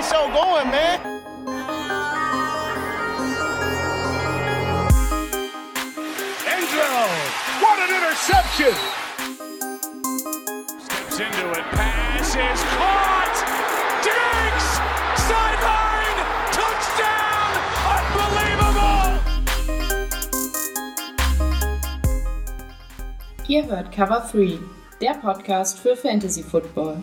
[0.00, 1.00] the show going, man.
[6.46, 7.06] Angelo,
[7.60, 8.74] what an interception!
[10.80, 13.36] Steps into it, pass is caught!
[14.06, 14.68] Diggs!
[15.28, 16.18] Sideline!
[16.58, 17.50] Touchdown!
[17.96, 19.10] Unbelievable!
[23.48, 24.58] Ihr hört Cover 3,
[25.00, 27.02] der Podcast für Fantasy Football.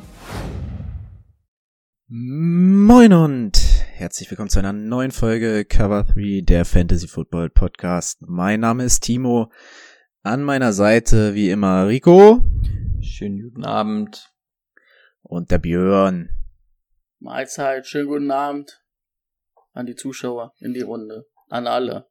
[2.97, 3.59] Moin und
[3.93, 8.23] herzlich willkommen zu einer neuen Folge Cover 3 der Fantasy Football Podcast.
[8.23, 9.51] Mein Name ist Timo.
[10.23, 12.41] An meiner Seite wie immer Rico.
[13.01, 14.33] Schönen guten Abend.
[15.21, 16.31] Und der Björn.
[17.19, 18.83] Mahlzeit, schönen guten Abend
[19.73, 22.07] an die Zuschauer in die Runde, an alle.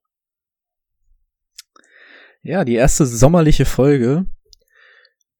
[2.43, 4.27] Ja, die erste sommerliche Folge.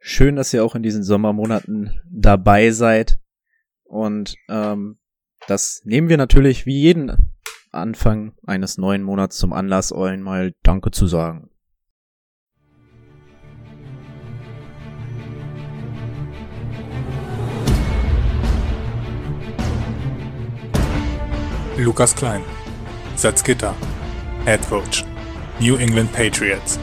[0.01, 3.21] Schön, dass ihr auch in diesen Sommermonaten dabei seid.
[3.85, 4.99] Und ähm,
[5.47, 7.13] das nehmen wir natürlich wie jeden
[7.73, 11.51] Anfang eines neuen Monats zum Anlass, euch mal Danke zu sagen.
[21.77, 22.43] Lukas Klein,
[23.17, 23.75] Salzgitter,
[24.47, 25.05] Head Coach,
[25.61, 26.79] New England Patriots.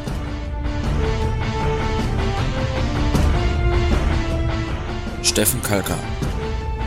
[5.24, 5.98] Steffen Kalka,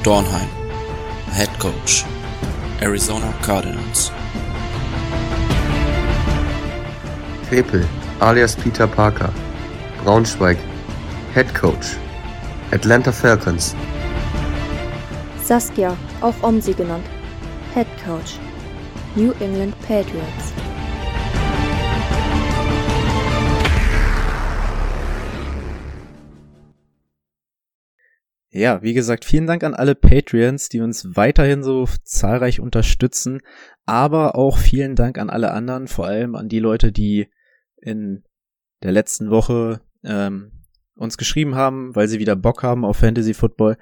[0.05, 0.49] Dornheim,
[1.37, 2.03] Head Coach,
[2.81, 4.11] Arizona Cardinals.
[7.47, 7.87] Krepel,
[8.21, 9.31] alias Peter Parker,
[10.03, 10.57] Braunschweig,
[11.35, 11.99] Head Coach,
[12.73, 13.77] Atlanta Falcons.
[15.45, 17.05] Saskia, auch Omsi genannt,
[17.75, 18.39] Head Coach,
[19.15, 20.55] New England Patriots.
[28.57, 33.43] Ja, wie gesagt, vielen Dank an alle Patreons, die uns weiterhin so zahlreich unterstützen,
[33.85, 37.29] aber auch vielen Dank an alle anderen, vor allem an die Leute, die
[37.77, 38.25] in
[38.83, 40.65] der letzten Woche ähm,
[40.95, 43.77] uns geschrieben haben, weil sie wieder Bock haben auf Fantasy Football.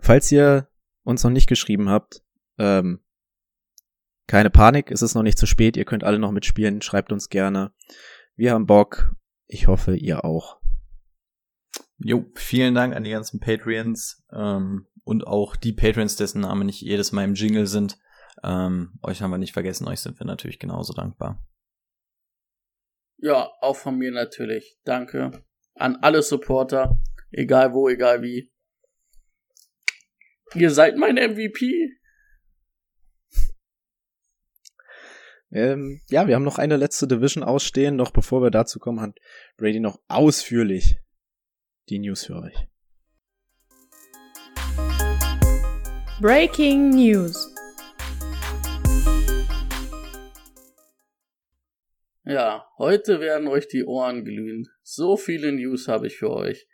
[0.00, 0.66] Falls ihr
[1.04, 2.24] uns noch nicht geschrieben habt,
[2.58, 3.04] ähm,
[4.26, 7.28] keine Panik, es ist noch nicht zu spät, ihr könnt alle noch mitspielen, schreibt uns
[7.28, 7.70] gerne.
[8.34, 9.14] Wir haben Bock,
[9.46, 10.61] ich hoffe, ihr auch.
[12.04, 16.80] Jo, vielen Dank an die ganzen Patreons ähm, und auch die Patreons, dessen Namen nicht
[16.80, 17.98] jedes Mal im Jingle sind.
[18.42, 21.46] Ähm, euch haben wir nicht vergessen, euch sind wir natürlich genauso dankbar.
[23.18, 24.78] Ja, auch von mir natürlich.
[24.84, 28.50] Danke an alle Supporter, egal wo, egal wie.
[30.54, 31.96] Ihr seid mein MVP.
[35.50, 37.96] Ähm, ja, wir haben noch eine letzte Division ausstehen.
[37.96, 39.18] Noch bevor wir dazu kommen, hat
[39.56, 40.96] Brady noch ausführlich
[41.88, 42.54] die News für euch.
[46.20, 47.52] Breaking News.
[52.24, 54.68] Ja, heute werden euch die Ohren glühen.
[54.82, 56.68] So viele News habe ich für euch.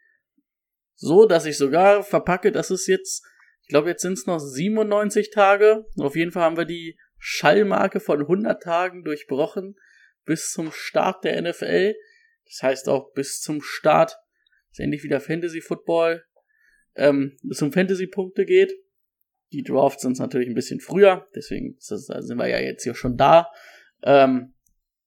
[0.95, 3.25] So, dass ich sogar verpacke, dass es jetzt,
[3.63, 5.87] ich glaube, jetzt sind es noch 97 Tage.
[5.99, 9.77] Auf jeden Fall haben wir die Schallmarke von 100 Tagen durchbrochen
[10.25, 11.95] bis zum Start der NFL.
[12.45, 14.19] Das heißt auch bis zum Start,
[14.71, 16.25] dass endlich wieder Fantasy Football
[16.99, 18.73] ähm, es um Fantasy-Punkte geht.
[19.53, 23.51] Die Drafts sind natürlich ein bisschen früher, deswegen sind wir ja jetzt hier schon da.
[24.03, 24.55] Ähm,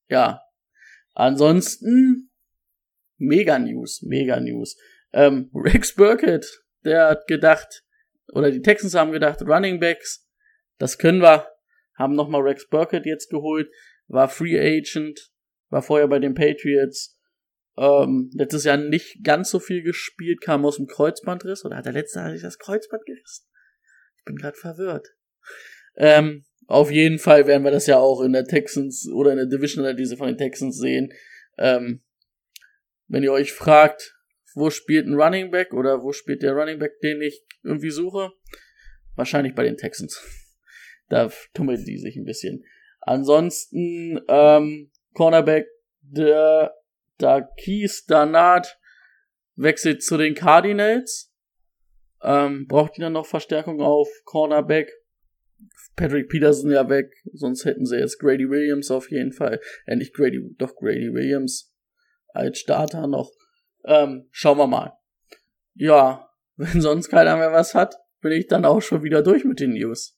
[0.09, 0.41] ja,
[1.13, 2.31] ansonsten
[3.17, 4.77] mega News, mega News.
[5.13, 7.83] Ähm, Rex Burkett, der hat gedacht,
[8.33, 10.27] oder die Texans haben gedacht, Running Backs,
[10.79, 11.47] das können wir,
[11.95, 13.69] haben nochmal Rex Burkett jetzt geholt,
[14.07, 15.31] war Free Agent,
[15.69, 17.20] war vorher bei den Patriots,
[17.77, 21.93] ähm, letztes Jahr nicht ganz so viel gespielt, kam aus dem Kreuzbandriss, oder hat er
[21.93, 23.47] letztes Jahr sich das Kreuzband gerissen?
[24.17, 25.15] Ich bin gerade verwirrt.
[25.95, 29.47] Ähm, auf jeden Fall werden wir das ja auch in der Texans oder in der
[29.47, 31.11] Division oder diese von den Texans sehen.
[31.57, 32.01] Ähm,
[33.07, 34.15] wenn ihr euch fragt,
[34.55, 38.31] wo spielt ein Running Back oder wo spielt der Running Back, den ich irgendwie suche,
[39.15, 40.21] wahrscheinlich bei den Texans.
[41.09, 42.63] Da tummeln die sich ein bisschen.
[43.01, 45.67] Ansonsten ähm, Cornerback
[46.01, 46.73] der
[47.21, 48.79] Dakis Danat
[49.55, 51.33] wechselt zu den Cardinals.
[52.23, 54.91] Ähm, braucht ihr dann noch Verstärkung auf Cornerback?
[55.95, 59.59] Patrick Peterson ja weg, sonst hätten sie jetzt Grady Williams auf jeden Fall.
[59.85, 61.75] Äh, nicht Grady, doch Grady Williams
[62.29, 63.31] als Starter noch.
[63.85, 64.93] Ähm, schauen wir mal.
[65.75, 69.59] Ja, wenn sonst keiner mehr was hat, bin ich dann auch schon wieder durch mit
[69.59, 70.17] den News.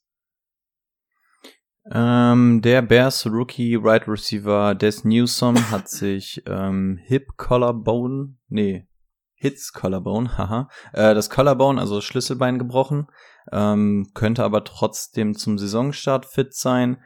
[1.91, 8.87] Ähm, der Bears Rookie Right Receiver Des Newsom hat sich ähm, Hip Collarbone, nee,
[9.43, 10.69] Hits Collarbone, haha.
[10.93, 13.07] Äh, das Collarbone, also das Schlüsselbein gebrochen,
[13.51, 16.97] ähm, könnte aber trotzdem zum Saisonstart fit sein.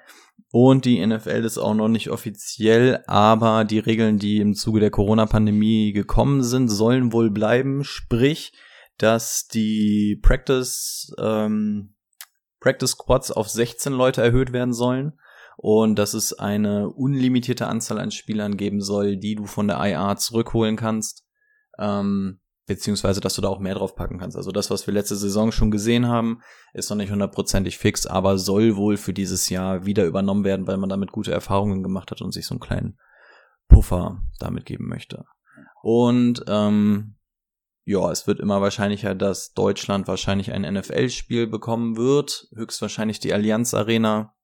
[0.52, 4.92] Und die NFL ist auch noch nicht offiziell, aber die Regeln, die im Zuge der
[4.92, 7.84] Corona-Pandemie gekommen sind, sollen wohl bleiben.
[7.84, 8.54] Sprich,
[9.00, 11.96] dass die Practice, ähm,
[12.59, 15.19] Practice Squads auf 16 Leute erhöht werden sollen
[15.57, 20.15] und dass es eine unlimitierte Anzahl an Spielern geben soll, die du von der IA
[20.15, 21.25] zurückholen kannst.
[21.80, 24.38] Ähm, beziehungsweise dass du da auch mehr drauf packen kannst.
[24.38, 26.42] Also das, was wir letzte Saison schon gesehen haben,
[26.74, 30.77] ist noch nicht hundertprozentig fix, aber soll wohl für dieses Jahr wieder übernommen werden, weil
[30.77, 33.00] man damit gute Erfahrungen gemacht hat und sich so einen kleinen
[33.69, 35.24] Puffer damit geben möchte.
[35.81, 37.15] Und ähm,
[37.88, 42.50] ja, es wird immer wahrscheinlicher, dass Deutschland wahrscheinlich ein NFL-Spiel bekommen wird.
[42.54, 44.36] Höchstwahrscheinlich die Allianz Arena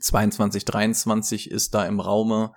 [0.00, 2.54] 22, 23 ist da im Raume.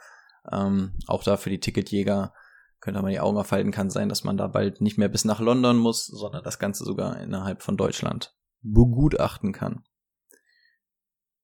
[0.49, 2.33] Ähm, auch da für die Ticketjäger
[2.79, 5.41] könnte man die Augen aufhalten, kann sein, dass man da bald nicht mehr bis nach
[5.41, 9.83] London muss, sondern das Ganze sogar innerhalb von Deutschland begutachten kann.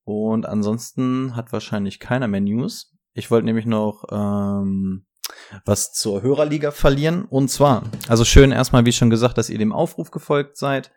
[0.05, 2.95] Und ansonsten hat wahrscheinlich keiner mehr News.
[3.11, 5.05] Ich wollte nämlich noch ähm,
[5.65, 7.25] was zur Hörerliga verlieren.
[7.25, 10.91] Und zwar, also schön erstmal, wie schon gesagt, dass ihr dem Aufruf gefolgt seid.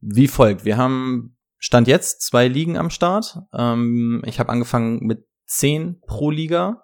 [0.00, 0.64] Wie folgt.
[0.64, 3.38] Wir haben Stand jetzt zwei Ligen am Start.
[3.54, 6.82] Ähm, ich habe angefangen mit zehn pro Liga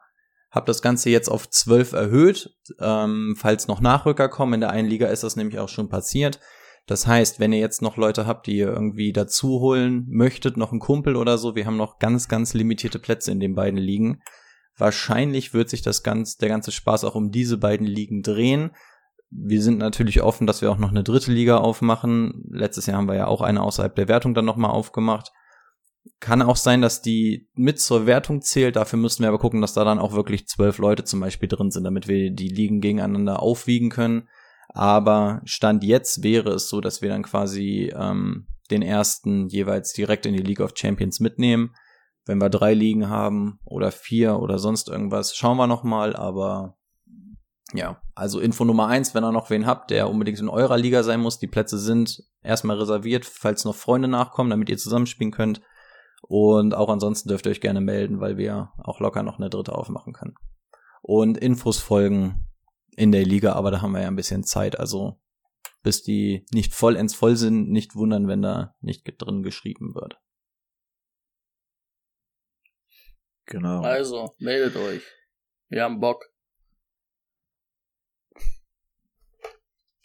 [0.51, 4.55] habe das Ganze jetzt auf 12 erhöht, ähm, falls noch Nachrücker kommen.
[4.55, 6.41] In der einen Liga ist das nämlich auch schon passiert.
[6.87, 10.71] Das heißt, wenn ihr jetzt noch Leute habt, die ihr irgendwie dazu holen möchtet, noch
[10.71, 14.23] einen Kumpel oder so, wir haben noch ganz, ganz limitierte Plätze in den beiden Ligen.
[14.79, 18.71] Wahrscheinlich wird sich das ganz, der ganze Spaß auch um diese beiden Ligen drehen.
[19.31, 22.45] Wir sind natürlich offen, dass wir auch noch eine dritte Liga aufmachen.
[22.51, 25.33] Letztes Jahr haben wir ja auch eine außerhalb der Wertung dann nochmal aufgemacht.
[26.21, 28.77] Kann auch sein, dass die mit zur Wertung zählt.
[28.77, 31.71] Dafür müssten wir aber gucken, dass da dann auch wirklich zwölf Leute zum Beispiel drin
[31.71, 34.29] sind, damit wir die Ligen gegeneinander aufwiegen können.
[34.69, 40.25] Aber Stand jetzt wäre es so, dass wir dann quasi ähm, den ersten jeweils direkt
[40.25, 41.75] in die League of Champions mitnehmen.
[42.29, 46.15] Wenn wir drei Ligen haben oder vier oder sonst irgendwas, schauen wir nochmal.
[46.15, 46.77] Aber
[47.73, 51.03] ja, also Info Nummer eins, wenn ihr noch wen habt, der unbedingt in eurer Liga
[51.03, 51.39] sein muss.
[51.39, 55.63] Die Plätze sind erstmal reserviert, falls noch Freunde nachkommen, damit ihr zusammenspielen könnt.
[56.21, 59.75] Und auch ansonsten dürft ihr euch gerne melden, weil wir auch locker noch eine dritte
[59.75, 60.35] aufmachen können.
[61.01, 62.47] Und Infos folgen
[62.95, 64.79] in der Liga, aber da haben wir ja ein bisschen Zeit.
[64.79, 65.19] Also
[65.83, 70.19] bis die nicht vollends voll sind, nicht wundern, wenn da nicht drin geschrieben wird.
[73.49, 73.81] Genau.
[73.81, 75.03] Also, meldet euch.
[75.71, 76.27] Wir haben Bock.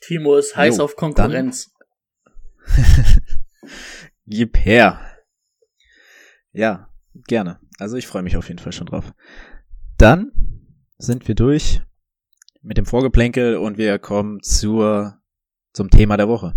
[0.02, 1.74] Timo ist heiß jo, auf Konkurrenz.
[4.26, 5.18] Gib her.
[6.52, 6.90] Ja,
[7.28, 7.60] gerne.
[7.80, 9.14] Also ich freue mich auf jeden Fall schon drauf.
[9.98, 10.32] Dann
[10.98, 11.82] sind wir durch
[12.62, 15.22] mit dem Vorgeplänkel und wir kommen zur,
[15.74, 16.54] zum Thema der Woche.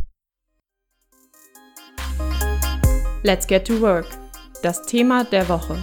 [3.22, 4.06] Let's get to work.
[4.62, 5.76] Das Thema der Woche.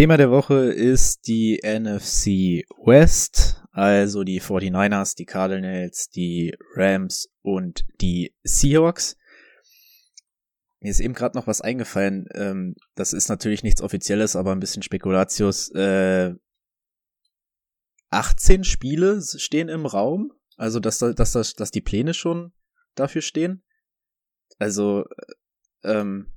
[0.00, 7.84] Thema der Woche ist die NFC West, also die 49ers, die Cardinals, die Rams und
[8.00, 9.18] die Seahawks.
[10.80, 12.26] Mir ist eben gerade noch was eingefallen.
[12.32, 15.70] Ähm, das ist natürlich nichts Offizielles, aber ein bisschen Spekulatius.
[15.72, 16.32] Äh,
[18.08, 20.32] 18 Spiele stehen im Raum.
[20.56, 22.54] Also, dass, dass, dass, dass die Pläne schon
[22.94, 23.64] dafür stehen.
[24.58, 25.04] Also,
[25.82, 26.32] äh, ähm,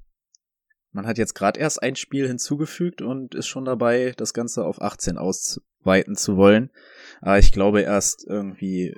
[0.94, 4.82] man hat jetzt gerade erst ein Spiel hinzugefügt und ist schon dabei, das Ganze auf
[4.82, 6.72] 18 ausweiten zu wollen.
[7.22, 8.96] Aber ich glaube erst irgendwie äh,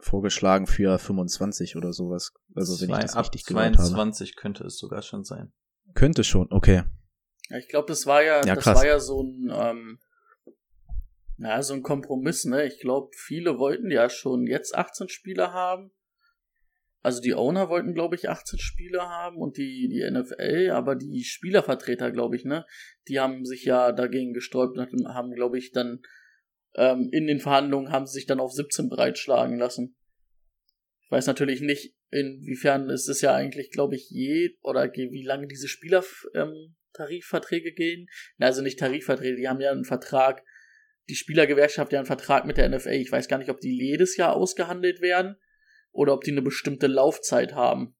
[0.00, 2.32] vorgeschlagen für 25 oder sowas.
[2.54, 4.40] Also wenn Zwei, ich das richtig gehört 22 habe.
[4.40, 5.52] könnte es sogar schon sein.
[5.94, 6.82] Könnte schon, okay.
[7.58, 9.98] Ich glaube, das war ja, ja das war ja so ein, ähm,
[11.36, 12.66] na, so ein Kompromiss, ne?
[12.66, 15.92] Ich glaube, viele wollten ja schon jetzt 18 Spieler haben.
[17.00, 21.22] Also die Owner wollten, glaube ich, 18 Spieler haben und die, die NFL, aber die
[21.22, 22.66] Spielervertreter, glaube ich, ne,
[23.06, 26.02] die haben sich ja dagegen gesträubt und haben, glaube ich, dann
[26.74, 29.96] ähm, in den Verhandlungen haben sie sich dann auf 17 breitschlagen lassen.
[31.04, 35.46] Ich weiß natürlich nicht, inwiefern ist es ja eigentlich, glaube ich, je oder wie lange
[35.46, 38.08] diese Spielertarifverträge ähm, gehen.
[38.38, 40.42] Also nicht Tarifverträge, die haben ja einen Vertrag,
[41.08, 42.90] die Spielergewerkschaft ja einen Vertrag mit der NFL.
[42.90, 45.36] Ich weiß gar nicht, ob die jedes Jahr ausgehandelt werden
[45.92, 47.94] oder ob die eine bestimmte Laufzeit haben.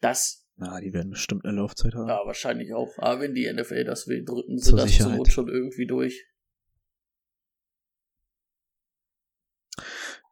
[0.00, 2.08] Das na, die werden bestimmt eine Laufzeit haben.
[2.08, 2.96] Ja, wahrscheinlich auch.
[2.98, 5.10] Aber wenn die NFL das will, drücken sie Zur das Sicherheit.
[5.10, 6.26] zur Not schon irgendwie durch.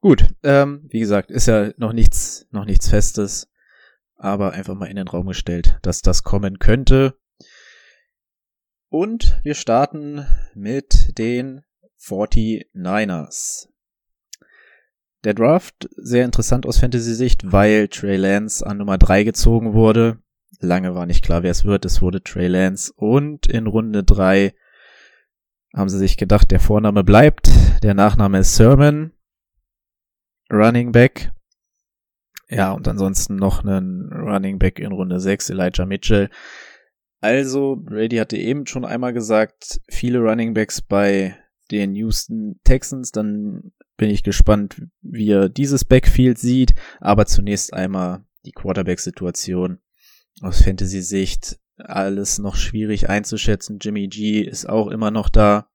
[0.01, 3.53] Gut, ähm, wie gesagt, ist ja noch nichts, noch nichts Festes,
[4.17, 7.17] aber einfach mal in den Raum gestellt, dass das kommen könnte.
[8.89, 11.63] Und wir starten mit den
[12.01, 13.69] 49ers.
[15.25, 20.19] Der Draft sehr interessant aus Fantasy-Sicht, weil Trey Lance an Nummer 3 gezogen wurde.
[20.59, 21.85] Lange war nicht klar, wer es wird.
[21.85, 22.93] Es wurde Trey Lance.
[22.97, 24.55] Und in Runde 3
[25.75, 27.51] haben sie sich gedacht, der Vorname bleibt.
[27.83, 29.13] Der Nachname ist Sermon.
[30.53, 31.33] Running Back.
[32.49, 36.29] Ja, und ansonsten noch einen Running Back in Runde 6, Elijah Mitchell.
[37.21, 41.39] Also, Brady hatte eben schon einmal gesagt, viele Running Backs bei
[41.71, 43.13] den Houston Texans.
[43.13, 46.75] Dann bin ich gespannt, wie er dieses Backfield sieht.
[47.01, 49.79] Aber zunächst einmal die Quarterback-Situation
[50.41, 51.59] aus Fantasy-Sicht.
[51.77, 53.79] Alles noch schwierig einzuschätzen.
[53.81, 55.71] Jimmy G ist auch immer noch da.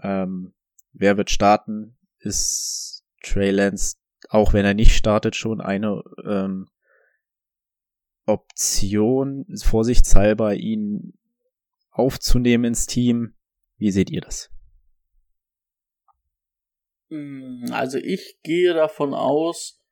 [0.00, 0.54] Ähm,
[0.92, 1.96] wer wird starten?
[2.18, 3.96] Ist Trey Lance,
[4.28, 6.68] auch wenn er nicht startet, schon eine ähm,
[8.24, 11.14] Option, vorsichtshalber ihn
[11.90, 13.34] aufzunehmen ins Team?
[13.76, 14.50] Wie seht ihr das?
[17.08, 19.82] Hm, also ich gehe davon aus,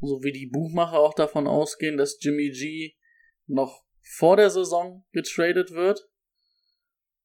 [0.00, 2.94] so wie die Buchmacher auch davon ausgehen, dass Jimmy G
[3.46, 6.08] noch vor der Saison getradet wird.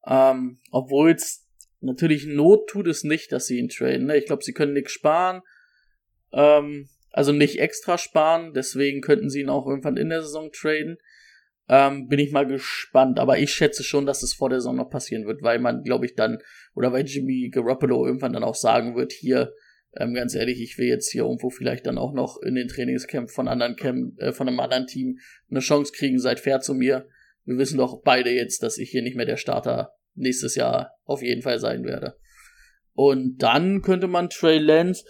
[0.05, 1.47] Ähm, Obwohl es
[1.79, 4.07] natürlich Not tut es nicht, dass sie ihn traden.
[4.07, 4.17] Ne?
[4.17, 5.41] Ich glaube, sie können nichts sparen.
[6.31, 8.53] Ähm, also nicht extra sparen.
[8.53, 10.97] Deswegen könnten sie ihn auch irgendwann in der Saison traden.
[11.69, 13.19] Ähm, bin ich mal gespannt.
[13.19, 16.05] Aber ich schätze schon, dass es vor der Saison noch passieren wird, weil man, glaube
[16.05, 16.39] ich, dann,
[16.75, 19.53] oder weil Jimmy Garoppolo irgendwann dann auch sagen wird, hier,
[19.95, 23.29] ähm, ganz ehrlich, ich will jetzt hier irgendwo vielleicht dann auch noch in den Trainingscamp
[23.29, 27.07] von anderen Camp, äh, von einem anderen Team eine Chance kriegen, seid fair zu mir.
[27.45, 31.21] Wir wissen doch beide jetzt, dass ich hier nicht mehr der Starter nächstes Jahr auf
[31.21, 32.17] jeden Fall sein werde.
[32.93, 35.03] Und dann könnte man Trey Lance,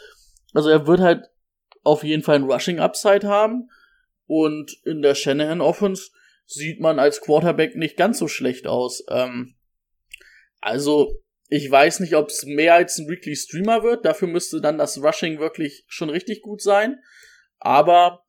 [0.53, 1.29] also er wird halt
[1.83, 3.69] auf jeden Fall ein Rushing Upside haben.
[4.25, 6.11] Und in der Shanahan Offense
[6.45, 9.03] sieht man als Quarterback nicht ganz so schlecht aus.
[9.09, 9.55] Ähm,
[10.61, 14.05] also, ich weiß nicht, ob es mehr als ein Weekly Streamer wird.
[14.05, 16.99] Dafür müsste dann das Rushing wirklich schon richtig gut sein.
[17.59, 18.25] Aber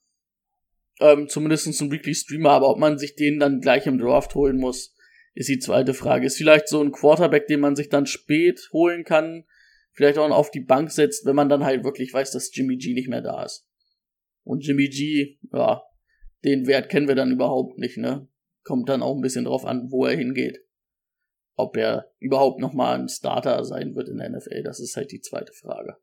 [1.00, 2.50] ähm, zumindest ein Weekly Streamer.
[2.50, 4.94] Aber ob man sich den dann gleich im Draft holen muss,
[5.35, 6.26] ist die zweite Frage.
[6.26, 9.44] Ist vielleicht so ein Quarterback, den man sich dann spät holen kann,
[9.92, 12.94] vielleicht auch auf die Bank setzt, wenn man dann halt wirklich weiß, dass Jimmy G
[12.94, 13.66] nicht mehr da ist.
[14.42, 15.83] Und Jimmy G, ja,
[16.44, 18.28] den Wert kennen wir dann überhaupt nicht, ne?
[18.62, 20.59] Kommt dann auch ein bisschen drauf an, wo er hingeht.
[21.56, 25.20] Ob er überhaupt nochmal ein Starter sein wird in der NFL, das ist halt die
[25.20, 25.96] zweite Frage.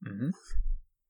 [0.00, 0.34] Mhm.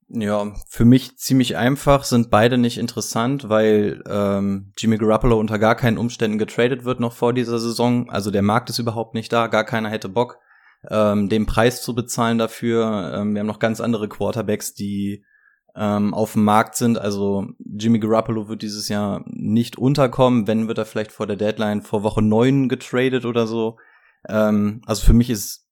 [0.09, 5.75] Ja, für mich ziemlich einfach, sind beide nicht interessant, weil ähm, Jimmy Garoppolo unter gar
[5.75, 8.09] keinen Umständen getradet wird noch vor dieser Saison.
[8.09, 10.39] Also der Markt ist überhaupt nicht da, gar keiner hätte Bock,
[10.89, 13.15] ähm, den Preis zu bezahlen dafür.
[13.17, 15.25] Ähm, wir haben noch ganz andere Quarterbacks, die
[15.77, 16.99] ähm, auf dem Markt sind.
[16.99, 20.47] Also Jimmy Garoppolo wird dieses Jahr nicht unterkommen.
[20.47, 23.77] Wenn, wird er vielleicht vor der Deadline vor Woche neun getradet oder so.
[24.29, 25.69] Ähm, also für mich ist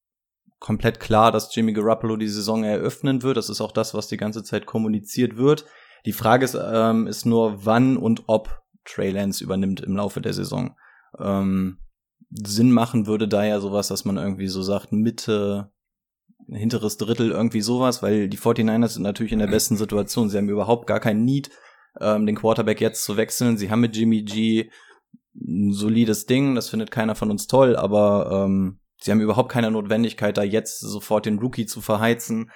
[0.61, 3.37] komplett klar, dass Jimmy Garoppolo die Saison eröffnen wird.
[3.37, 5.65] Das ist auch das, was die ganze Zeit kommuniziert wird.
[6.07, 10.35] Die Frage ist, ähm, ist nur, wann und ob Trey Lance übernimmt im Laufe der
[10.35, 10.77] Saison.
[11.19, 11.79] Ähm,
[12.31, 15.71] Sinn machen würde da ja sowas, dass man irgendwie so sagt, Mitte,
[16.49, 20.29] hinteres Drittel, irgendwie sowas, weil die 49ers sind natürlich in der besten Situation.
[20.29, 21.51] Sie haben überhaupt gar keinen Need,
[22.01, 23.57] ähm, den Quarterback jetzt zu wechseln.
[23.57, 24.71] Sie haben mit Jimmy G
[25.35, 29.71] ein solides Ding, das findet keiner von uns toll, aber ähm, Sie haben überhaupt keine
[29.71, 32.51] Notwendigkeit, da jetzt sofort den Rookie zu verheizen.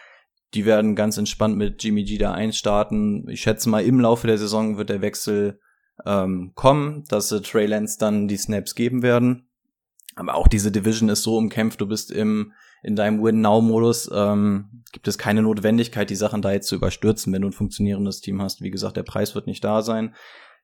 [0.54, 3.28] Die werden ganz entspannt mit Jimmy G da einstarten.
[3.28, 5.60] Ich schätze mal, im Laufe der Saison wird der Wechsel
[6.06, 9.50] ähm, kommen, dass äh, Trey Lance dann die Snaps geben werden.
[10.14, 15.08] Aber auch diese Division ist so umkämpft, du bist im in deinem Win-Now-Modus ähm, gibt
[15.08, 18.60] es keine Notwendigkeit, die Sachen da jetzt zu überstürzen, wenn du ein funktionierendes Team hast.
[18.60, 20.14] Wie gesagt, der Preis wird nicht da sein.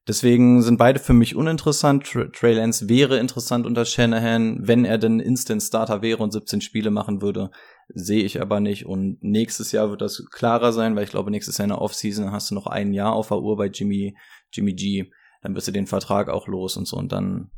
[0.07, 2.05] Deswegen sind beide für mich uninteressant.
[2.05, 6.91] Trey Lance wäre interessant unter Shanahan, wenn er denn Instant Starter wäre und 17 Spiele
[6.91, 7.51] machen würde.
[7.89, 8.85] Sehe ich aber nicht.
[8.85, 12.33] Und nächstes Jahr wird das klarer sein, weil ich glaube, nächstes Jahr in der Offseason
[12.33, 14.15] hast du noch ein Jahr auf der Uhr bei Jimmy,
[14.53, 15.11] Jimmy G.
[15.41, 16.99] Dann wirst du den Vertrag auch los und so.
[16.99, 17.51] Und dann,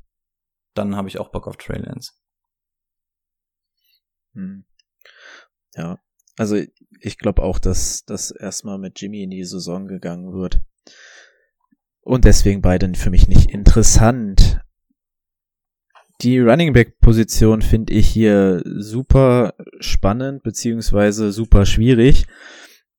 [0.74, 2.12] dann habe ich auch Bock auf Trey Lance.
[4.36, 4.64] Hm.
[5.74, 5.98] Ja,
[6.36, 6.56] also
[7.00, 10.62] ich glaube auch, dass das erstmal mit Jimmy in die Saison gegangen wird.
[12.02, 14.60] Und deswegen beide für mich nicht interessant.
[16.22, 22.26] Die Running Back Position finde ich hier super spannend beziehungsweise super schwierig.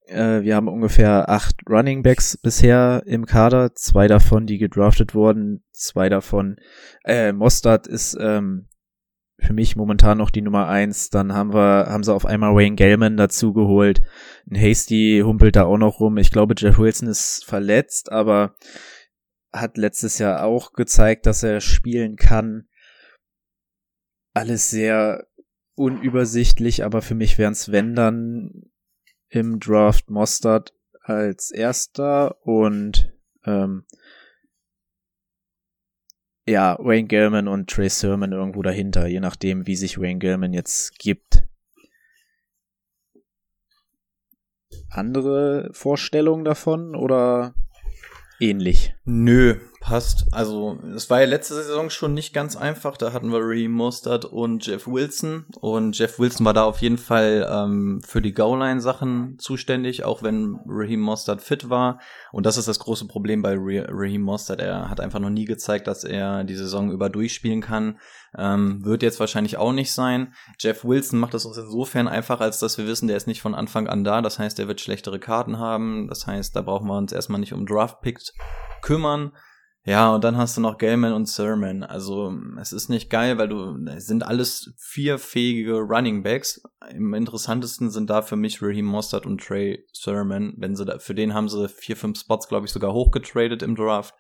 [0.06, 5.64] Äh, wir haben ungefähr acht Running Backs bisher im Kader, zwei davon, die gedraftet wurden,
[5.72, 6.58] zwei davon.
[7.06, 8.68] Äh, Mostard ist ähm,
[9.40, 11.10] für mich momentan noch die Nummer eins.
[11.10, 14.02] Dann haben wir, haben sie auf einmal Wayne Gellman dazu geholt.
[14.50, 16.18] Ein Hasty humpelt da auch noch rum.
[16.18, 18.56] Ich glaube, Jeff Wilson ist verletzt, aber
[19.54, 22.68] hat letztes Jahr auch gezeigt, dass er spielen kann.
[24.34, 25.28] Alles sehr
[25.76, 28.72] unübersichtlich, aber für mich wären es, wenn dann
[29.30, 33.14] im Draft Mostard als erster und
[33.46, 33.86] ähm,
[36.48, 40.98] ja, Wayne Gellman und Trey Sermon irgendwo dahinter, je nachdem, wie sich Wayne Gellman jetzt
[40.98, 41.44] gibt.
[44.90, 47.54] Andere Vorstellungen davon oder
[48.40, 48.96] ähnlich?
[49.04, 50.26] Nö, passt.
[50.32, 52.98] Also, es war ja letzte Saison schon nicht ganz einfach.
[52.98, 55.46] Da hatten wir Raheem Mostert und Jeff Wilson.
[55.62, 60.60] Und Jeff Wilson war da auf jeden Fall ähm, für die Goal-Line-Sachen zuständig, auch wenn
[60.68, 62.00] Raheem Mostert fit war.
[62.34, 64.60] Und das ist das große Problem bei Raheem Mostert.
[64.60, 67.98] Er hat einfach noch nie gezeigt, dass er die Saison über durchspielen kann.
[68.38, 70.34] Ähm, wird jetzt wahrscheinlich auch nicht sein.
[70.60, 73.56] Jeff Wilson macht es uns insofern einfach, als dass wir wissen, der ist nicht von
[73.56, 74.22] Anfang an da.
[74.22, 76.10] Das heißt, er wird schlechtere Karten haben.
[76.10, 78.34] Das heißt, da brauchen wir uns erstmal nicht um Draft-Picks
[78.82, 79.32] kümmern.
[79.88, 81.82] Ja, und dann hast du noch Gellman und Sermon.
[81.82, 86.62] Also es ist nicht geil, weil du sind alles vier fähige Running Backs.
[86.90, 90.54] Im interessantesten sind da für mich Raheem Mostert und Trey Sermon.
[90.58, 93.76] Wenn sie da, für den haben sie vier, fünf Spots, glaube ich, sogar hochgetradet im
[93.78, 94.14] Draft.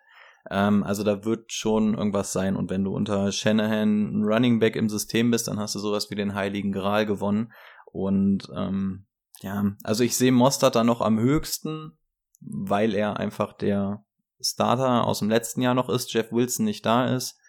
[0.50, 2.56] Ähm, also da wird schon irgendwas sein.
[2.56, 6.16] Und wenn du unter Shanahan Running Back im System bist, dann hast du sowas wie
[6.16, 7.52] den Heiligen Gral gewonnen.
[7.92, 9.06] Und ähm,
[9.42, 11.92] ja, also ich sehe Mostert da noch am höchsten,
[12.40, 14.06] weil er einfach der
[14.40, 17.40] Starter aus dem letzten Jahr noch ist, Jeff Wilson nicht da ist.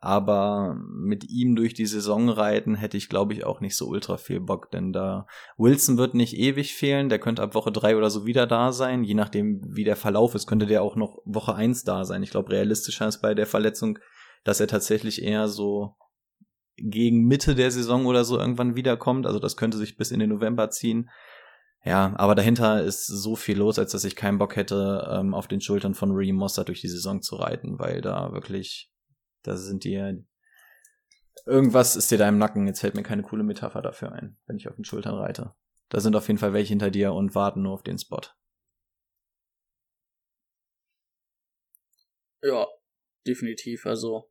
[0.00, 4.18] Aber mit ihm durch die Saison reiten hätte ich, glaube ich, auch nicht so ultra
[4.18, 5.26] viel Bock, denn da
[5.56, 9.04] Wilson wird nicht ewig fehlen, der könnte ab Woche drei oder so wieder da sein,
[9.04, 12.22] je nachdem, wie der Verlauf ist, könnte der auch noch Woche eins da sein.
[12.22, 13.98] Ich glaube, realistischer ist bei der Verletzung,
[14.44, 15.96] dass er tatsächlich eher so
[16.76, 19.26] gegen Mitte der Saison oder so irgendwann wiederkommt.
[19.26, 21.08] Also das könnte sich bis in den November ziehen.
[21.86, 25.46] Ja, aber dahinter ist so viel los, als dass ich keinen Bock hätte, ähm, auf
[25.46, 28.90] den Schultern von Reem Mossad durch die Saison zu reiten, weil da wirklich,
[29.44, 30.24] da sind die,
[31.44, 32.66] irgendwas ist dir da im Nacken.
[32.66, 35.54] Jetzt fällt mir keine coole Metapher dafür ein, wenn ich auf den Schultern reite.
[35.88, 38.22] Da sind auf jeden Fall welche hinter dir und warten nur auf den Spot.
[42.42, 42.66] Ja,
[43.24, 43.86] definitiv.
[43.86, 44.28] Also,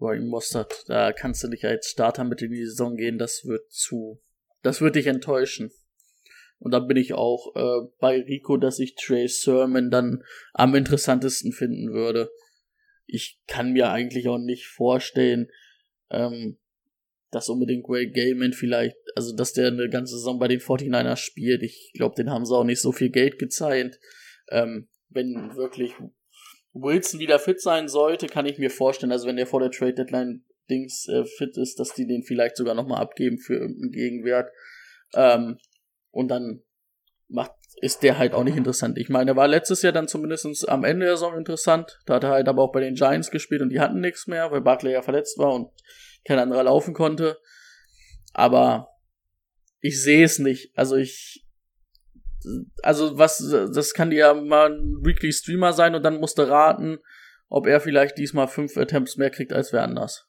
[0.00, 3.70] Ryan Mostert, da kannst du nicht als Starter mit in die Saison gehen, das wird
[3.70, 4.20] zu,
[4.62, 5.70] das wird dich enttäuschen.
[6.58, 11.52] Und da bin ich auch äh, bei Rico, dass ich Trey Sermon dann am interessantesten
[11.52, 12.30] finden würde.
[13.06, 15.48] Ich kann mir eigentlich auch nicht vorstellen,
[16.10, 16.58] ähm,
[17.30, 21.62] dass unbedingt Ray Gaiman vielleicht, also dass der eine ganze Saison bei den 49ers spielt.
[21.62, 24.00] Ich glaube, den haben sie auch nicht so viel Geld gezeigt.
[24.50, 25.92] Ähm, wenn wirklich
[26.72, 29.94] Wilson wieder fit sein sollte, kann ich mir vorstellen, also wenn der vor der Trade
[29.94, 34.50] Deadline Dings äh, fit ist, dass die den vielleicht sogar nochmal abgeben für irgendeinen Gegenwert.
[35.14, 35.58] Ähm,
[36.16, 36.62] und dann
[37.28, 37.52] macht,
[37.82, 38.96] ist der halt auch nicht interessant.
[38.96, 42.00] Ich meine, er war letztes Jahr dann zumindest am Ende der Saison interessant.
[42.06, 44.50] Da hat er halt aber auch bei den Giants gespielt und die hatten nichts mehr,
[44.50, 45.70] weil Barkley ja verletzt war und
[46.24, 47.38] kein anderer laufen konnte.
[48.32, 48.88] Aber
[49.80, 50.72] ich sehe es nicht.
[50.74, 51.46] Also ich,
[52.82, 53.38] also was,
[53.74, 56.98] das kann ja mal ein Weekly Streamer sein und dann musste raten,
[57.48, 60.26] ob er vielleicht diesmal fünf Attempts mehr kriegt als wer anders.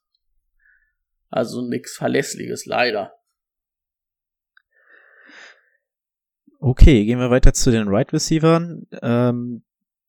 [1.29, 3.16] Also nix Verlässliches, leider.
[6.59, 8.87] Okay, gehen wir weiter zu den Right Receivern.
[9.01, 9.63] Ähm,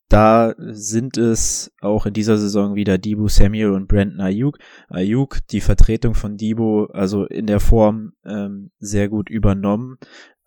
[0.08, 4.58] da sind es auch in dieser Saison wieder Debo Samuel und Brandon Ayuk.
[4.88, 9.98] Ayuk, die Vertretung von Debo, also in der Form ähm, sehr gut übernommen.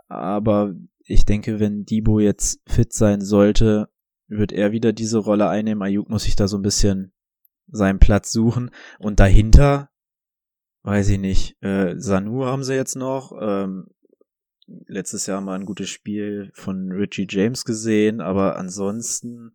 [0.07, 0.73] Aber
[1.05, 3.89] ich denke, wenn Debo jetzt fit sein sollte,
[4.27, 5.83] wird er wieder diese Rolle einnehmen.
[5.83, 7.13] Ayuk muss sich da so ein bisschen
[7.67, 8.71] seinen Platz suchen.
[8.97, 9.91] Und dahinter,
[10.81, 13.33] weiß ich nicht, äh, Sanu haben sie jetzt noch.
[13.39, 13.87] Ähm,
[14.87, 19.53] letztes Jahr mal ein gutes Spiel von Richie James gesehen, aber ansonsten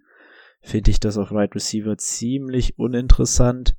[0.61, 3.77] finde ich das auf Right Receiver ziemlich uninteressant.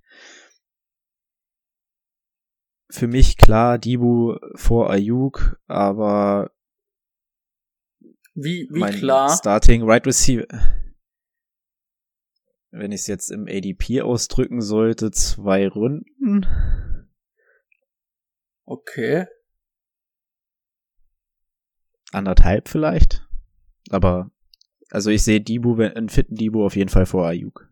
[2.89, 6.51] Für mich klar Dibu vor Ayuk, aber
[8.33, 9.35] wie, wie klar?
[9.35, 10.47] Starting Right Receiver.
[12.71, 16.45] Wenn ich es jetzt im ADP ausdrücken sollte, zwei Runden.
[18.65, 19.25] Okay
[22.11, 23.27] anderthalb vielleicht.
[23.89, 24.31] Aber
[24.89, 27.69] also ich sehe Dibu, einen fitten Dibu auf jeden Fall vor Ayuk.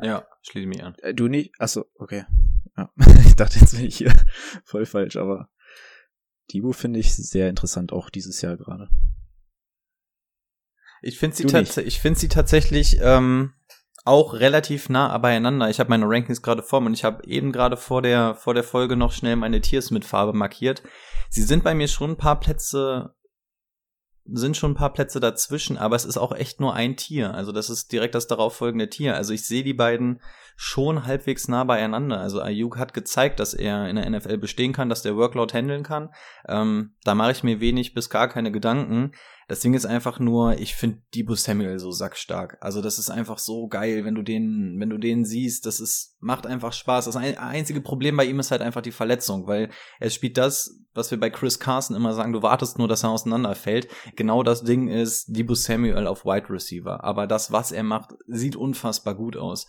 [0.00, 0.94] Ja, schließe mich an.
[1.02, 1.52] Äh, du nicht?
[1.58, 2.24] Achso, okay.
[2.76, 2.90] Ja.
[3.26, 4.12] ich dachte jetzt bin ich hier
[4.64, 5.50] voll falsch, aber
[6.50, 8.88] Dibu finde ich sehr interessant auch dieses Jahr gerade.
[11.02, 13.54] Ich finde sie, ich find sie tatsächlich ähm,
[14.04, 15.70] auch relativ nah beieinander.
[15.70, 18.54] Ich habe meine Rankings gerade vor mir und ich habe eben gerade vor der, vor
[18.54, 20.82] der Folge noch schnell meine Tiers mit Farbe markiert.
[21.30, 23.14] Sie sind bei mir schon ein paar Plätze
[24.24, 27.34] sind schon ein paar Plätze dazwischen, aber es ist auch echt nur ein Tier.
[27.34, 29.16] Also das ist direkt das darauf folgende Tier.
[29.16, 30.20] Also ich sehe die beiden
[30.56, 32.20] schon halbwegs nah beieinander.
[32.20, 35.82] Also Ayuk hat gezeigt, dass er in der NFL bestehen kann, dass der Workload handeln
[35.82, 36.10] kann.
[36.46, 39.12] Ähm, da mache ich mir wenig bis gar keine Gedanken.
[39.52, 42.56] Das Ding ist einfach nur, ich finde Debo Samuel so sackstark.
[42.62, 46.16] Also das ist einfach so geil, wenn du den, wenn du den siehst, das ist,
[46.20, 47.04] macht einfach Spaß.
[47.04, 49.68] Das einzige Problem bei ihm ist halt einfach die Verletzung, weil
[50.00, 53.10] er spielt das, was wir bei Chris Carson immer sagen, du wartest nur, dass er
[53.10, 53.88] auseinanderfällt.
[54.16, 57.04] Genau das Ding ist Debo Samuel auf Wide Receiver.
[57.04, 59.66] Aber das, was er macht, sieht unfassbar gut aus.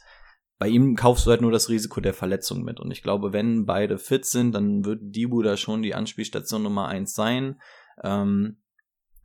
[0.59, 2.79] Bei ihm kaufst du halt nur das Risiko der Verletzung mit.
[2.79, 6.87] Und ich glaube, wenn beide fit sind, dann wird Debo da schon die Anspielstation Nummer
[6.87, 7.59] eins sein.
[8.01, 8.62] Ähm,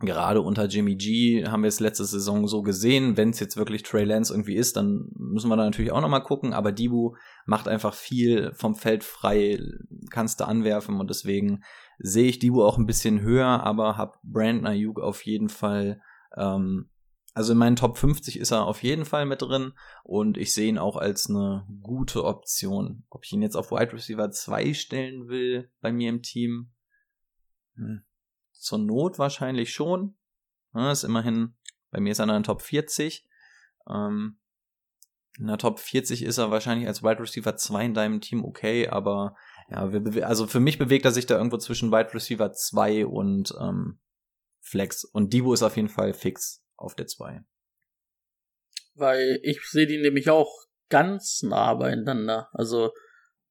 [0.01, 3.17] gerade unter Jimmy G haben wir es letzte Saison so gesehen.
[3.17, 6.23] Wenn es jetzt wirklich Trey Lance irgendwie ist, dann müssen wir da natürlich auch nochmal
[6.23, 6.53] gucken.
[6.53, 9.59] Aber Dibu macht einfach viel vom Feld frei,
[10.11, 11.65] kannst du anwerfen und deswegen
[11.99, 16.01] sehe ich Dibu auch ein bisschen höher, aber hab Brandon Ayuk auf jeden Fall,
[16.37, 16.91] ähm,
[17.35, 19.73] also in meinen Top 50 ist er auf jeden Fall mit drin
[20.05, 23.05] und ich sehe ihn auch als eine gute Option.
[23.11, 26.71] Ob ich ihn jetzt auf Wide Receiver 2 stellen will bei mir im Team,
[27.75, 28.03] hm
[28.59, 30.17] zur Not wahrscheinlich schon.
[30.75, 31.55] Ja, ist immerhin,
[31.91, 33.27] bei mir ist er in der Top 40.
[33.89, 34.39] Ähm,
[35.39, 38.89] in der Top 40 ist er wahrscheinlich als Wide Receiver 2 in deinem Team okay,
[38.89, 39.37] aber
[39.71, 39.89] ja,
[40.25, 44.01] also für mich bewegt er sich da irgendwo zwischen Wide Receiver 2 und ähm,
[44.61, 45.05] Flex.
[45.05, 47.43] Und Divo ist auf jeden Fall fix auf der 2.
[48.95, 50.53] Weil ich sehe die nämlich auch
[50.89, 52.49] ganz nah beieinander.
[52.53, 52.93] Also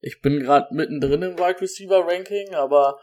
[0.02, 3.00] ich bin gerade mittendrin im Wide Receiver Ranking, aber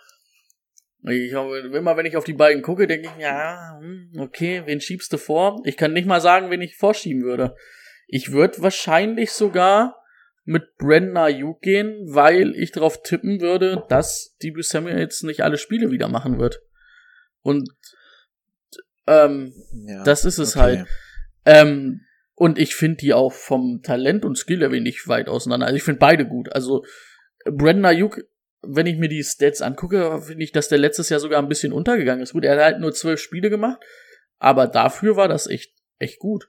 [1.06, 4.80] ich habe, immer wenn ich auf die beiden gucke, denke ich, ja, hm, okay, wen
[4.80, 5.60] schiebst du vor?
[5.64, 7.54] Ich kann nicht mal sagen, wen ich vorschieben würde.
[8.06, 9.96] Ich würde wahrscheinlich sogar
[10.44, 15.58] mit Brandon Ayuk gehen, weil ich darauf tippen würde, dass Debo Samuel jetzt nicht alle
[15.58, 16.60] Spiele wieder machen wird.
[17.42, 17.68] Und
[19.06, 19.52] ähm,
[19.86, 20.60] ja, das ist es okay.
[20.60, 20.88] halt.
[21.44, 22.00] Ähm,
[22.34, 25.66] und ich finde die auch vom Talent und Skill-Level nicht weit auseinander.
[25.66, 26.52] Also ich finde beide gut.
[26.52, 26.84] Also
[27.44, 28.22] Brandon Ayuk
[28.66, 31.72] wenn ich mir die Stats angucke, finde ich, dass der letztes Jahr sogar ein bisschen
[31.72, 32.32] untergegangen ist.
[32.32, 33.82] Gut, er hat halt nur zwölf Spiele gemacht,
[34.38, 36.48] aber dafür war das echt, echt gut.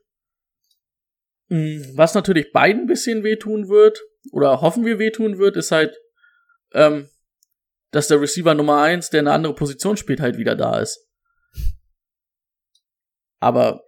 [1.50, 4.02] Hm, was natürlich beiden ein bisschen wehtun wird,
[4.32, 5.96] oder hoffen wir wehtun wird, ist halt,
[6.74, 7.10] ähm,
[7.92, 11.08] dass der Receiver Nummer eins, der eine andere Position spielt, halt wieder da ist.
[13.40, 13.84] Aber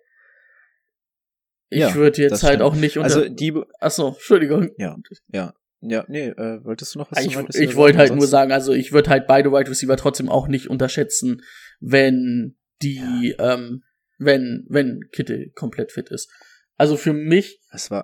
[1.69, 3.05] ich ja, würde jetzt halt auch nicht unter.
[3.05, 3.53] Also die.
[3.79, 4.71] Achso, Entschuldigung.
[4.77, 4.95] Ja,
[5.27, 5.53] ja.
[5.81, 8.91] Ja, nee, äh, wolltest du noch was Ich, ich wollte halt nur sagen, also ich
[8.93, 11.43] würde halt beide Wide Receiver trotzdem auch nicht unterschätzen,
[11.79, 13.53] wenn die, ja.
[13.53, 13.83] ähm,
[14.17, 16.31] wenn, wenn Kittel komplett fit ist.
[16.77, 17.59] Also für mich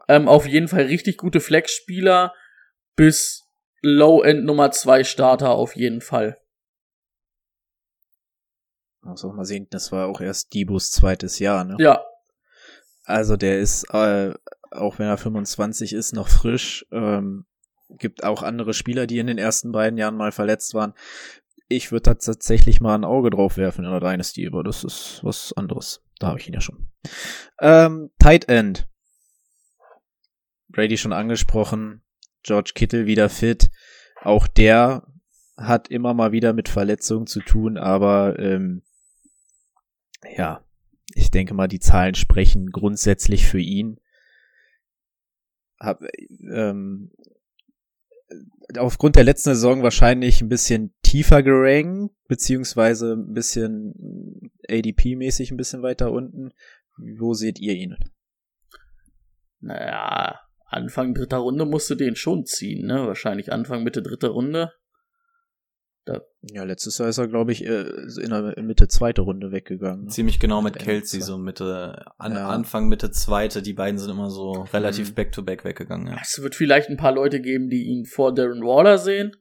[0.08, 2.34] ähm, auf jeden Fall richtig gute Flex-Spieler
[2.96, 3.44] bis
[3.82, 6.38] Low-End Nummer 2 Starter auf jeden Fall.
[9.02, 11.76] Also mal sehen, das war auch erst Dibus zweites Jahr, ne?
[11.80, 12.04] Ja.
[13.04, 14.34] Also der ist, äh,
[14.72, 16.86] auch wenn er 25 ist, noch frisch.
[16.92, 17.46] Ähm,
[17.98, 20.94] gibt auch andere Spieler, die in den ersten beiden Jahren mal verletzt waren.
[21.68, 25.20] Ich würde da tatsächlich mal ein Auge drauf werfen in der Dynasty, aber das ist
[25.24, 26.02] was anderes.
[26.20, 26.88] Da habe ich ihn ja schon.
[27.60, 28.88] Ähm, Tight End.
[30.70, 32.02] Brady schon angesprochen.
[32.44, 33.70] George Kittle wieder fit.
[34.22, 35.08] Auch der
[35.58, 38.82] hat immer mal wieder mit Verletzungen zu tun, aber ähm,
[40.36, 40.64] ja,
[41.14, 44.00] ich denke mal, die Zahlen sprechen grundsätzlich für ihn.
[45.80, 46.02] Hab,
[46.52, 47.12] ähm,
[48.78, 55.82] aufgrund der letzten Saison wahrscheinlich ein bisschen tiefer gerankt, beziehungsweise ein bisschen ADP-mäßig ein bisschen
[55.82, 56.52] weiter unten.
[56.98, 57.98] Wo seht ihr ihn?
[59.60, 63.08] Naja, Anfang dritter Runde musst du den schon ziehen, ne?
[63.08, 64.72] Wahrscheinlich Anfang, Mitte dritter Runde.
[66.06, 66.22] Da.
[66.42, 67.86] Ja, letztes Jahr ist er, glaube ich, äh,
[68.22, 70.06] in der Mitte zweite Runde weggegangen.
[70.06, 70.10] Ne?
[70.10, 72.50] Ziemlich genau mit Kelsey, so Mitte, an, ja.
[72.50, 73.62] Anfang, Mitte zweite.
[73.62, 76.08] Die beiden sind immer so relativ back-to-back -back weggegangen.
[76.08, 76.20] Ja.
[76.22, 79.32] Es wird vielleicht ein paar Leute geben, die ihn vor Darren Waller sehen.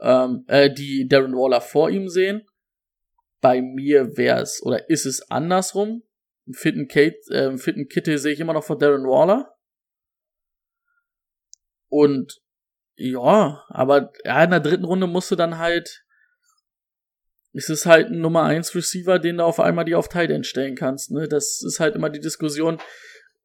[0.00, 2.46] Ähm, äh, die Darren Waller vor ihm sehen.
[3.40, 6.04] Bei mir wäre es, oder ist es andersrum?
[6.52, 9.52] Fitten Kate, äh, fitten Kitty sehe ich immer noch vor Darren Waller.
[11.88, 12.40] Und
[12.96, 16.02] ja, aber ja, in der dritten Runde musst du dann halt.
[17.52, 20.46] Es ist halt ein Nummer 1 Receiver, den du auf einmal die auf Tight End
[20.46, 21.10] stellen kannst.
[21.10, 21.26] Ne?
[21.26, 22.78] Das ist halt immer die Diskussion,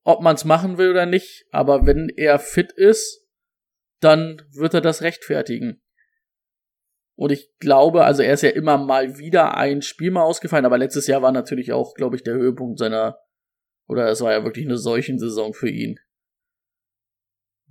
[0.03, 1.45] ob man es machen will oder nicht.
[1.51, 3.25] Aber wenn er fit ist,
[4.01, 5.81] dann wird er das rechtfertigen.
[7.15, 10.77] Und ich glaube, also er ist ja immer mal wieder ein Spiel mal ausgefallen, aber
[10.77, 13.19] letztes Jahr war natürlich auch, glaube ich, der Höhepunkt seiner,
[13.87, 15.99] oder es war ja wirklich eine solchen Saison für ihn.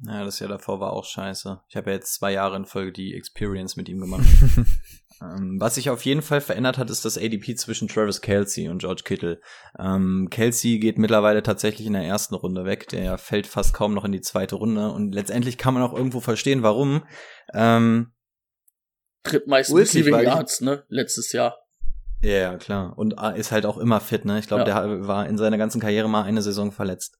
[0.06, 1.60] Ja, das Jahr davor war auch scheiße.
[1.68, 4.24] Ich habe ja jetzt zwei Jahre in Folge die Experience mit ihm gemacht.
[5.22, 8.78] ähm, was sich auf jeden Fall verändert hat, ist das ADP zwischen Travis Kelsey und
[8.78, 9.40] George Kittle.
[9.78, 12.88] Ähm, Kelsey geht mittlerweile tatsächlich in der ersten Runde weg.
[12.88, 14.90] Der fällt fast kaum noch in die zweite Runde.
[14.90, 17.02] Und letztendlich kann man auch irgendwo verstehen, warum.
[17.52, 18.12] Ähm,
[19.24, 20.84] Drittmeisten Receiving Yards, ne?
[20.88, 21.58] Letztes Jahr.
[22.22, 22.98] Ja, yeah, klar.
[22.98, 24.38] Und ist halt auch immer fit, ne?
[24.38, 24.86] Ich glaube, ja.
[24.86, 27.18] der war in seiner ganzen Karriere mal eine Saison verletzt.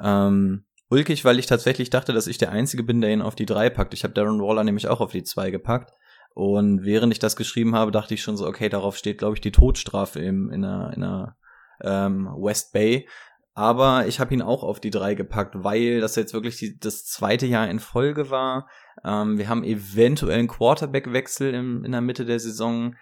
[0.00, 3.46] Ähm, ulkig, weil ich tatsächlich dachte, dass ich der Einzige bin, der ihn auf die
[3.46, 3.94] drei packt.
[3.94, 5.92] Ich habe Darren Waller nämlich auch auf die zwei gepackt.
[6.34, 9.40] Und während ich das geschrieben habe, dachte ich schon so, okay, darauf steht, glaube ich,
[9.40, 11.36] die Todstrafe im, in einer, in einer
[11.82, 13.08] ähm, West Bay.
[13.54, 17.04] Aber ich habe ihn auch auf die drei gepackt, weil das jetzt wirklich die, das
[17.04, 18.68] zweite Jahr in Folge war.
[19.04, 22.94] Ähm, wir haben eventuell einen Quarterback-Wechsel in der Mitte der Saison.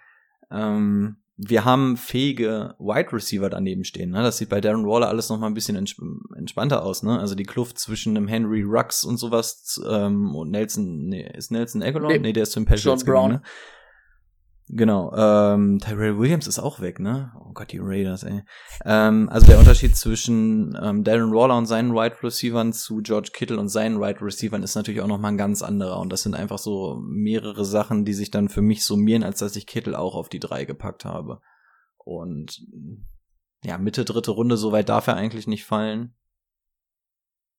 [0.51, 4.09] Ähm, wir haben fähige Wide Receiver daneben stehen.
[4.11, 4.21] Ne?
[4.21, 6.01] Das sieht bei Darren Waller alles noch mal ein bisschen entsp
[6.35, 7.01] entspannter aus.
[7.01, 7.17] Ne?
[7.17, 11.81] Also die Kluft zwischen einem Henry Rux und sowas ähm, und Nelson, nee, ist Nelson
[11.81, 12.11] Aguilar?
[12.11, 13.31] Nee, nee der ist zum Patriots John Brown.
[13.31, 13.41] Ne?
[14.71, 17.31] Genau, ähm, Tyrell Williams ist auch weg, ne?
[17.43, 18.43] Oh Gott, die Raiders, ey.
[18.85, 23.57] Ähm, also der Unterschied zwischen ähm, Darren Waller und seinen Wide Receivern zu George Kittle
[23.57, 25.99] und seinen Wide Receivern ist natürlich auch nochmal ein ganz anderer.
[25.99, 29.55] Und das sind einfach so mehrere Sachen, die sich dann für mich summieren, als dass
[29.55, 31.41] ich Kittle auch auf die drei gepackt habe.
[31.97, 32.61] Und
[33.63, 36.15] ja, Mitte dritte Runde, so weit darf er eigentlich nicht fallen.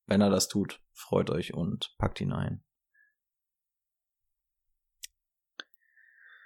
[0.07, 2.63] Wenn er das tut, freut euch und packt ihn ein.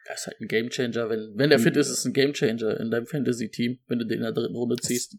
[0.06, 1.10] Das ist halt ein Gamechanger.
[1.10, 4.18] Wenn, wenn der fit ist, ist es ein Gamechanger in deinem Fantasy-Team, wenn du den
[4.18, 5.18] in der dritten Runde ziehst.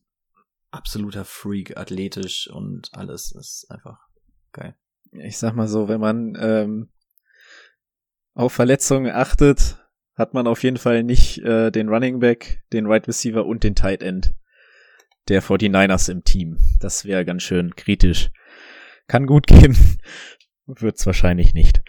[0.71, 3.99] Absoluter Freak, athletisch und alles ist einfach
[4.53, 4.77] geil.
[5.13, 6.89] Ich sag mal so, wenn man ähm,
[8.35, 9.79] auf Verletzungen achtet,
[10.15, 13.75] hat man auf jeden Fall nicht äh, den Running Back, den Right Receiver und den
[13.75, 14.35] Tight End
[15.29, 16.59] der 49ers im Team.
[16.81, 18.31] Das wäre ganz schön kritisch.
[19.09, 19.77] Kann gut gehen,
[20.67, 21.83] wird's wahrscheinlich nicht.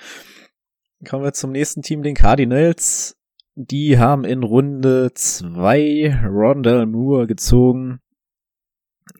[1.05, 3.17] Kommen wir zum nächsten Team, den Cardinals.
[3.55, 7.99] Die haben in Runde zwei Rondell Moore gezogen.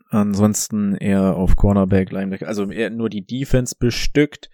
[0.10, 4.50] Ansonsten eher auf Cornerback, Linebacker, also eher nur die Defense bestückt.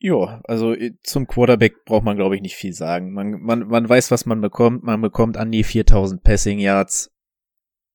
[0.00, 3.12] Ja, also äh, zum Quarterback braucht man, glaube ich, nicht viel sagen.
[3.12, 4.84] Man, man, man weiß, was man bekommt.
[4.84, 7.12] Man bekommt an die 4000 Passing Yards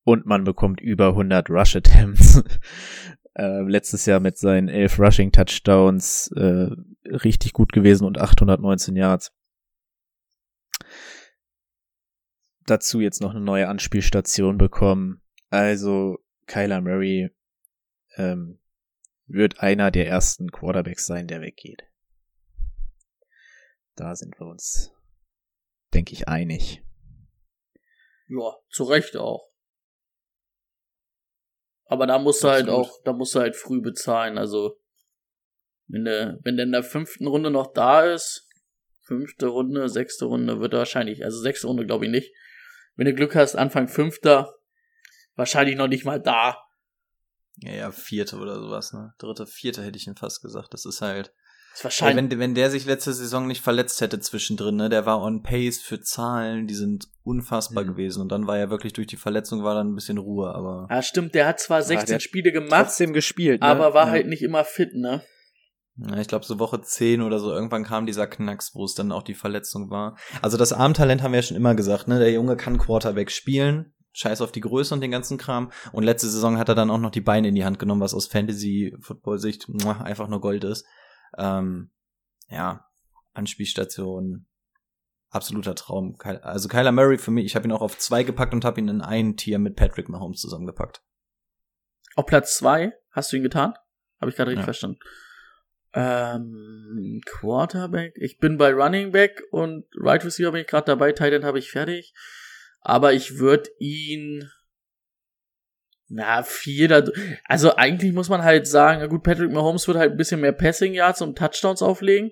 [0.04, 2.44] und man bekommt über 100 Rush Attempts.
[3.36, 6.70] äh, letztes Jahr mit seinen elf Rushing Touchdowns äh,
[7.06, 9.32] richtig gut gewesen und 819 Yards.
[12.66, 15.22] Dazu jetzt noch eine neue Anspielstation bekommen.
[15.50, 17.30] Also Kyler Murray
[18.16, 18.60] ähm,
[19.28, 21.84] wird einer der ersten Quarterbacks sein, der weggeht.
[23.96, 24.92] Da sind wir uns,
[25.94, 26.84] denke ich, einig.
[28.28, 29.53] Ja, zu Recht auch.
[31.94, 34.40] Aber da musst du halt auch, da musst du halt früh bezahlen.
[34.40, 34.80] Also,
[35.86, 38.50] wenn der, wenn der in der fünften Runde noch da ist,
[39.02, 42.34] fünfte Runde, sechste Runde wird er wahrscheinlich, also sechste Runde glaube ich nicht.
[42.96, 44.56] Wenn du Glück hast, Anfang fünfter,
[45.36, 46.58] wahrscheinlich noch nicht mal da.
[47.58, 49.14] Ja, ja, vierte oder sowas, ne?
[49.20, 50.74] Dritte, vierte hätte ich ihm fast gesagt.
[50.74, 51.32] Das ist halt,
[51.74, 52.32] ist wahrscheinlich.
[52.32, 55.82] Wenn, wenn der sich letzte Saison nicht verletzt hätte zwischendrin, ne, der war on pace
[55.82, 57.90] für Zahlen, die sind unfassbar mhm.
[57.90, 58.22] gewesen.
[58.22, 60.88] Und dann war ja wirklich durch die Verletzung war dann ein bisschen Ruhe, aber.
[60.90, 62.86] Ja, stimmt, der hat zwar 16 Spiele gemacht.
[62.86, 63.68] Trotzdem gespielt, ne?
[63.68, 64.12] Aber war ja.
[64.12, 65.24] halt nicht immer fit, ne?
[65.96, 69.12] Ja, ich glaube, so Woche 10 oder so, irgendwann kam dieser Knacks, wo es dann
[69.12, 70.18] auch die Verletzung war.
[70.42, 72.20] Also das Armtalent haben wir ja schon immer gesagt, ne?
[72.20, 73.94] Der Junge kann Quarterback spielen.
[74.16, 75.72] Scheiß auf die Größe und den ganzen Kram.
[75.92, 78.14] Und letzte Saison hat er dann auch noch die Beine in die Hand genommen, was
[78.14, 79.68] aus Fantasy-Football-Sicht
[80.04, 80.86] einfach nur Gold ist.
[81.38, 81.92] Ähm,
[82.50, 82.88] ja,
[83.34, 84.46] Anspielstation,
[85.30, 86.18] absoluter Traum.
[86.22, 88.88] Also Kyler Murray für mich, ich habe ihn auch auf zwei gepackt und habe ihn
[88.88, 91.02] in ein Tier mit Patrick Mahomes zusammengepackt.
[92.16, 93.74] Auf Platz zwei hast du ihn getan?
[94.22, 94.66] Habe ich gerade richtig ja.
[94.66, 95.00] verstanden.
[95.94, 98.16] Ähm, Quarterback.
[98.18, 101.12] Ich bin bei Running Back und Right Receiver bin ich gerade dabei.
[101.12, 102.14] Tight habe ich fertig.
[102.82, 104.50] Aber ich würde ihn
[106.14, 107.04] na, vier da,
[107.46, 110.52] also eigentlich muss man halt sagen, na gut, Patrick Mahomes wird halt ein bisschen mehr
[110.52, 112.32] Passing Yards und Touchdowns auflegen,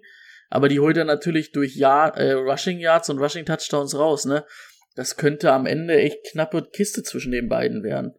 [0.49, 4.45] aber die holt er natürlich durch Jahr, äh, Rushing Yards und Rushing Touchdowns raus, ne?
[4.95, 8.13] Das könnte am Ende echt knappe Kiste zwischen den beiden werden.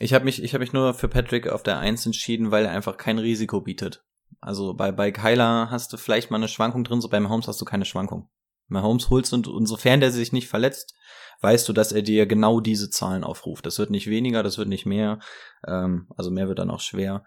[0.00, 2.72] Ich habe mich, ich habe mich nur für Patrick auf der Eins entschieden, weil er
[2.72, 4.04] einfach kein Risiko bietet.
[4.40, 7.60] Also bei, bei Kyler hast du vielleicht mal eine Schwankung drin, so bei Mahomes hast
[7.60, 8.28] du keine Schwankung.
[8.68, 10.94] Mahomes holst und, und sofern der sich nicht verletzt,
[11.40, 13.66] weißt du, dass er dir genau diese Zahlen aufruft.
[13.66, 15.18] Das wird nicht weniger, das wird nicht mehr.
[15.66, 17.24] Ähm, also mehr wird dann auch schwer.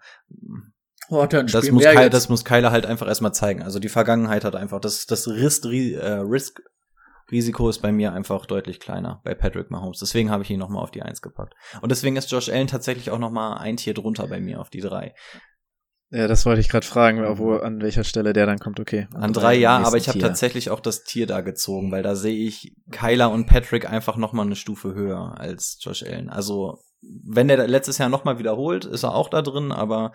[1.08, 3.62] Oh, das, muss Kyle, das muss Kyler halt einfach erstmal zeigen.
[3.62, 6.62] Also die Vergangenheit hat einfach das, das Risk, äh, Risk
[7.30, 9.98] Risiko ist bei mir einfach deutlich kleiner bei Patrick Mahomes.
[9.98, 11.54] Deswegen habe ich ihn nochmal auf die Eins gepackt.
[11.80, 14.80] Und deswegen ist Josh Allen tatsächlich auch nochmal ein Tier drunter bei mir auf die
[14.80, 15.14] drei.
[16.14, 19.08] Ja, das wollte ich gerade fragen, wo, an welcher Stelle der dann kommt, okay.
[19.14, 22.36] An drei, ja, aber ich habe tatsächlich auch das Tier da gezogen, weil da sehe
[22.36, 26.28] ich Kyler und Patrick einfach nochmal eine Stufe höher als Josh Allen.
[26.28, 30.12] Also, wenn der letztes Jahr nochmal wiederholt, ist er auch da drin, aber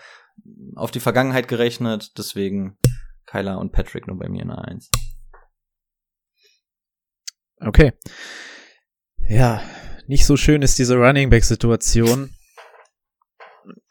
[0.75, 2.77] auf die Vergangenheit gerechnet, deswegen
[3.25, 4.91] Kyler und Patrick nur bei mir eine Eins.
[7.59, 7.93] Okay.
[9.27, 9.63] Ja,
[10.05, 12.36] nicht so schön ist diese Running Back Situation.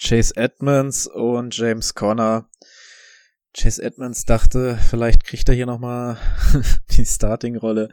[0.00, 2.48] Chase Edmonds und James Conner.
[3.56, 6.18] Chase Edmonds dachte, vielleicht kriegt er hier nochmal
[6.90, 7.88] die Starting-Rolle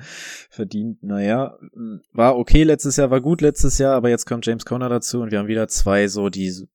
[0.50, 1.02] verdient.
[1.02, 1.58] Naja,
[2.12, 5.32] war okay letztes Jahr, war gut letztes Jahr, aber jetzt kommt James Conner dazu und
[5.32, 6.68] wir haben wieder zwei so, die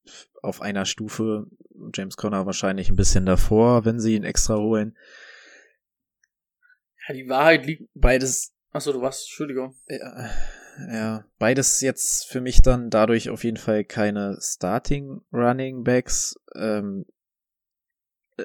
[0.42, 1.46] auf einer Stufe,
[1.94, 4.96] James Conner wahrscheinlich ein bisschen davor, wenn sie ihn extra holen.
[7.06, 9.74] Ja, die Wahrheit liegt beides Achso, du warst, Entschuldigung.
[9.88, 10.30] Ja,
[10.90, 16.36] ja, beides jetzt für mich dann dadurch auf jeden Fall keine Starting Running Backs.
[16.54, 17.04] Ähm,
[18.36, 18.44] äh,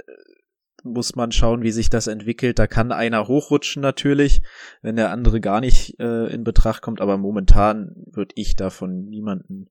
[0.84, 2.60] muss man schauen, wie sich das entwickelt.
[2.60, 4.42] Da kann einer hochrutschen natürlich,
[4.82, 9.70] wenn der andere gar nicht äh, in Betracht kommt, aber momentan würde ich davon niemanden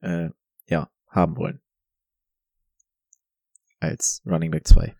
[0.00, 0.30] äh,
[0.66, 1.60] ja, haben wollen.
[3.80, 4.94] Als Running Back 2.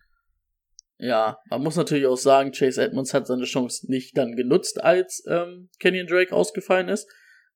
[1.03, 5.23] Ja, man muss natürlich auch sagen, Chase Edmonds hat seine Chance nicht dann genutzt, als
[5.27, 7.09] ähm, Kenyon Drake ausgefallen ist.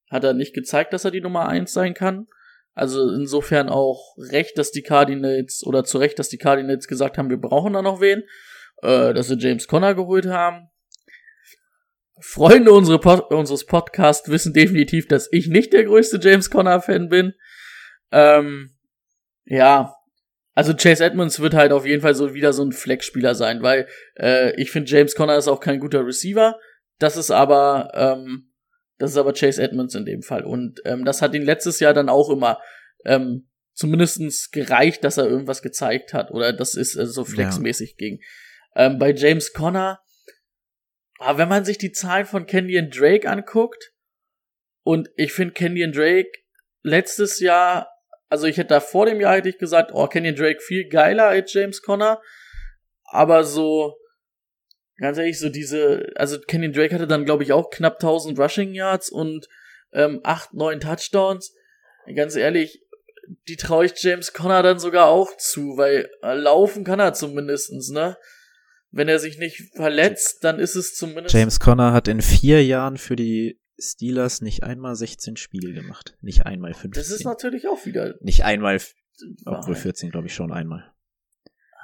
[0.10, 2.25] Hat er nicht gezeigt, dass er die Nummer eins sein kann.
[2.73, 7.29] Also insofern auch recht, dass die Cardinals, oder zu Recht, dass die Cardinals gesagt haben,
[7.29, 8.23] wir brauchen da noch wen,
[8.81, 10.71] äh, dass sie James Conner geholt haben.
[12.19, 17.34] Freunde unsere Pod unseres Podcasts wissen definitiv, dass ich nicht der größte James Conner-Fan bin.
[18.12, 18.75] Ähm,
[19.45, 19.93] ja,
[20.55, 23.87] also Chase Edmonds wird halt auf jeden Fall so wieder so ein Flex-Spieler sein, weil
[24.17, 26.57] äh, ich finde James Conner ist auch kein guter Receiver.
[26.97, 28.53] Das ist aber ähm,
[28.97, 31.93] das ist aber Chase Edmonds in dem Fall und ähm, das hat ihn letztes Jahr
[31.93, 32.61] dann auch immer
[33.03, 37.95] ähm, zumindestens gereicht, dass er irgendwas gezeigt hat oder das ist äh, so flexmäßig ja.
[37.97, 38.21] ging.
[38.77, 39.99] Ähm, bei James Conner,
[41.19, 43.91] aber wenn man sich die Zahlen von Kenyon Drake anguckt
[44.83, 46.31] und ich finde Kenyon Drake
[46.81, 47.89] letztes Jahr
[48.29, 51.27] also ich hätte da vor dem Jahr hätte ich gesagt, oh, Kenyon Drake viel geiler
[51.27, 52.21] als James Conner.
[53.03, 53.95] Aber so,
[54.97, 58.73] ganz ehrlich, so diese, also Kenyon Drake hatte dann, glaube ich, auch knapp 1000 Rushing
[58.73, 59.47] Yards und
[59.93, 61.53] ähm, 8, 9 Touchdowns.
[62.15, 62.83] Ganz ehrlich,
[63.47, 67.89] die traue ich James Conner dann sogar auch zu, weil äh, laufen kann er zumindestens,
[67.89, 68.17] ne?
[68.91, 71.33] Wenn er sich nicht verletzt, dann ist es zumindest.
[71.33, 76.17] James Conner hat in vier Jahren für die Steelers nicht einmal 16 Spiele gemacht.
[76.21, 76.91] Nicht einmal 15.
[76.91, 78.15] Das ist natürlich auch wieder.
[78.21, 78.79] Nicht einmal,
[79.45, 80.91] obwohl 14 glaube ich schon einmal.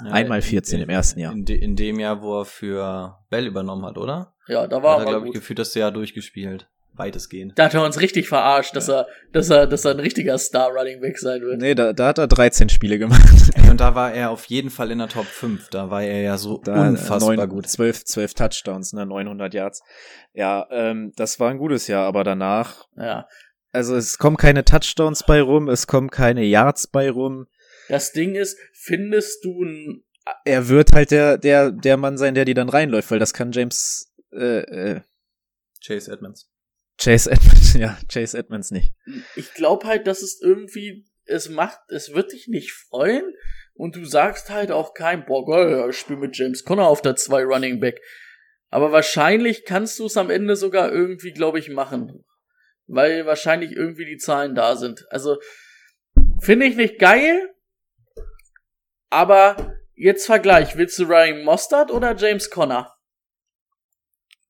[0.04, 1.34] Ja, einmal 14 in, im ersten Jahr.
[1.34, 4.36] In, in, dem Jahr, wo er für Bell übernommen hat, oder?
[4.48, 6.71] Ja, da war er, glaube ich, gefühlt das Jahr durchgespielt
[7.02, 7.58] weitestgehend.
[7.58, 9.02] Da hat er uns richtig verarscht, dass ja.
[9.02, 11.60] er, dass er, dass er ein richtiger Star Running Back sein wird.
[11.60, 13.52] Nee, da, da hat er 13 Spiele gemacht.
[13.70, 15.70] und da war er auf jeden Fall in der Top 5.
[15.70, 17.68] Da war er ja so da unfassbar 9, gut.
[17.68, 19.84] 12, 12 Touchdowns, ne, 900 Yards.
[20.34, 22.88] Ja, ähm, das war ein gutes Jahr, aber danach.
[22.96, 23.28] Ja.
[23.72, 27.48] Also es kommen keine Touchdowns bei rum, es kommen keine Yards bei rum.
[27.90, 30.04] Das Ding ist, findest du ein
[30.46, 33.52] er wird halt der, der, der Mann sein, der die dann reinläuft, weil das kann
[33.52, 35.02] James, äh, äh,
[35.84, 36.51] Chase Edmonds.
[36.98, 38.94] Chase Edmonds, ja, Chase Edmonds nicht.
[39.36, 43.24] Ich glaube halt, dass es irgendwie, es macht, es wird dich nicht freuen
[43.74, 47.16] und du sagst halt auch kein, boah, geil, ich spiele mit James Conner auf der
[47.16, 48.02] 2 Running Back.
[48.70, 52.24] Aber wahrscheinlich kannst du es am Ende sogar irgendwie, glaube ich, machen.
[52.88, 55.06] Weil wahrscheinlich irgendwie die Zahlen da sind.
[55.10, 55.38] Also,
[56.40, 57.54] finde ich nicht geil,
[59.10, 60.78] aber jetzt Vergleich.
[60.78, 62.96] Willst du Ryan Mostard oder James Conner?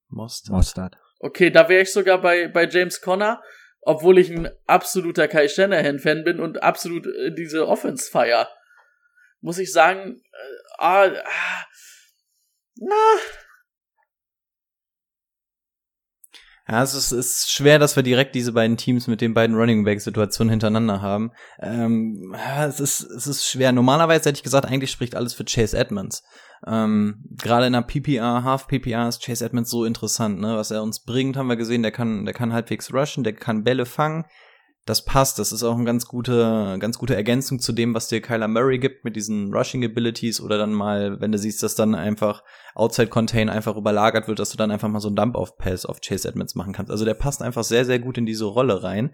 [0.08, 0.56] Mostard.
[0.56, 0.98] Mostard.
[1.24, 3.44] Okay, da wäre ich sogar bei, bei James Conner,
[3.82, 8.50] obwohl ich ein absoluter Kai Shanahan-Fan bin und absolut äh, diese Offense feier.
[9.40, 11.66] Muss ich sagen, äh, ah, ah,
[12.76, 12.96] na,
[16.68, 19.84] Ja, es ist, ist schwer, dass wir direkt diese beiden Teams mit den beiden Running
[19.84, 21.32] Back Situationen hintereinander haben.
[21.60, 22.34] Ähm,
[22.66, 23.74] es ist, es ist schwer.
[23.74, 26.24] Normalerweise hätte ich gesagt, eigentlich spricht alles für Chase Edmonds.
[26.68, 30.56] Ähm, Gerade in der PPR, Half PPR ist Chase Edmonds so interessant, ne?
[30.56, 31.82] Was er uns bringt, haben wir gesehen.
[31.82, 34.26] Der kann, der kann halbwegs rushen, der kann Bälle fangen
[34.86, 35.38] das passt.
[35.40, 38.80] Das ist auch eine ganz gute, ganz gute Ergänzung zu dem, was dir Kyler Murray
[38.80, 43.10] gibt mit diesen Rushing Abilities oder dann mal, wenn du siehst, dass dann einfach Outside
[43.10, 46.56] Contain einfach überlagert wird, dass du dann einfach mal so einen Dump-Off-Pass auf Chase Edmonds
[46.56, 46.92] machen kannst.
[46.92, 49.14] Also der passt einfach sehr, sehr gut in diese Rolle rein.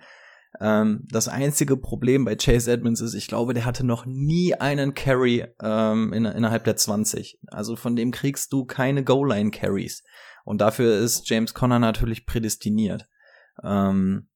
[0.60, 4.94] Ähm, das einzige Problem bei Chase Edmonds ist, ich glaube, der hatte noch nie einen
[4.94, 7.40] Carry ähm, in, innerhalb der 20.
[7.48, 10.04] Also von dem kriegst du keine Goal-Line-Carries.
[10.46, 13.08] Und dafür ist James Conner natürlich prädestiniert.
[13.64, 14.30] Ähm,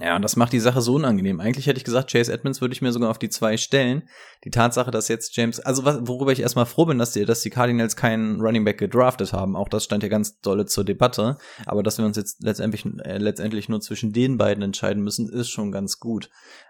[0.00, 1.40] ja, und das macht die Sache so unangenehm.
[1.40, 4.08] Eigentlich hätte ich gesagt, Chase Edmonds würde ich mir sogar auf die zwei stellen.
[4.44, 7.40] Die Tatsache, dass jetzt James, also was, worüber ich erstmal froh bin, dass die, dass
[7.40, 9.56] die Cardinals keinen Running Back gedraftet haben.
[9.56, 11.38] Auch das stand ja ganz dolle zur Debatte.
[11.64, 15.48] Aber dass wir uns jetzt letztendlich, äh, letztendlich nur zwischen den beiden entscheiden müssen, ist
[15.48, 16.28] schon ganz gut.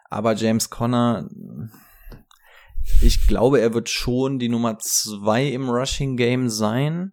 [0.08, 1.28] Aber James Conner,
[3.02, 7.12] ich glaube, er wird schon die Nummer zwei im Rushing Game sein.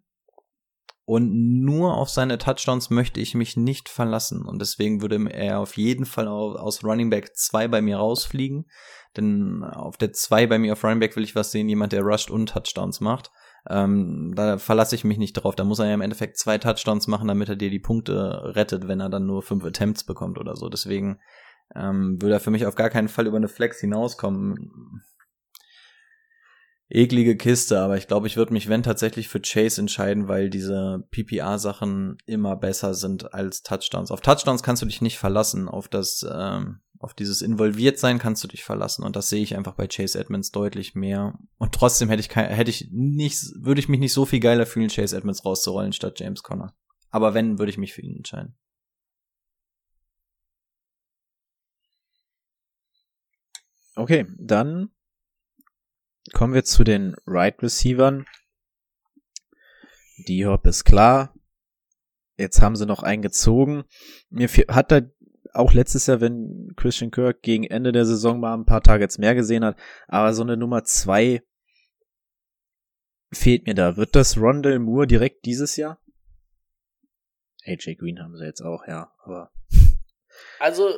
[1.06, 4.46] Und nur auf seine Touchdowns möchte ich mich nicht verlassen.
[4.46, 8.66] Und deswegen würde er auf jeden Fall aus Running Back 2 bei mir rausfliegen.
[9.18, 12.04] Denn auf der 2 bei mir auf Running Back will ich was sehen, jemand, der
[12.04, 13.32] rusht und Touchdowns macht.
[13.70, 15.56] Ähm, da verlasse ich mich nicht drauf.
[15.56, 18.88] Da muss er ja im Endeffekt zwei Touchdowns machen, damit er dir die Punkte rettet,
[18.88, 20.70] wenn er dann nur fünf Attempts bekommt oder so.
[20.70, 21.20] Deswegen
[21.76, 25.02] ähm, würde er für mich auf gar keinen Fall über eine Flex hinauskommen
[26.94, 31.04] eklige Kiste, aber ich glaube, ich würde mich, wenn tatsächlich für Chase entscheiden, weil diese
[31.10, 34.12] PPA-Sachen immer besser sind als Touchdowns.
[34.12, 38.48] Auf Touchdowns kannst du dich nicht verlassen, auf das, ähm, auf dieses Involviertsein kannst du
[38.48, 41.38] dich verlassen und das sehe ich einfach bei Chase Edmonds deutlich mehr.
[41.58, 44.68] Und trotzdem hätte ich kein, hätte ich nicht, würde ich mich nicht so viel geiler
[44.68, 46.76] fühlen, Chase Edmonds rauszurollen statt James Conner.
[47.10, 48.56] Aber wenn, würde ich mich für ihn entscheiden.
[53.96, 54.90] Okay, dann
[56.32, 58.26] Kommen wir zu den Right Receivern.
[60.28, 61.36] Die Hop ist klar.
[62.38, 63.84] Jetzt haben sie noch einen gezogen.
[64.30, 65.02] Mir hat da
[65.54, 69.36] auch letztes Jahr, wenn Christian Kirk gegen Ende der Saison mal ein paar Targets mehr
[69.36, 71.44] gesehen hat, aber so eine Nummer zwei
[73.32, 73.98] fehlt mir da.
[73.98, 76.00] Wird das Rondell Moore direkt dieses Jahr?
[77.66, 79.52] AJ Green haben sie jetzt auch, ja, aber.
[80.60, 80.92] Also,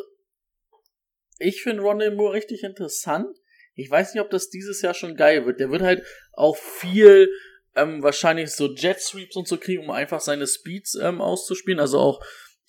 [1.37, 3.37] ich finde Rondell Moore richtig interessant.
[3.75, 5.59] Ich weiß nicht, ob das dieses Jahr schon geil wird.
[5.59, 6.03] Der wird halt
[6.33, 7.29] auch viel
[7.75, 11.99] ähm, wahrscheinlich so Jet Sweeps und so kriegen, um einfach seine Speeds ähm, auszuspielen, also
[11.99, 12.23] auch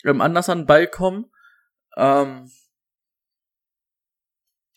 [0.04, 1.30] ähm, anders an den Ball kommen.
[1.96, 2.50] Ähm,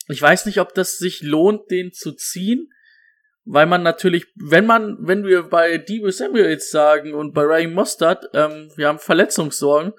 [0.07, 2.71] ich weiß nicht, ob das sich lohnt, den zu ziehen,
[3.45, 7.73] weil man natürlich, wenn man, wenn wir bei Debo Samuel jetzt sagen und bei Ryan
[7.73, 9.93] Mostert, ähm, wir haben Verletzungssorgen,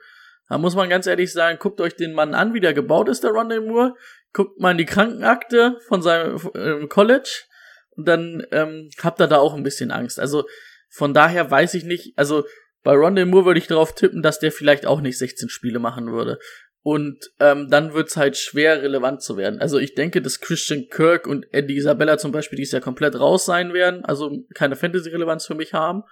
[0.48, 3.22] dann muss man ganz ehrlich sagen, guckt euch den Mann an, wie der gebaut ist,
[3.22, 3.94] der Rondell Moore
[4.32, 7.44] guckt mal in die Krankenakte von seinem äh, College
[7.90, 10.18] und dann ähm, habt ihr da auch ein bisschen Angst.
[10.20, 10.44] Also
[10.88, 12.44] von daher weiß ich nicht, also
[12.82, 16.12] bei Rondell Moore würde ich darauf tippen, dass der vielleicht auch nicht 16 Spiele machen
[16.12, 16.38] würde.
[16.82, 19.60] Und ähm, dann wird's halt schwer, relevant zu werden.
[19.60, 23.44] Also ich denke, dass Christian Kirk und Eddie Isabella zum Beispiel dies Jahr komplett raus
[23.44, 26.04] sein werden, also keine Fantasy-Relevanz für mich haben.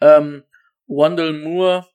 [0.00, 0.44] Ähm,
[0.86, 1.86] Wandel Moore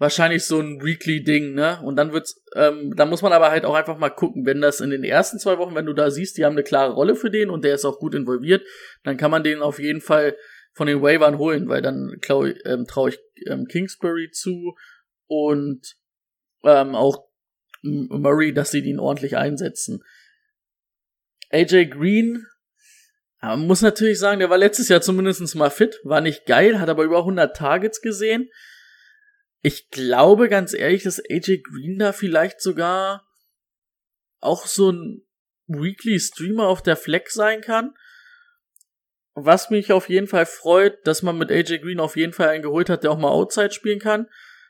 [0.00, 1.78] wahrscheinlich so ein Weekly-Ding, ne?
[1.84, 4.80] Und dann wird's, ähm, da muss man aber halt auch einfach mal gucken, wenn das
[4.80, 7.30] in den ersten zwei Wochen, wenn du da siehst, die haben eine klare Rolle für
[7.30, 8.66] den und der ist auch gut involviert,
[9.04, 10.36] dann kann man den auf jeden Fall
[10.72, 14.74] von den Waivern holen, weil dann traue ähm, trau ich ähm, Kingsbury zu
[15.26, 15.96] und
[16.64, 17.28] ähm, auch
[17.82, 20.02] Murray, dass sie den ordentlich einsetzen.
[21.50, 22.46] AJ Green,
[23.42, 26.88] man muss natürlich sagen, der war letztes Jahr zumindest mal fit, war nicht geil, hat
[26.88, 28.48] aber über 100 Targets gesehen.
[29.62, 33.26] Ich glaube ganz ehrlich, dass AJ Green da vielleicht sogar
[34.40, 35.26] auch so ein
[35.66, 37.94] Weekly Streamer auf der Flex sein kann.
[39.34, 42.62] Was mich auf jeden Fall freut, dass man mit AJ Green auf jeden Fall einen
[42.62, 44.28] geholt hat, der auch mal Outside spielen kann.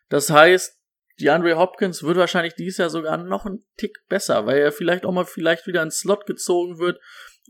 [0.09, 0.76] Das heißt,
[1.20, 5.05] die Andre Hopkins wird wahrscheinlich dieses Jahr sogar noch einen Tick besser, weil er vielleicht
[5.05, 6.99] auch mal vielleicht wieder ins Slot gezogen wird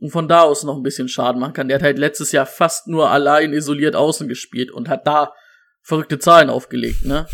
[0.00, 1.68] und von da aus noch ein bisschen Schaden machen kann.
[1.68, 5.32] Der hat halt letztes Jahr fast nur allein isoliert außen gespielt und hat da
[5.82, 7.26] verrückte Zahlen aufgelegt, ne?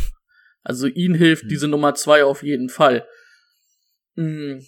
[0.62, 1.48] Also ihn hilft mhm.
[1.48, 3.06] diese Nummer zwei auf jeden Fall.
[4.14, 4.66] Mhm.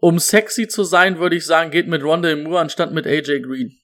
[0.00, 3.78] Um sexy zu sein, würde ich sagen, geht mit Rondell Moore anstatt mit AJ Green.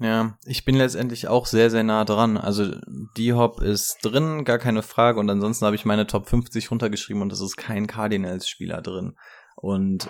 [0.00, 2.36] Ja, ich bin letztendlich auch sehr, sehr nah dran.
[2.36, 2.76] Also
[3.16, 5.18] D-Hop ist drin, gar keine Frage.
[5.18, 9.16] Und ansonsten habe ich meine Top 50 runtergeschrieben und es ist kein Cardinals-Spieler drin.
[9.56, 10.08] Und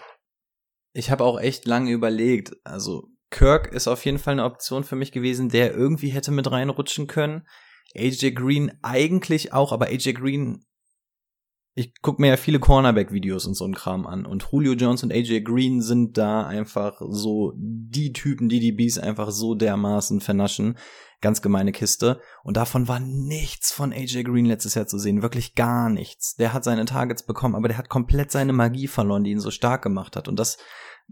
[0.92, 4.96] ich habe auch echt lange überlegt, also Kirk ist auf jeden Fall eine Option für
[4.96, 7.46] mich gewesen, der irgendwie hätte mit reinrutschen können.
[7.94, 10.64] AJ Green eigentlich auch, aber AJ Green,
[11.74, 14.26] ich gucke mir ja viele Cornerback-Videos und so ein Kram an.
[14.26, 18.98] Und Julio Jones und AJ Green sind da einfach so die Typen, die die Bees
[18.98, 20.76] einfach so dermaßen vernaschen.
[21.20, 22.20] Ganz gemeine Kiste.
[22.42, 25.22] Und davon war nichts von AJ Green letztes Jahr zu sehen.
[25.22, 26.34] Wirklich gar nichts.
[26.34, 29.50] Der hat seine Targets bekommen, aber der hat komplett seine Magie verloren, die ihn so
[29.50, 30.28] stark gemacht hat.
[30.28, 30.58] Und das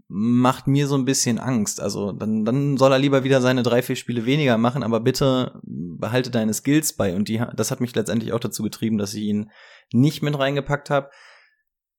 [0.07, 1.81] macht mir so ein bisschen Angst.
[1.81, 5.59] Also dann, dann soll er lieber wieder seine drei, vier Spiele weniger machen, aber bitte
[5.63, 7.15] behalte deine Skills bei.
[7.15, 9.51] Und die, das hat mich letztendlich auch dazu getrieben, dass ich ihn
[9.91, 11.09] nicht mit reingepackt habe.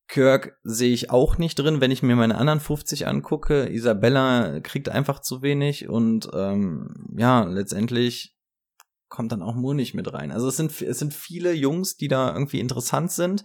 [0.08, 3.68] Kirk sehe ich auch nicht drin, wenn ich mir meine anderen 50 angucke.
[3.70, 8.34] Isabella kriegt einfach zu wenig und ähm, ja, letztendlich
[9.08, 10.32] kommt dann auch Moore nicht mit rein.
[10.32, 13.44] Also es sind, es sind viele Jungs, die da irgendwie interessant sind,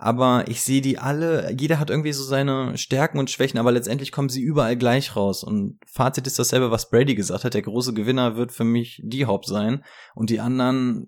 [0.00, 4.12] aber ich sehe die alle, jeder hat irgendwie so seine Stärken und Schwächen, aber letztendlich
[4.12, 5.42] kommen sie überall gleich raus.
[5.42, 7.54] Und Fazit ist dasselbe, was Brady gesagt hat.
[7.54, 9.82] Der große Gewinner wird für mich die Haupt sein
[10.14, 11.04] und die anderen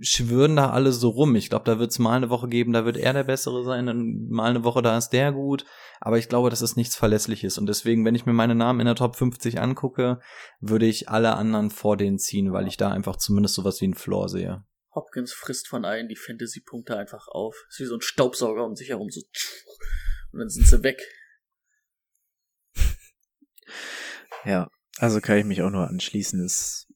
[0.00, 1.36] schwören da alle so rum.
[1.36, 3.86] Ich glaube, da wird es mal eine Woche geben, da wird er der Bessere sein,
[3.86, 5.66] dann mal eine Woche, da ist der gut.
[6.00, 7.58] Aber ich glaube, dass es nichts Verlässliches.
[7.58, 10.18] Und deswegen, wenn ich mir meine Namen in der Top 50 angucke,
[10.60, 13.94] würde ich alle anderen vor denen ziehen, weil ich da einfach zumindest sowas wie einen
[13.94, 14.64] Floor sehe.
[14.94, 17.66] Hopkins frisst von allen die Fantasy-Punkte einfach auf.
[17.68, 19.20] Ist wie so ein Staubsauger um sich herum, so.
[20.32, 21.00] Und dann sind sie weg.
[24.46, 24.68] Ja,
[24.98, 26.44] also kann ich mich auch nur anschließen.
[26.44, 26.86] Es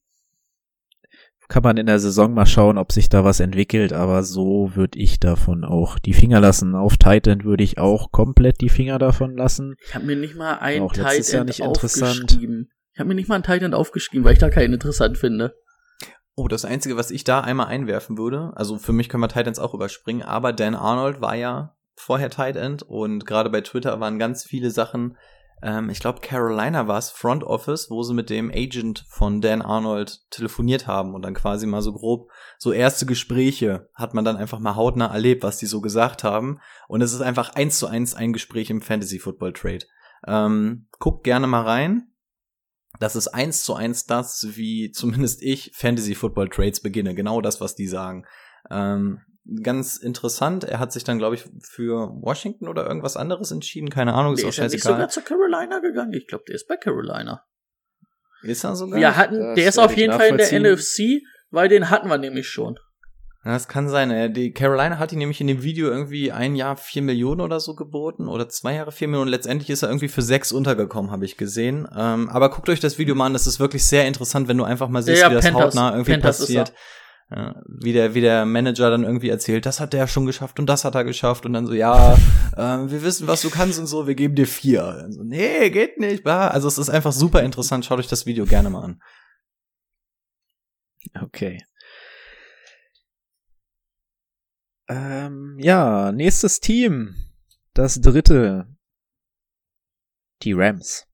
[1.49, 4.99] kann man in der Saison mal schauen, ob sich da was entwickelt, aber so würde
[4.99, 6.75] ich davon auch die Finger lassen.
[6.75, 9.75] Auf Titan würde ich auch komplett die Finger davon lassen.
[9.83, 12.71] Ich habe mir nicht mal ein Auch Jahr Titan nicht aufgeschrieben.
[12.93, 15.55] Ich habe mir nicht mal ein Titan aufgeschrieben, weil ich da keinen interessant finde.
[16.39, 19.59] Oh, das Einzige, was ich da einmal einwerfen würde, also für mich können wir Titans
[19.59, 24.19] auch überspringen, aber Dan Arnold war ja vorher Tight End und gerade bei Twitter waren
[24.19, 25.17] ganz viele Sachen,
[25.61, 29.61] ähm, ich glaube Carolina war es, Front Office, wo sie mit dem Agent von Dan
[29.61, 34.37] Arnold telefoniert haben und dann quasi mal so grob so erste Gespräche hat man dann
[34.37, 37.87] einfach mal hautnah erlebt, was die so gesagt haben und es ist einfach eins zu
[37.87, 39.85] eins ein Gespräch im Fantasy Football Trade.
[40.25, 42.13] Ähm, guckt gerne mal rein.
[42.99, 47.15] Das ist eins zu eins das, wie zumindest ich Fantasy Football Trades beginne.
[47.15, 48.25] Genau das, was die sagen.
[48.69, 49.21] Ähm,
[49.63, 50.65] ganz interessant.
[50.65, 53.89] Er hat sich dann, glaube ich, für Washington oder irgendwas anderes entschieden.
[53.89, 54.93] Keine Ahnung, ist Der auch ist ja nicht scheißegal.
[54.93, 56.13] sogar zu Carolina gegangen.
[56.13, 57.43] Ich glaube, der ist bei Carolina.
[58.43, 58.99] Ist er sogar?
[58.99, 60.59] Wir hatten, Das der ist auf jeden Fall in der.
[60.59, 61.21] NFC,
[61.51, 62.77] weil den hatten wir nämlich schon.
[63.45, 64.11] Ja, das kann sein.
[64.11, 67.59] Äh, Die Carolina hat ihn nämlich in dem Video irgendwie ein Jahr vier Millionen oder
[67.61, 69.31] so geboten oder zwei Jahre vier Millionen.
[69.31, 71.87] Letztendlich ist er irgendwie für sechs untergekommen, habe ich gesehen.
[71.95, 73.33] Ähm, aber guckt euch das Video mal an.
[73.33, 75.65] Das ist wirklich sehr interessant, wenn du einfach mal siehst, Ja, wie das Panthers.
[75.67, 76.73] hautnah irgendwie ist passiert.
[77.31, 80.65] Ja, wie der, wie der Manager dann irgendwie erzählt, das hat der schon geschafft und
[80.65, 82.17] das hat er geschafft und dann so, ja,
[82.57, 84.83] ähm, wir wissen, was du kannst und so, wir geben dir vier.
[84.83, 86.47] Also, nee, geht nicht, bla.
[86.47, 87.85] Also es ist einfach super interessant.
[87.85, 89.01] Schaut euch das Video gerne mal an.
[91.21, 91.59] Okay.
[94.89, 97.15] Ähm, ja, nächstes Team.
[97.73, 98.67] Das dritte.
[100.41, 101.07] Die Rams.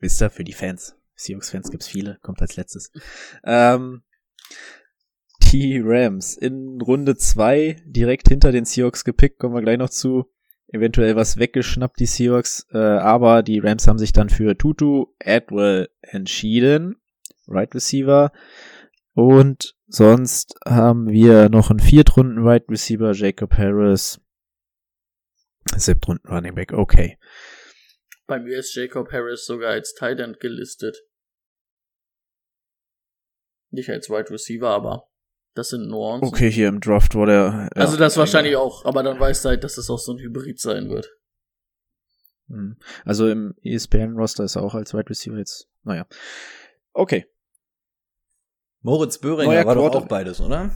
[0.00, 0.96] Wisst ihr, für die Fans.
[1.14, 2.90] Seahawks-Fans gibt's viele, kommt als letztes.
[3.44, 4.02] Ähm,
[5.52, 10.32] die Rams in Runde zwei direkt hinter den Seahawks gepickt, kommen wir gleich noch zu.
[10.68, 15.90] Eventuell was weggeschnappt, die Seahawks, äh, aber die Rams haben sich dann für Tutu Atwell
[16.00, 16.96] entschieden.
[17.46, 18.32] Right Receiver.
[19.14, 24.20] Und sonst haben wir noch einen Viertrunden Right Receiver, Jacob Harris.
[25.76, 27.18] Siebtrunden Running Back, okay.
[28.26, 30.96] Bei mir ist Jacob Harris sogar als Tight End gelistet.
[33.70, 35.08] Nicht als Wide Receiver, aber
[35.54, 36.28] das sind Nuancen.
[36.28, 37.68] Okay, hier im Draft wurde er.
[37.74, 40.18] Also ja, das wahrscheinlich auch, aber dann weißt du halt, dass es auch so ein
[40.18, 41.10] Hybrid sein wird.
[42.48, 42.78] Hm.
[43.04, 45.68] Also im ESPN-Roster ist er auch als Wide Receiver jetzt.
[45.82, 46.06] Naja.
[46.92, 47.26] Okay.
[48.82, 50.70] Moritz Böhringer Neuer war doch auch beides, oder?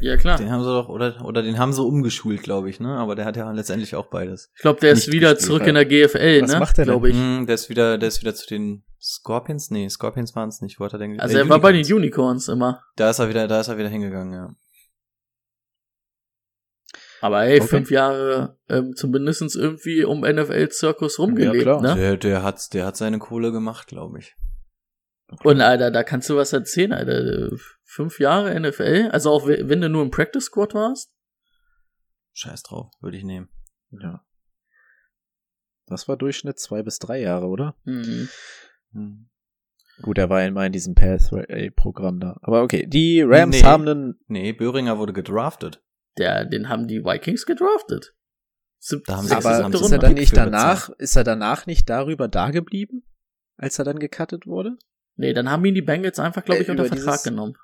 [0.00, 0.38] Ja, klar.
[0.38, 2.96] Den haben sie doch, oder, oder den haben sie umgeschult, glaube ich, ne?
[2.96, 4.50] Aber der hat ja letztendlich auch beides.
[4.56, 5.68] Ich glaube, der ist wieder gespielt, zurück ja.
[5.68, 6.58] in der GFL, Was ne?
[6.58, 6.92] macht er denn?
[6.92, 7.16] Glaube ich.
[7.16, 9.70] Hm, der ist wieder, der ist wieder zu den Scorpions?
[9.70, 10.80] Nee, Scorpions waren es nicht.
[10.80, 12.48] Wo hat er denn Also äh, er war bei den Unicorns.
[12.48, 12.82] Immer.
[12.96, 14.54] Da ist er wieder, da ist er wieder hingegangen, ja.
[17.20, 17.68] Aber ey, Okay.
[17.68, 21.80] fünf Jahre ähm, zumindest irgendwie um NFL-Zirkus rumgelebt, klar.
[21.82, 21.94] ne?
[21.96, 24.36] Der, der hat, der hat seine Kohle gemacht, glaube ich.
[25.44, 27.50] Und Alter, da kannst du was erzählen, Alter.
[27.84, 31.10] Fünf Jahre NFL, also auch we- wenn du nur im Practice Squad warst.
[32.32, 33.48] Scheiß drauf, würde ich nehmen.
[33.90, 34.24] Ja.
[35.86, 37.76] Das war Durchschnitt zwei bis drei Jahre, oder?
[37.84, 38.28] Mhm.
[38.92, 39.30] Hm.
[40.02, 42.36] Gut, er war immer in diesem Pathway-Programm da.
[42.42, 43.62] Aber okay, die Rams Nee.
[43.64, 44.20] haben einen.
[44.28, 45.82] Nee, Böhringer wurde gedraftet.
[46.18, 48.14] Der, den haben die Vikings gedraftet.
[48.78, 51.66] Sieb Da haben sie- haben Aber sie ist er dann nicht danach, ist er danach
[51.66, 53.02] nicht darüber da geblieben?
[53.56, 54.76] Als er dann gecuttet wurde?
[55.18, 57.54] Nee, dann haben ihn die Bengals einfach, glaube ich, Äh, unter über Vertrag dieses- genommen.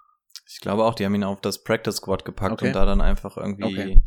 [0.47, 2.67] Ich glaube auch, die haben ihn auf das Practice Squad gepackt Okay.
[2.67, 3.65] und da dann einfach irgendwie.
[3.65, 3.99] Okay.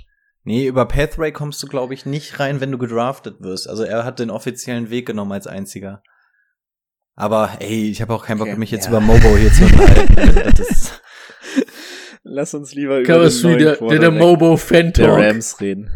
[0.43, 3.67] Nee, über Pathway kommst du, glaube ich, nicht rein, wenn du gedraftet wirst.
[3.67, 6.03] Also er hat den offiziellen Weg genommen als einziger.
[7.15, 8.91] Aber ey, ich habe auch keinen Bock, Okay, mich jetzt ja.
[8.91, 10.17] über Mobo hier zu unterhalten.
[10.19, 10.93] Also
[12.23, 15.13] Lass uns lieber Chemistry, der, der, der Mobo Fan der.
[15.13, 15.89] Rams reden.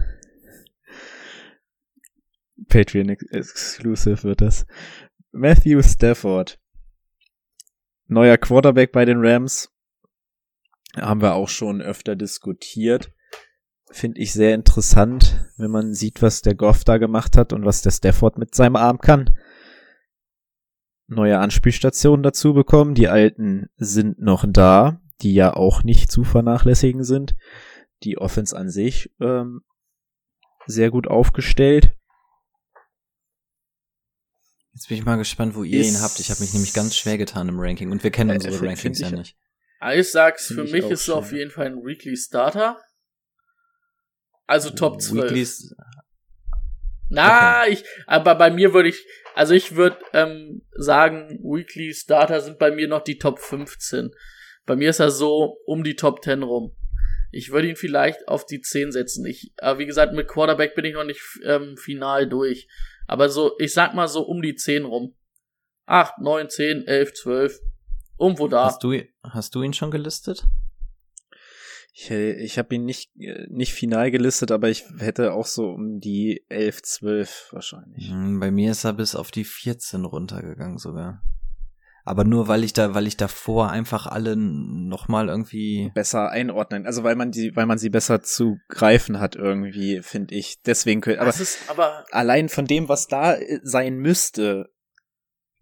[2.70, 4.66] Patreon ex- Exclusive wird das.
[5.32, 6.58] Matthew Stafford.
[8.12, 9.72] Neuer Quarterback bei den Rams.
[10.98, 13.14] Haben wir auch schon öfter diskutiert.
[13.90, 17.82] finde ich sehr interessant, wenn man sieht, was der Goff da gemacht hat und was
[17.82, 19.34] der Stafford mit seinem Arm kann.
[21.08, 22.96] Neue Anspielstationen dazu bekommen.
[22.96, 27.36] Die alten sind noch da, die ja auch nicht zu vernachlässigen sind.
[28.04, 29.62] Die Offense an sich ähm,
[30.66, 31.94] sehr gut aufgestellt.
[34.74, 36.20] Jetzt bin ich mal gespannt, wo ihr Ist- ihn habt.
[36.20, 38.70] Ich habe mich nämlich ganz schwer getan im Ranking und wir kennen Äh, unsere find-
[38.70, 39.38] Rankings find ja ich- nicht.
[39.80, 42.80] Ah, Ich sag's, für Find ich mich ist es auf jeden Fall ein Weekly Starter.
[44.48, 45.24] Also Top 12.
[45.26, 45.74] Weeklies,
[47.10, 49.06] Na, ich, aber bei mir würde ich,
[49.36, 54.12] also ich würde ähm, sagen, Weekly Starter sind bei mir noch die Top 15.
[54.66, 56.76] Bei mir ist er so um die Top 10 rum.
[57.32, 59.26] Ich würde ihn vielleicht auf die 10 setzen.
[59.26, 62.68] Ich, aber wie gesagt, mit Quarterback bin ich noch nicht ähm, final durch.
[63.12, 65.14] Aber so, ich sag mal so um die 10 rum.
[65.86, 67.60] 8, 9, 10, 11, 12.
[68.18, 68.64] Irgendwo da.
[68.64, 70.48] hast, du, hast du ihn schon gelistet?
[71.92, 75.72] Ich, äh, ich habe ihn nicht, äh, nicht final gelistet, aber ich hätte auch so
[75.72, 78.10] um die 11, 12 wahrscheinlich.
[78.10, 81.22] Hm, Bei mir ist er bis auf die 14 runtergegangen sogar.
[82.04, 85.92] Aber nur weil ich da, weil ich davor einfach alle nochmal irgendwie.
[85.94, 86.86] Besser einordnen.
[86.86, 90.62] Also weil man die, weil man sie besser zu greifen hat irgendwie, finde ich.
[90.66, 94.72] Deswegen könnte, aber das ist aber allein von dem, was da äh, sein müsste,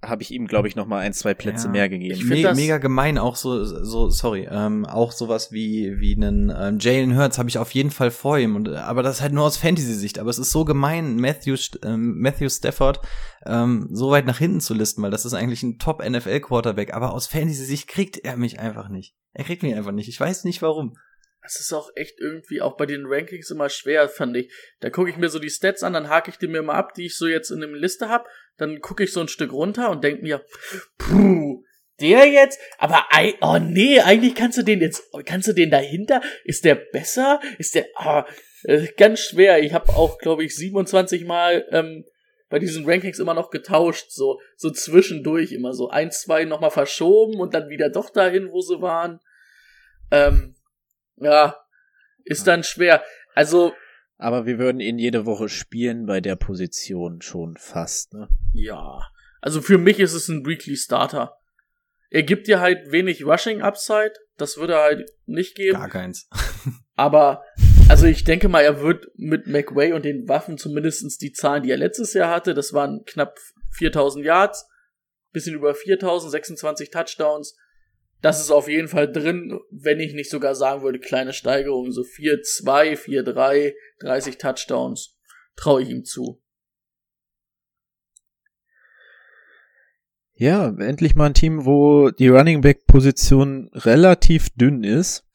[0.01, 1.71] habe ich ihm, glaube ich, noch mal ein, zwei Plätze Ja.
[1.73, 2.21] mehr Ich gegeben.
[2.21, 6.77] find Me mega gemein, auch so, so, sorry, ähm, auch sowas wie, wie einen ähm,
[6.79, 9.43] Jalen Hurts habe ich auf jeden Fall vor ihm, und, äh, aber das halt nur
[9.43, 13.01] aus Fantasy-Sicht, aber es ist so gemein, Matthew, St- ähm, Matthew Stafford
[13.45, 17.27] ähm, so weit nach hinten zu listen, weil das ist eigentlich ein Top-NFL-Quarterback, aber aus
[17.27, 19.15] Fantasy-Sicht kriegt er mich einfach nicht.
[19.33, 20.95] Er kriegt mich einfach nicht, ich weiß nicht warum.
[21.41, 24.51] Es ist auch echt irgendwie auch bei den Rankings immer schwer, fand ich.
[24.81, 26.93] Da gucke ich mir so die Stats an, dann hake ich die mir mal ab,
[26.93, 28.27] die ich so jetzt in der Liste hab.
[28.57, 30.45] Dann gucke ich so ein Stück runter und denk mir,
[30.97, 31.63] puh,
[31.99, 32.59] der jetzt?
[32.77, 33.05] Aber
[33.41, 36.21] oh nee, eigentlich kannst du den jetzt, kannst du den dahinter?
[36.43, 37.39] Ist der besser?
[37.57, 37.87] Ist der
[38.63, 39.63] äh, ganz schwer.
[39.63, 42.05] Ich habe auch, glaube ich, 27 Mal ähm,
[42.49, 47.39] bei diesen Rankings immer noch getauscht, so so zwischendurch immer so ein, zwei nochmal verschoben
[47.39, 49.19] und dann wieder doch dahin, wo sie waren.
[50.11, 50.55] Ähm,
[51.21, 51.55] ja,
[52.25, 53.03] ist dann schwer.
[53.35, 53.73] Also,
[54.17, 58.27] Aber wir würden ihn jede Woche spielen bei der Position schon fast, ne?
[58.53, 59.01] ja.
[59.41, 61.37] Also für mich ist es ein Weekly Starter.
[62.09, 64.13] Er gibt dir halt wenig Rushing Upside.
[64.37, 65.77] Das würde er halt nicht geben.
[65.77, 66.27] Gar keins.
[66.95, 67.43] Aber,
[67.87, 71.71] also ich denke mal, er wird mit McWay und den Waffen zumindestens die Zahlen, die
[71.71, 73.37] er letztes Jahr hatte, das waren knapp
[73.71, 74.67] 4000 Yards,
[75.31, 77.55] bisschen über 4000, 26 Touchdowns.
[78.21, 82.01] Das ist auf jeden Fall drin, wenn ich nicht sogar sagen würde, kleine Steigerung, so
[82.01, 85.17] 4-2, 4-3, 30 Touchdowns,
[85.55, 86.41] traue ich ihm zu.
[90.33, 95.25] Ja, endlich mal ein Team, wo die Running Back Position relativ dünn ist.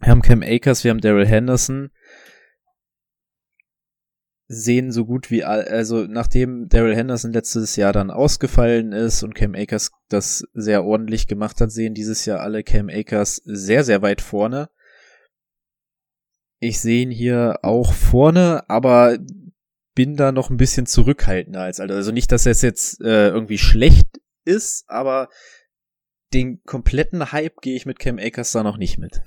[0.00, 1.90] Wir haben Cam Akers, wir haben Daryl Henderson.
[4.50, 9.54] Sehen so gut wie also nachdem Daryl Henderson letztes Jahr dann ausgefallen ist und Cam
[9.54, 14.22] Akers das sehr ordentlich gemacht hat, sehen dieses Jahr alle Cam Akers sehr, sehr weit
[14.22, 14.70] vorne.
[16.60, 19.18] Ich sehe ihn hier auch vorne, aber
[19.94, 21.96] bin da noch ein bisschen zurückhaltender als Alter.
[21.96, 24.06] Also nicht, dass es jetzt äh, irgendwie schlecht
[24.44, 25.28] ist, aber
[26.32, 29.22] den kompletten Hype gehe ich mit Cam Akers da noch nicht mit.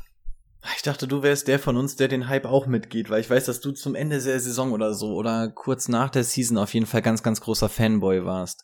[0.75, 3.45] Ich dachte, du wärst der von uns, der den Hype auch mitgeht, weil ich weiß,
[3.45, 6.85] dass du zum Ende der Saison oder so oder kurz nach der Season auf jeden
[6.85, 8.63] Fall ganz, ganz großer Fanboy warst.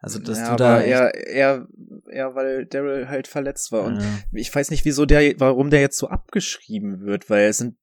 [0.00, 1.66] Also, dass ja, du da echt- eher, eher,
[2.10, 3.82] eher, weil Daryl halt verletzt war.
[3.84, 4.06] Und Ja.
[4.32, 7.76] ich weiß nicht, wieso der, warum der jetzt so abgeschrieben wird, weil es sind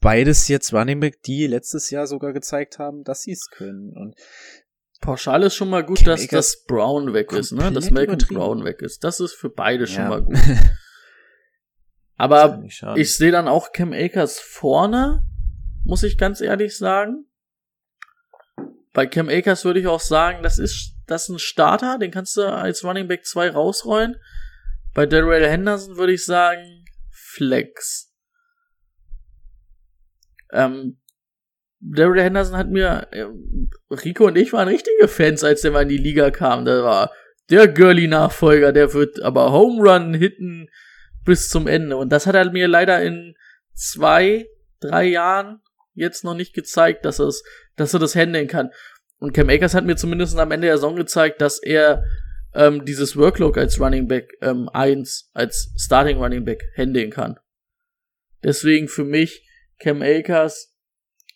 [0.00, 3.92] beides jetzt Running Back, die letztes Jahr sogar gezeigt haben, dass sie es können.
[3.96, 4.14] Und
[5.00, 7.70] Pauschal ist schon mal gut, dass das Brown weg ist, ne?
[7.70, 8.18] Dass Malcolm.
[8.28, 9.04] Brown weg ist.
[9.04, 10.08] Das ist für beide schon Ja.
[10.08, 10.36] mal gut.
[12.18, 12.64] Aber
[12.96, 15.22] ich sehe dann auch Cam Akers vorne,
[15.84, 17.26] muss ich ganz ehrlich sagen.
[18.92, 22.36] Bei Cam Akers würde ich auch sagen, das ist, das ist ein Starter, den kannst
[22.36, 24.16] du als Running Back 2 rausrollen.
[24.94, 28.12] Bei Darrell Henderson würde ich sagen, Flex.
[30.52, 30.98] Ähm,
[31.78, 35.88] Darrell Henderson hat mir, ähm, Rico und ich waren richtige Fans, als der mal in
[35.88, 36.64] die Liga kam.
[36.64, 37.12] Der war
[37.48, 40.68] der Gurley-Nachfolger, der wird aber Home Run hitten
[41.28, 41.98] bis zum Ende.
[41.98, 43.34] Und das hat er mir leider in
[43.74, 44.46] zwei,
[44.80, 45.60] drei Jahren
[45.92, 47.44] jetzt noch nicht gezeigt, dass, es,
[47.76, 48.70] dass er das handeln kann.
[49.18, 52.02] Und Cam Akers hat mir zumindest am Ende der Saison gezeigt, dass er
[52.54, 57.38] ähm, dieses Workload als Running Back ähm, 1, als Starting Running Back handeln kann.
[58.42, 59.46] Deswegen für mich
[59.78, 60.74] Cam Akers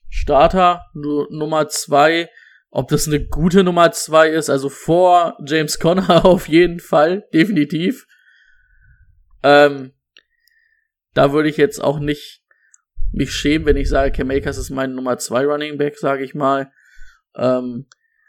[0.08, 2.30] Starter nu Nummer 2.
[2.70, 8.06] Ob das eine gute Nummer 2 ist, also vor James Conner auf jeden Fall, definitiv.
[9.42, 9.92] Ähm,
[11.14, 12.42] da würde ich jetzt auch nicht
[13.12, 16.34] mich schämen, wenn ich sage, Cam Akers ist mein Nummer 2 Running Back, sage ich
[16.34, 16.72] mal.
[17.36, 17.86] Ähm,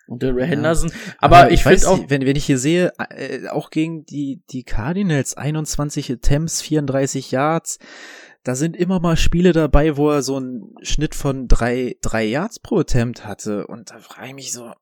[0.08, 0.90] und der Ray Henderson.
[0.90, 0.96] Ja.
[1.20, 2.10] Aber, Aber, ich, ich finde auch.
[2.10, 7.80] Wenn, wenn ich hier sehe, äh, auch gegen die, die Cardinals, 21 Attempts, 34 Yards,
[8.44, 12.60] da sind immer mal Spiele dabei, wo er so einen Schnitt von drei, drei Yards
[12.60, 13.66] pro Attempt hatte.
[13.68, 14.74] Und da frage ich mich so,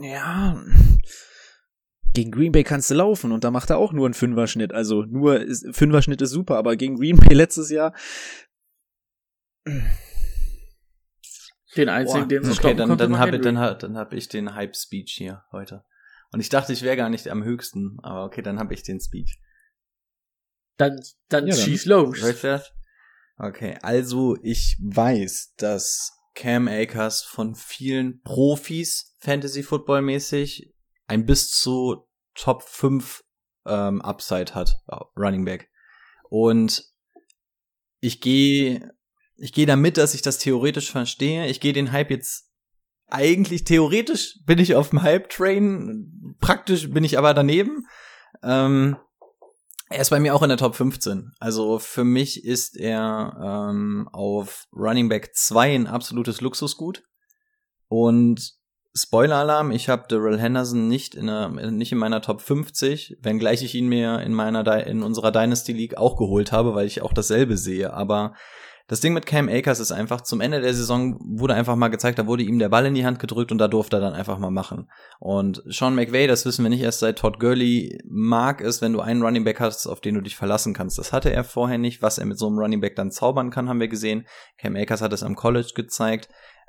[0.00, 0.60] ja,
[2.16, 4.72] gegen Green Bay kannst du laufen und da macht er auch nur einen Fünferschnitt.
[4.72, 7.94] Also nur, ist, Fünferschnitt ist super, aber gegen Green Bay letztes Jahr.
[11.76, 14.74] Den einzigen, den sie okay, dann, konnte, dann habe dann, dann hab ich den Hype
[14.74, 15.84] Speech hier heute.
[16.32, 18.98] Und ich dachte, ich wäre gar nicht am höchsten, aber okay, dann habe ich den
[18.98, 19.38] Speech.
[20.78, 20.98] Dann,
[21.28, 22.18] dann ja, schieß los.
[23.36, 30.72] Okay, also ich weiß, dass Cam Akers von vielen Profis Fantasy Football mäßig
[31.06, 32.05] ein bis zu
[32.36, 33.24] Top 5
[33.66, 34.78] ähm, Upside hat,
[35.16, 35.70] Running Back.
[36.28, 36.84] Und
[38.00, 38.94] ich gehe
[39.38, 41.46] ich gehe damit, dass ich das theoretisch verstehe.
[41.48, 42.46] Ich gehe den Hype jetzt
[43.08, 47.86] eigentlich theoretisch bin ich auf dem Hype-Train, praktisch bin ich aber daneben.
[48.42, 48.96] Ähm,
[49.88, 51.32] er ist bei mir auch in der Top 15.
[51.38, 57.04] Also für mich ist er ähm, auf Running Back 2 ein absolutes Luxusgut.
[57.88, 58.54] Und
[58.96, 63.74] Spoiler-Alarm, ich habe Darrell Henderson nicht in, einer, nicht in meiner Top 50, wenngleich ich
[63.74, 67.58] ihn mir in meiner in unserer Dynasty League auch geholt habe, weil ich auch dasselbe
[67.58, 67.92] sehe.
[67.92, 68.32] Aber
[68.88, 72.18] das Ding mit Cam Akers ist einfach, zum Ende der Saison wurde einfach mal gezeigt,
[72.18, 74.38] da wurde ihm der Ball in die Hand gedrückt und da durfte er dann einfach
[74.38, 74.88] mal machen.
[75.18, 79.00] Und Sean McVay, das wissen wir nicht erst seit Todd Gurley, mag es, wenn du
[79.00, 80.98] einen Running Back hast, auf den du dich verlassen kannst.
[80.98, 82.00] Das hatte er vorher nicht.
[82.00, 84.26] Was er mit so einem Running Back dann zaubern kann, haben wir gesehen.
[84.56, 86.28] Cam Akers hat es am College gezeigt.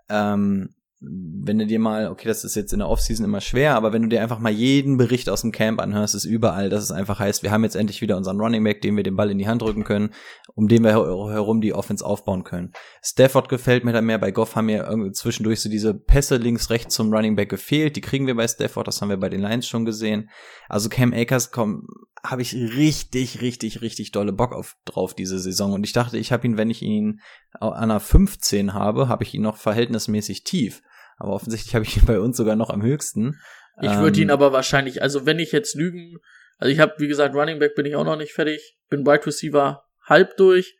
[0.10, 3.94] Ähm, wenn du dir mal, okay, das ist jetzt in der Offseason immer schwer, aber
[3.94, 6.92] wenn du dir einfach mal jeden Bericht aus dem Camp anhörst, ist überall, dass es
[6.92, 9.38] einfach heißt, wir haben jetzt endlich wieder unseren Running Back, dem wir den Ball in
[9.38, 10.10] die Hand drücken können,
[10.56, 12.72] um den wir herum die Offense aufbauen können.
[13.04, 16.96] Stafford gefällt mir da mehr, bei Goff haben mir zwischendurch so diese Pässe links, rechts
[16.96, 19.68] zum Running Back gefehlt, die kriegen wir bei Stafford, das haben wir bei den Lions
[19.68, 20.32] schon gesehen.
[20.68, 21.84] Also Cam Akers kommt,
[22.24, 25.74] habe ich richtig, richtig, richtig dolle Bock auf drauf diese Saison.
[25.74, 27.22] Und ich dachte, ich habe ihn, wenn ich ihn
[27.60, 30.82] an einer 15 habe, habe ich ihn noch verhältnismäßig tief.
[31.18, 33.40] Aber offensichtlich habe ich ihn bei uns sogar noch am höchsten.
[33.82, 36.18] Ich würde ihn ähm, aber wahrscheinlich, also wenn ich jetzt lügen,
[36.58, 39.28] also ich habe, wie gesagt, Running Back bin ich auch noch nicht fertig, bin Wide
[39.28, 40.76] Receiver halb durch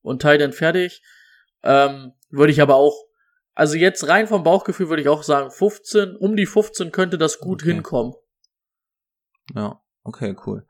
[0.00, 1.02] und Tight End fertig.
[1.62, 2.96] Ähm, würde ich aber auch,
[3.54, 7.38] also jetzt rein vom Bauchgefühl würde ich auch sagen, 15, um die 15 könnte das
[7.38, 7.74] gut okay.
[7.74, 8.14] hinkommen.
[9.54, 10.66] Ja, okay, cool.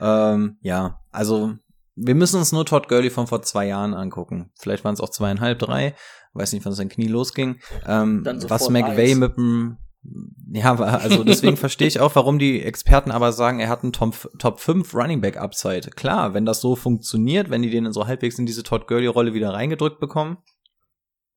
[0.00, 1.54] Ähm, ja, also
[1.94, 4.50] wir müssen uns nur Todd Gurley von vor zwei Jahren angucken.
[4.58, 5.94] Vielleicht waren es auch zweieinhalb, drei.
[6.34, 7.60] Weiß nicht, wann sein Knie losging.
[7.86, 9.18] Ähm, was McVay eins.
[9.18, 9.78] mit dem
[10.52, 14.30] ja, also deswegen verstehe ich auch, warum die Experten aber sagen, er hat einen Top,
[14.38, 15.90] Top 5 Running Back Upside.
[15.90, 19.34] Klar, wenn das so funktioniert, wenn die den so halbwegs in diese Todd Gurley Rolle
[19.34, 20.38] wieder reingedrückt bekommen,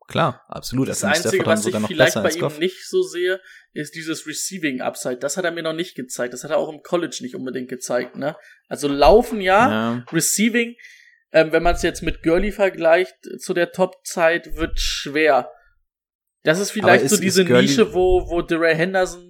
[0.10, 0.88] Klar, absolut.
[0.88, 3.40] Das, das Einzige, was ich vielleicht bei ihm nicht so sehe,
[3.74, 5.18] ist dieses Receiving Upside.
[5.18, 6.34] Das hat er mir noch nicht gezeigt.
[6.34, 8.16] Das hat er auch im College nicht unbedingt gezeigt.
[8.16, 8.36] Ne?
[8.68, 10.06] Also laufen ja, ja.
[10.12, 10.76] Receiving,
[11.32, 15.52] ähm, wenn man es jetzt mit Gurley vergleicht zu der Top-Zeit, wird schwer.
[16.42, 19.29] Das ist vielleicht ist, so diese Nische, wo, wo DeRay Henderson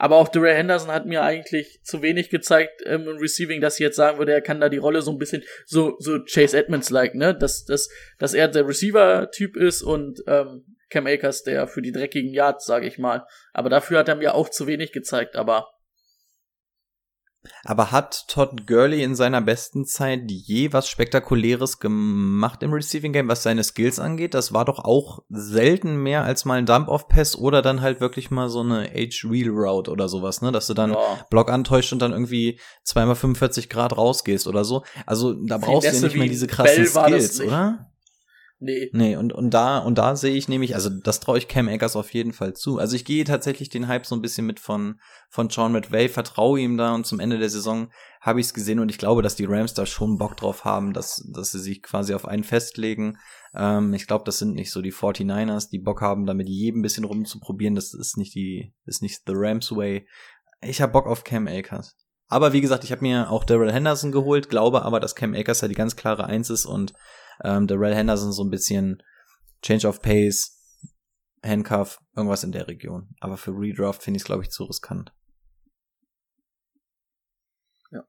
[0.00, 3.80] aber auch DeRay Henderson hat mir eigentlich zu wenig gezeigt ähm, im Receiving, dass ich
[3.80, 7.14] jetzt sagen würde, er kann da die Rolle so ein bisschen so, so Chase Edmonds-like,
[7.14, 7.34] ne?
[7.34, 12.32] Dass, dass, dass er der Receiver-Typ ist und ähm, Cam Akers der für die dreckigen
[12.32, 13.26] Yards, sage ich mal.
[13.52, 15.68] Aber dafür hat er mir auch zu wenig gezeigt, aber
[17.64, 23.28] aber hat Todd Gurley in seiner besten Zeit je was Spektakuläres gemacht im Receiving Game,
[23.28, 24.34] was seine Skills angeht?
[24.34, 28.48] Das war doch auch selten mehr als mal ein Dump-Off-Pass oder dann halt wirklich mal
[28.48, 30.52] so eine H-Wheel-Route oder sowas, ne?
[30.52, 31.26] Dass du dann ja.
[31.30, 34.84] Block antäuscht und dann irgendwie zweimal 45 Grad rausgehst oder so.
[35.06, 37.89] Also da brauchst du ja nicht mehr diese krassen Skills, oder?
[38.62, 38.90] Nee.
[38.92, 41.96] Nee, und, und da, und da sehe ich nämlich, also das traue ich Cam Akers
[41.96, 42.78] auf jeden Fall zu.
[42.78, 45.00] Also ich gehe tatsächlich den Hype so ein bisschen mit von,
[45.30, 47.90] von Sean McVay, vertraue ihm da und zum Ende der Saison
[48.20, 50.92] habe ich es gesehen und ich glaube, dass die Rams da schon Bock drauf haben,
[50.92, 53.16] dass, dass sie sich quasi auf einen festlegen.
[53.54, 56.82] Ähm, ich glaube, das sind nicht so die 49ers, die Bock haben, da mit jedem
[56.82, 57.74] bisschen rumzuprobieren.
[57.74, 60.06] Das ist nicht die, ist nicht the Rams way.
[60.60, 61.96] Ich habe Bock auf Cam Akers.
[62.28, 65.62] Aber wie gesagt, ich habe mir auch Daryl Henderson geholt, glaube aber, dass Cam Akers
[65.62, 66.92] ja die ganz klare Eins ist und
[67.44, 69.02] ähm, Darrell Henderson so ein bisschen
[69.62, 70.56] Change of Pace,
[71.44, 73.14] Handcuff, irgendwas in der Region.
[73.20, 75.12] Aber für Redraft finde ich es, glaube ich, zu riskant.
[77.90, 78.04] Ja.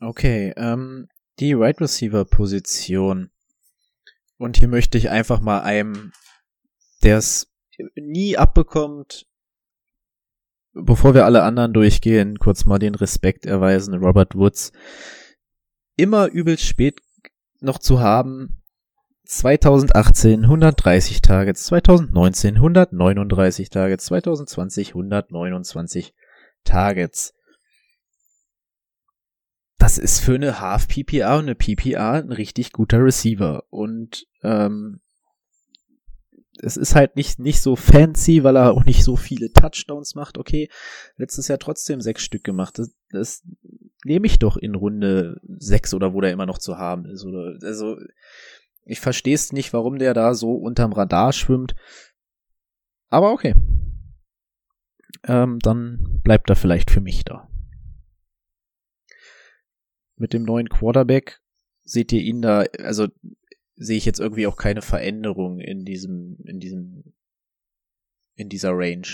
[0.00, 3.30] Okay, ähm, die Right Receiver Position.
[4.36, 6.12] Und hier möchte ich einfach mal einem,
[7.02, 7.52] der es
[7.94, 9.26] nie abbekommt,
[10.72, 13.94] bevor wir alle anderen durchgehen, kurz mal den Respekt erweisen.
[13.94, 14.72] Robert Woods
[15.96, 17.00] immer übelst spät
[17.62, 18.62] noch zu haben.
[19.24, 26.14] 2018 130 Targets, 2019 139 Targets, 2020 129
[26.64, 27.34] Targets.
[29.78, 35.00] Das ist für eine Half PPA und eine PPA ein richtig guter Receiver und ähm,
[36.60, 40.38] es ist halt nicht, nicht so fancy, weil er auch nicht so viele Touchdowns macht.
[40.38, 40.68] Okay,
[41.16, 42.78] letztes Jahr trotzdem sechs Stück gemacht.
[42.78, 43.42] Das, das
[44.04, 47.24] nehme ich doch in Runde sechs oder wo der immer noch zu haben ist.
[47.24, 47.96] Oder, also,
[48.84, 51.74] ich verstehe es nicht, warum der da so unterm Radar schwimmt.
[53.08, 53.54] Aber okay.
[55.24, 57.48] Ähm, dann bleibt er vielleicht für mich da.
[60.16, 61.40] Mit dem neuen Quarterback
[61.84, 63.08] seht ihr ihn da, also
[63.76, 67.14] sehe ich jetzt irgendwie auch keine Veränderung in diesem, in diesem,
[68.34, 69.06] in dieser Range.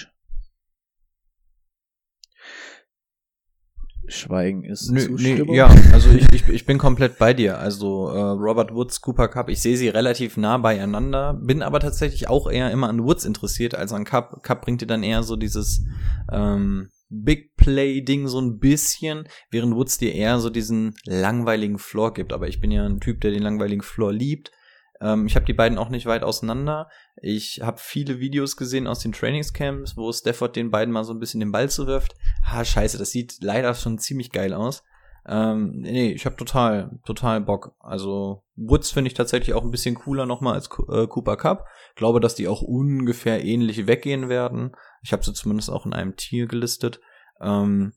[4.08, 5.48] Schweigen ist Nö, Zustimmung.
[5.48, 7.58] Nee, ja, also ich, ich, ich bin komplett bei dir.
[7.58, 12.28] Also äh, Robert Woods, Cooper Cup, ich sehe sie relativ nah beieinander, bin aber tatsächlich
[12.28, 14.42] auch eher immer an Woods interessiert als an Cup.
[14.42, 15.84] Cup bringt dir dann eher so dieses
[16.32, 22.32] ähm, Big Play-Ding so ein bisschen, während Woods dir eher so diesen langweiligen Floor gibt.
[22.32, 24.52] Aber ich bin ja ein Typ, der den langweiligen Floor liebt.
[25.00, 26.88] Ähm, ich habe die beiden auch nicht weit auseinander.
[27.20, 31.18] Ich habe viele Videos gesehen aus den Trainingscamps, wo Stafford den beiden mal so ein
[31.18, 32.14] bisschen den Ball zuwirft.
[32.44, 34.84] Ah, scheiße, das sieht leider schon ziemlich geil aus.
[35.26, 37.74] Ähm, nee, ich habe total, total Bock.
[37.80, 41.66] Also Woods finde ich tatsächlich auch ein bisschen cooler nochmal als äh, Cooper Cup.
[41.96, 44.72] Glaube, dass die auch ungefähr ähnlich weggehen werden.
[45.02, 47.00] Ich habe sie zumindest auch in einem Tier gelistet.
[47.42, 47.92] Ähm,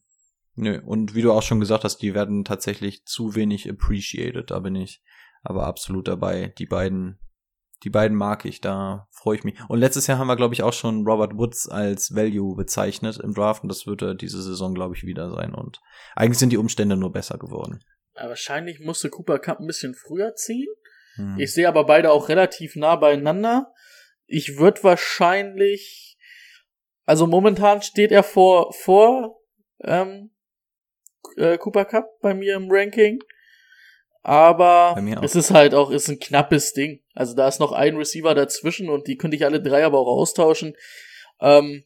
[0.56, 4.52] nö, und wie du auch schon gesagt hast, die werden tatsächlich zu wenig appreciated.
[4.52, 5.02] Da bin ich
[5.42, 6.54] aber absolut dabei.
[6.58, 7.18] Die beiden,
[7.84, 9.58] die beiden mag ich, da freue ich mich.
[9.68, 13.34] Und letztes Jahr haben wir, glaube ich, auch schon Robert Woods als Value bezeichnet im
[13.34, 15.56] Draft und das wird er diese Saison, glaube ich, wieder sein.
[15.56, 15.82] Und
[16.16, 17.84] eigentlich sind die Umstände nur besser geworden.
[18.16, 20.70] Ja, wahrscheinlich musste Cooper Cup ein bisschen früher ziehen.
[21.16, 21.40] Hm.
[21.40, 23.74] Ich sehe aber beide auch relativ nah beieinander.
[24.28, 26.18] Ich würde wahrscheinlich,
[27.06, 29.42] also momentan steht er vor, vor
[29.84, 30.32] ähm,
[31.36, 33.20] äh, Cooper Cup bei mir im Ranking.
[34.24, 37.02] Aber es ist halt auch, ist ein knappes Ding.
[37.16, 40.20] Also da ist noch ein Receiver dazwischen und die könnte ich alle drei aber auch
[40.20, 40.76] austauschen.
[41.40, 41.84] Ähm,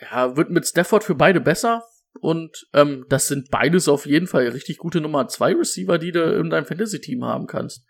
[0.00, 1.84] ja, wird mit Stafford für beide besser.
[2.20, 6.22] Und ähm, das sind beides auf jeden Fall richtig gute Nummer zwei Receiver, die du
[6.38, 7.84] in deinem Fantasy-Team haben kannst.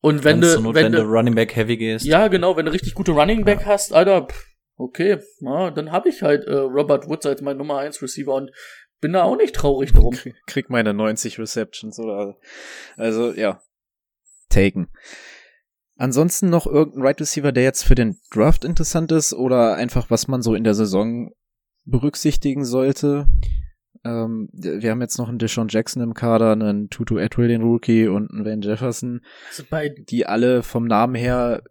[0.00, 2.04] Und wenn du, Not, wenn, wenn du, Running Back Heavy gehst.
[2.04, 6.08] ja genau, wenn du richtig gute Running Back hast, Alter, pff, okay, ja, dann habe
[6.08, 8.50] ich halt äh, Robert Woods als mein Nummer eins Receiver und
[9.02, 10.14] bin da auch nicht traurig drum.
[10.14, 12.38] Krieg- Krieg meine 90 Receptions oder,
[12.96, 13.60] also, ja.
[14.48, 14.88] Taken.
[15.96, 20.26] Ansonsten noch irgendein Right Receiver, der jetzt für den Draft interessant ist oder einfach was
[20.28, 21.30] man so in der Saison
[21.84, 23.26] berücksichtigen sollte.
[24.04, 28.08] Ähm, wir haben jetzt noch einen Deshaun Jackson im Kader, einen Tutu Atwell, den Rookie
[28.08, 31.62] und einen Van Jefferson, Also bei, die alle vom Namen her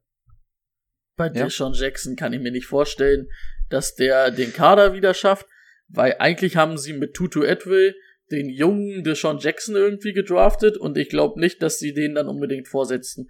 [1.17, 1.34] bei Ja.
[1.45, 3.27] Deshaun Jackson kann ich mir nicht vorstellen,
[3.69, 5.45] dass der den Kader wieder schafft,
[5.93, 7.95] weil eigentlich haben sie mit Tutu Atwell
[8.31, 12.67] den jungen Deshaun Jackson irgendwie gedraftet und ich glaube nicht, dass sie den dann unbedingt
[12.67, 13.29] vorsetzen.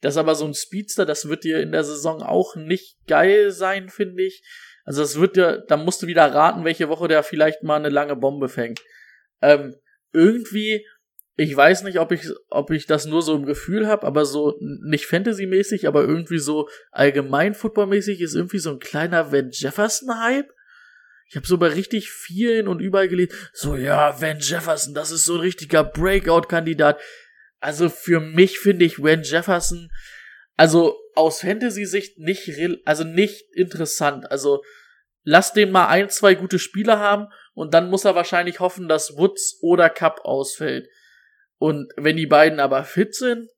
[0.00, 3.50] Das ist aber so ein Speedster, das wird dir in der Saison auch nicht geil
[3.50, 4.42] sein, finde ich.
[4.84, 7.88] Also das wird dir, da musst du wieder raten, welche Woche der vielleicht mal eine
[7.88, 8.80] lange Bombe fängt.
[9.40, 9.76] Ähm,
[10.12, 10.84] irgendwie,
[11.36, 14.58] ich weiß nicht, ob ich, ob ich das nur so im Gefühl habe, aber so
[14.60, 20.52] nicht Fantasy-mäßig, aber irgendwie so allgemein Football-mäßig ist irgendwie so ein kleiner Van Jefferson-Hype.
[21.32, 25.24] Ich habe so bei richtig vielen und überall gelesen, so ja, Van Jefferson, das ist
[25.24, 27.00] so ein richtiger Breakout-Kandidat.
[27.58, 29.90] Also für mich finde ich Van Jefferson,
[30.58, 32.50] also aus Fantasy-Sicht nicht,
[32.84, 34.30] also nicht interessant.
[34.30, 34.62] Also
[35.22, 39.16] lass den mal ein, zwei gute Spiele haben und dann muss er wahrscheinlich hoffen, dass
[39.16, 40.86] Woods oder Cup ausfällt.
[41.56, 43.48] Und wenn die beiden aber fit sind,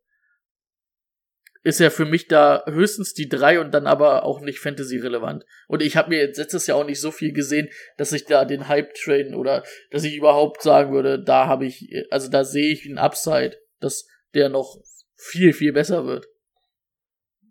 [1.64, 5.44] ist er für mich da höchstens die drei und dann aber auch nicht Fantasy-relevant.
[5.66, 8.44] Und ich habe mir jetzt letztes Jahr auch nicht so viel gesehen, dass ich da
[8.44, 12.86] den Hype-Train oder dass ich überhaupt sagen würde, da habe ich, also da sehe ich
[12.86, 14.76] einen Upside, dass der noch
[15.16, 16.26] viel, viel besser wird.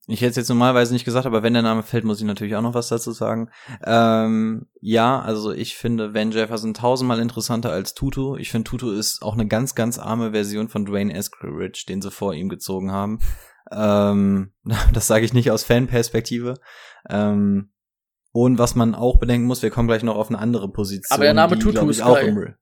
[0.06, 2.58] Ich hätte es jetzt normalerweise nicht gesagt, aber wenn der Name fällt, muss ich natürlich
[2.58, 3.50] auch noch was dazu sagen.
[3.86, 8.36] Ähm, ja, also ich finde Van Jefferson tausendmal interessanter als Tutu.
[8.36, 12.12] Ich finde Tutu ist auch eine ganz, ganz arme Version von Dwayne Eskridge, den sie
[12.12, 13.20] vor ihm gezogen haben.
[13.72, 14.52] Ähm,
[14.94, 16.56] das sage ich nicht aus Fanperspektive.
[17.10, 17.70] Ähm,
[18.32, 21.16] und was man auch bedenken muss, wir kommen gleich noch auf eine andere Position.
[21.16, 22.58] Aber der Name die, Tutu ist auch geil.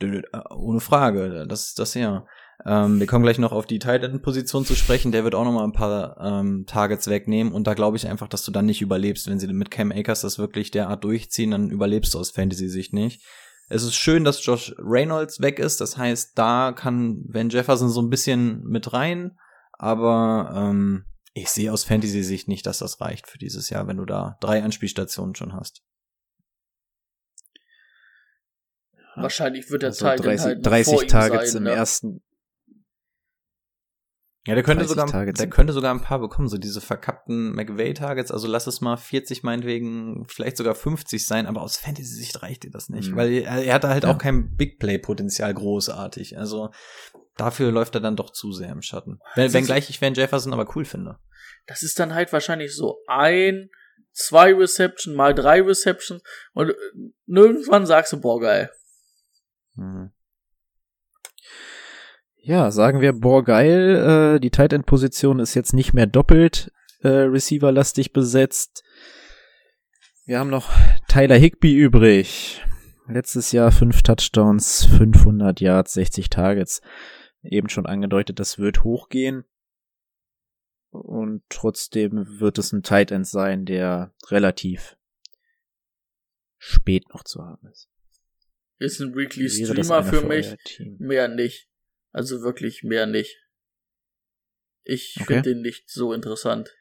[0.00, 0.22] im äh,
[0.54, 2.24] Ohne Frage, das, das ja.
[2.64, 5.12] Ähm, wir kommen gleich noch auf die Tight End Position zu sprechen.
[5.12, 8.28] Der wird auch noch mal ein paar ähm, Targets wegnehmen und da glaube ich einfach,
[8.28, 11.70] dass du dann nicht überlebst, wenn sie mit Cam Akers das wirklich derart durchziehen, dann
[11.70, 13.22] überlebst du aus Fantasy Sicht nicht.
[13.68, 15.80] Es ist schön, dass Josh Reynolds weg ist.
[15.80, 19.38] Das heißt, da kann Van Jefferson so ein bisschen mit rein.
[19.82, 21.04] Aber ähm,
[21.34, 24.62] ich sehe aus Fantasy-Sicht nicht, dass das reicht für dieses Jahr, wenn du da drei
[24.62, 25.82] Anspielstationen schon hast.
[29.14, 31.70] Wahrscheinlich wird der Also Titan 30, halt noch 30 vor ihm Targets sein, im ne?
[31.72, 32.22] ersten.
[34.46, 35.38] Ja, der könnte 30 sogar, Targets.
[35.38, 38.32] der könnte sogar ein paar bekommen, so diese verkappten McVay-Targets.
[38.32, 42.70] Also lass es mal 40 meinetwegen, vielleicht sogar 50 sein, aber aus Fantasy-Sicht reicht dir
[42.70, 43.16] das nicht, Mhm.
[43.16, 44.10] weil er, er hatte halt Ja.
[44.12, 46.38] auch kein Big Play-Potenzial großartig.
[46.38, 46.70] Also
[47.36, 49.20] dafür läuft er dann doch zu sehr im Schatten.
[49.34, 51.18] Wenn, wenngleich ich Van Jefferson aber cool finde.
[51.66, 53.70] Das ist dann halt wahrscheinlich so ein,
[54.12, 56.20] zwei Reception mal drei Reception
[56.54, 56.74] und äh,
[57.26, 58.70] irgendwann sagst du, boah, geil.
[59.74, 60.12] Mhm.
[62.44, 66.72] Ja, sagen wir, boah, geil, äh, die Tight End Position ist jetzt nicht mehr doppelt
[67.02, 68.82] äh, Receiver-lastig besetzt.
[70.24, 70.68] Wir haben noch
[71.08, 72.64] Tyler Higby übrig.
[73.08, 76.80] Letztes Jahr fünf Touchdowns, 500 Yards, 60 Targets.
[77.42, 79.44] Eben schon angedeutet, das wird hochgehen.
[80.90, 84.96] Und trotzdem wird es ein Tight End sein, der relativ
[86.58, 87.88] spät noch zu haben ist.
[88.78, 90.54] Ist ein Weekly Streamer für für mich.
[90.98, 91.68] Mehr nicht.
[92.12, 93.38] Also wirklich mehr nicht.
[94.84, 95.34] Ich Okay.
[95.34, 96.74] finde den nicht so interessant.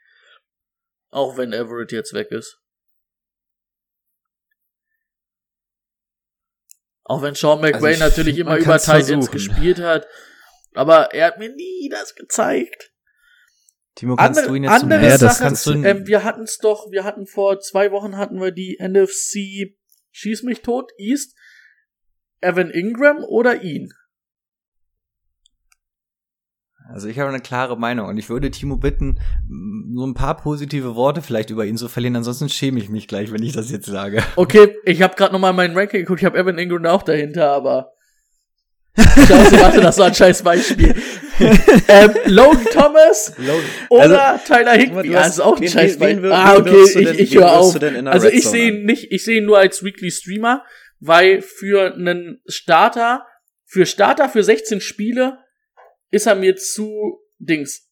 [1.09, 2.59] Auch wenn Everett jetzt weg ist.
[7.03, 10.07] Auch wenn Sean McVay Also ich natürlich immer über Titans gespielt hat.
[10.73, 12.91] Aber er hat mir nie das gezeigt.
[13.95, 16.23] Timo, kannst Andere, du ihn jetzt andere Ja, das Sache, kannst du ihn- ähm, wir
[16.23, 19.75] hatten es doch, wir hatten vor zwei Wochen hatten wir die NFC
[20.13, 21.37] Schieß mich tot, East,
[22.41, 23.93] Evan Ingram oder ihn?
[26.89, 29.19] Also ich habe eine klare Meinung und ich würde Timo bitten,
[29.93, 33.31] so ein paar positive Worte vielleicht über ihn zu verlieren, ansonsten schäme ich mich gleich,
[33.31, 34.21] wenn ich das jetzt sage.
[34.35, 37.93] Okay, ich habe gerade nochmal mein Ranking geguckt, ich habe Evan Ingram auch dahinter, aber
[38.97, 40.93] Scheiße, warte, das war ein scheiß Beispiel.
[41.87, 43.33] ähm, Logan Thomas
[43.89, 46.31] oder Tyler Higby, Also, ja, ist auch ein wen- scheiß wen Beispiel.
[46.31, 47.75] Ah, okay, denn- ich, ich höre auf.
[48.07, 50.65] Also ich sehe ihn nicht, ich sehe ihn nur als Weekly Streamer,
[50.99, 53.25] weil für einen Starter,
[53.65, 55.37] für Starter für 16 Spiele
[56.09, 57.89] ist er mir zu Dings.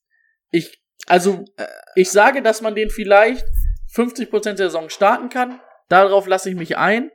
[0.51, 1.45] Ich, also,
[1.95, 3.45] ich sage, dass man den vielleicht
[3.95, 5.61] 50% der Saison starten kann.
[5.87, 7.09] Darauf lasse ich mich ein.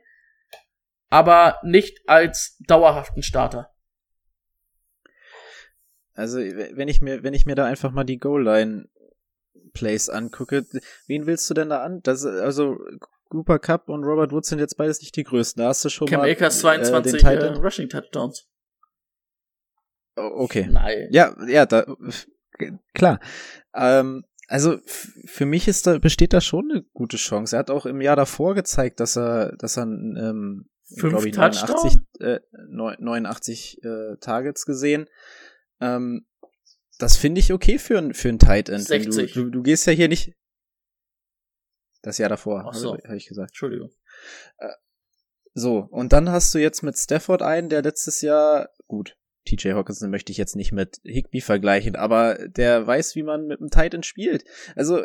[1.09, 3.71] Aber nicht als dauerhaften Starter.
[6.15, 8.87] Also, wenn ich mir, wenn ich mir da einfach mal die Goal-Line
[9.73, 10.65] Plays angucke,
[11.07, 12.01] wen willst du denn da an?
[12.03, 12.77] Das, also,
[13.29, 15.61] Cooper Cup und Robert Woods sind jetzt beides nicht die größten.
[15.61, 17.63] Da hast du schon Cam mal Akers äh, 22 den äh, End.
[17.63, 18.47] Rushing Touchdowns.
[20.15, 20.67] Okay.
[20.71, 21.09] Nein.
[21.11, 21.85] Ja, ja, da,
[22.93, 23.19] klar.
[23.73, 24.77] Ähm, also
[25.25, 27.55] für mich ist da besteht da schon eine gute Chance.
[27.55, 31.97] Er hat auch im Jahr davor gezeigt, dass er, dass er ähm, Fünf ich, Touchdowns?
[32.19, 32.39] 89, äh,
[32.69, 35.07] neun- 89 äh, Targets gesehen.
[35.81, 36.25] Ähm,
[36.99, 38.89] das finde ich okay für ein für ein Tight End.
[38.89, 39.33] Wenn 60.
[39.33, 40.33] Du, du, du gehst ja hier nicht
[42.01, 42.93] das Jahr davor, so.
[42.93, 43.51] habe hab ich gesagt.
[43.51, 43.91] Entschuldigung.
[45.57, 50.09] So, und dann hast du jetzt mit Stafford einen, der letztes Jahr, gut, TJ Hawkinson
[50.09, 54.03] möchte ich jetzt nicht mit Higby vergleichen, aber der weiß, wie man mit einem Titan
[54.03, 54.43] spielt.
[54.75, 55.03] Also,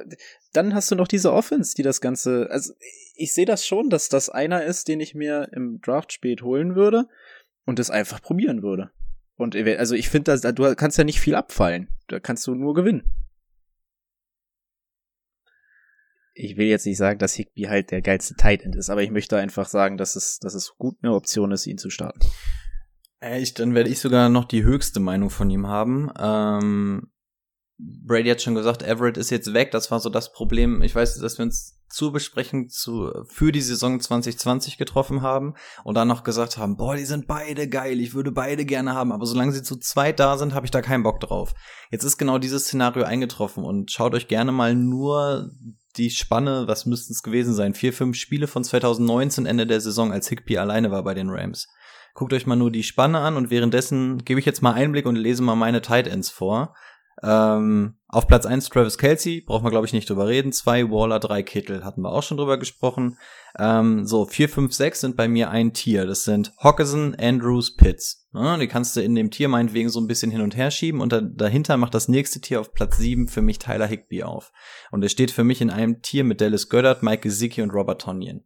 [0.53, 2.73] dann hast du noch diese Offense, die das Ganze, also,
[3.15, 6.75] ich sehe das schon, dass das einer ist, den ich mir im Draft spät holen
[6.75, 7.07] würde
[7.65, 8.91] und es einfach probieren würde.
[9.41, 11.89] Und, also, ich finde, du kannst ja nicht viel abfallen.
[12.09, 13.05] Da kannst du nur gewinnen.
[16.35, 19.11] Ich will jetzt nicht sagen, dass Higby halt der geilste Tight End ist, aber ich
[19.11, 22.21] möchte einfach sagen, dass es, dass es gut eine Option ist, ihn zu starten.
[23.21, 26.11] Echt, dann werde ich sogar noch die höchste Meinung von ihm haben.
[26.19, 27.11] Ähm,
[28.07, 29.71] Brady hat schon gesagt, Everett ist jetzt weg.
[29.71, 30.83] Das war so das Problem.
[30.83, 35.55] Ich weiß, dass wir uns zur Besprechung zu, für die Saison 2020 getroffen haben
[35.85, 39.11] und dann noch gesagt haben, boah, die sind beide geil, ich würde beide gerne haben,
[39.11, 41.53] aber solange sie zu zweit da sind, habe ich da keinen Bock drauf.
[41.91, 45.51] Jetzt ist genau dieses Szenario eingetroffen und schaut euch gerne mal nur
[45.97, 50.13] die Spanne, was müssten es gewesen sein, vier, fünf Spiele von 2019, Ende der Saison,
[50.13, 51.67] als Higby alleine war bei den Rams.
[52.15, 55.17] Guckt euch mal nur die Spanne an und währenddessen gebe ich jetzt mal Einblick und
[55.17, 56.75] lese mal meine Tight Ends vor.
[57.23, 60.53] Ähm, auf Platz 1 Travis Kelsey, braucht man glaube ich nicht drüber reden.
[60.53, 63.19] Zwei Waller, drei Kittel, hatten wir auch schon drüber gesprochen.
[63.59, 66.07] Ähm, so, 4, 5, 6 sind bei mir ein Tier.
[66.07, 68.29] Das sind Hawkinson, Andrews, Pitts.
[68.33, 71.01] Ja, die kannst du in dem Tier meinetwegen so ein bisschen hin und her schieben
[71.01, 74.53] und da, dahinter macht das nächste Tier auf Platz 7 für mich Tyler Higby auf.
[74.91, 78.01] Und er steht für mich in einem Tier mit Dallas Goddard, Mike Gesicki und Robert
[78.01, 78.45] Tonyan.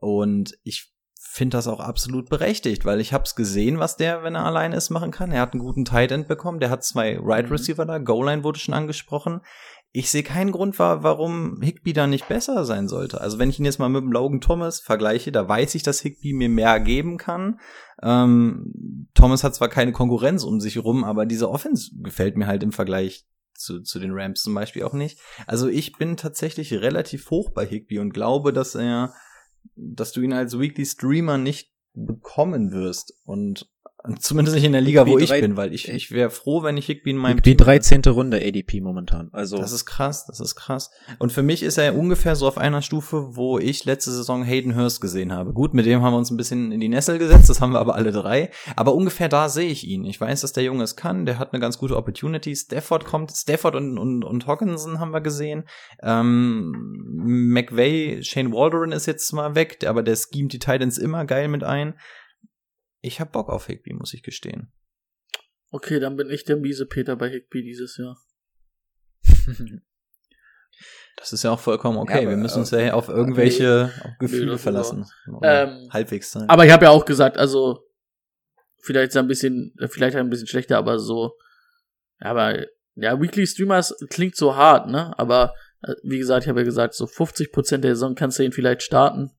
[0.00, 0.92] Und ich
[1.38, 4.90] finde das auch absolut berechtigt, weil ich hab's gesehen, was der, wenn er alleine ist,
[4.90, 5.32] machen kann.
[5.32, 8.44] Er hat einen guten Tight End bekommen, der hat zwei Right Receiver da, Goal Line
[8.44, 9.40] wurde schon angesprochen.
[9.90, 13.22] Ich sehe keinen Grund, wa- warum Higby da nicht besser sein sollte.
[13.22, 16.00] Also wenn ich ihn jetzt mal mit dem Logan Thomas vergleiche, da weiß ich, dass
[16.00, 17.58] Higby mir mehr geben kann.
[18.02, 22.62] Ähm, Thomas hat zwar keine Konkurrenz um sich rum, aber diese Offense gefällt mir halt
[22.62, 23.24] im Vergleich
[23.54, 25.18] zu, zu den Rams zum Beispiel auch nicht.
[25.46, 29.14] Also ich bin tatsächlich relativ hoch bei Higby und glaube, dass er,
[29.76, 33.14] dass du ihn als Weekly Streamer nicht bekommen wirst.
[33.24, 33.70] Und
[34.18, 36.86] Zumindest nicht in der Liga, wo ich bin, weil ich, ich wäre froh, wenn ich
[36.86, 38.02] Higby in meinem Higby Team 13.
[38.06, 39.28] Runde ADP momentan.
[39.32, 40.90] Also das ist krass, das ist krass.
[41.18, 44.76] Und für mich ist er ungefähr so auf einer Stufe, wo ich letzte Saison Hayden
[44.76, 45.52] Hurst gesehen habe.
[45.52, 47.80] Gut, mit dem haben wir uns ein bisschen in die Nessel gesetzt, das haben wir
[47.80, 48.50] aber alle drei.
[48.76, 50.04] Aber ungefähr da sehe ich ihn.
[50.04, 52.54] Ich weiß, dass der Junge es kann, der hat eine ganz gute Opportunity.
[52.54, 55.64] Stafford kommt, Stafford und, und, und Hawkinson haben wir gesehen.
[56.02, 56.72] Ähm,
[57.52, 61.64] McVay, Shane Waldron ist jetzt mal weg, aber der schemt die Titans immer geil mit
[61.64, 61.94] ein
[63.00, 64.72] ich hab Bock auf Higby, muss ich gestehen.
[65.70, 68.18] Okay, dann bin ich der miese Peter bei Higby dieses Jahr.
[71.16, 72.22] Das ist ja auch vollkommen okay.
[72.22, 75.04] Ja, wir müssen uns ja auf irgendwelche auf Gefühle nee, verlassen.
[75.42, 76.48] Ähm, halbwegs sein.
[76.48, 77.84] Aber ich habe ja auch gesagt, also
[78.80, 81.32] vielleicht ist er ein bisschen, vielleicht ein bisschen schlechter, aber so.
[82.20, 85.18] Aber ja, Weekly Streamers klingt so hart, ne?
[85.18, 88.52] Aber äh, wie gesagt, ich habe ja gesagt, so 50% der Saison kannst du ihn
[88.52, 89.32] vielleicht starten.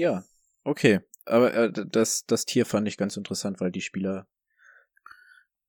[0.00, 0.24] Ja,
[0.64, 1.00] okay.
[1.26, 4.26] Aber äh, das, das Tier fand ich ganz interessant, weil die Spieler,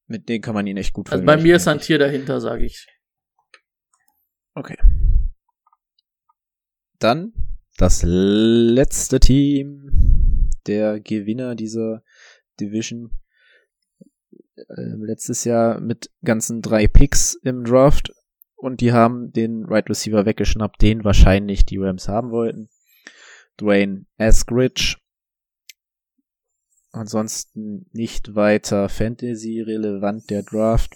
[0.07, 2.63] mit denen kann man ihn echt gut Also bei mir ist ein Tier dahinter, sage
[2.63, 2.87] ich.
[4.53, 4.77] Okay.
[6.99, 7.33] Dann
[7.77, 12.01] das letzte Team, der Gewinner dieser
[12.57, 13.11] Division.
[14.55, 18.13] Äh, letztes Jahr mit ganzen drei Picks im Draft
[18.55, 22.69] und die haben den Right Receiver weggeschnappt, den wahrscheinlich die Rams haben wollten.
[23.57, 24.97] Dwayne Eskridge.
[26.91, 30.95] Ansonsten nicht weiter Fantasy-relevant der Draft.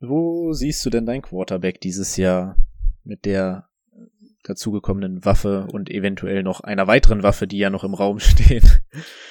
[0.00, 2.56] Wo siehst du denn dein Quarterback dieses Jahr
[3.04, 3.68] mit der
[4.48, 8.82] dazugekommenen Waffe und eventuell noch einer weiteren Waffe, die ja noch im Raum steht.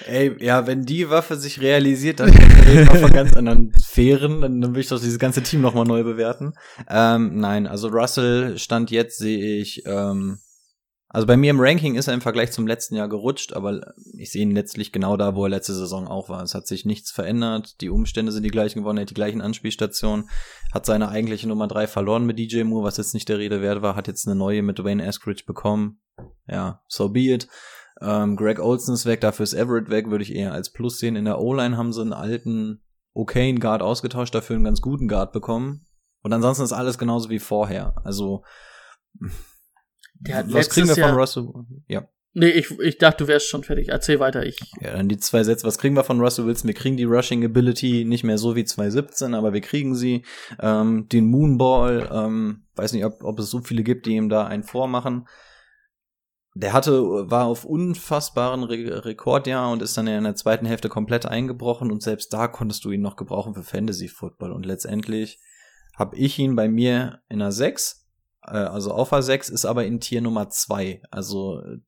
[0.07, 2.29] Ey, ja, wenn die Waffe sich realisiert, dann
[2.67, 5.85] reden wir von ganz anderen Sphären, dann, dann will ich doch dieses ganze Team nochmal
[5.85, 6.53] neu bewerten.
[6.89, 10.39] Ähm, nein, also Russell stand jetzt sehe ich ähm,
[11.15, 14.33] also bei mir im Ranking ist er im Vergleich zum letzten Jahr gerutscht, aber ich
[14.33, 16.43] sehe ihn letztlich genau da, wo er letzte Saison auch war.
[16.43, 19.39] Es hat sich nichts verändert, die Umstände sind die gleichen geworden, er hat die gleichen
[19.39, 20.29] Anspielstationen,
[20.73, 23.81] hat seine eigentliche Nummer drei verloren mit DJ Moore, was jetzt nicht der Rede wert
[23.81, 26.01] war, hat jetzt eine neue mit Dwayne Eskridge bekommen.
[26.49, 27.47] Ja, so be it.
[28.01, 31.15] Ähm, Greg Olson ist weg, dafür ist Everett weg, würde ich eher als Plus sehen.
[31.15, 35.31] In der O-Line haben sie einen alten, okayen Guard ausgetauscht, dafür einen ganz guten Guard
[35.31, 35.87] bekommen.
[36.23, 37.95] Und ansonsten ist alles genauso wie vorher.
[38.03, 38.43] Also
[40.19, 41.47] der hat was kriegen wir von Russell?
[41.87, 42.07] Ja.
[42.37, 43.87] Nee, ich, ich dachte, du wärst schon fertig.
[43.87, 44.59] Erzähl weiter, ich.
[44.81, 45.65] Ja, dann die zwei Sätze.
[45.65, 46.67] Was kriegen wir von Russell Wilson?
[46.67, 50.25] Wir kriegen die Rushing Ability nicht mehr so wie 2017, aber wir kriegen sie.
[50.59, 54.45] Ähm, den Moonball, ähm, weiß nicht, ob, ob es so viele gibt, die ihm da
[54.45, 55.29] einen vormachen.
[56.55, 61.25] Der hatte, war auf unfassbaren Re Rekordjahr und ist dann in der zweiten Hälfte komplett
[61.25, 65.39] eingebrochen und selbst da konntest du ihn noch gebrauchen für Fantasy Football und letztendlich
[65.97, 68.04] habe ich ihn bei mir in einer 6 äh,
[68.49, 71.01] also auf A6 ist aber in Tier Nummer 2.
[71.11, 71.79] Also äh,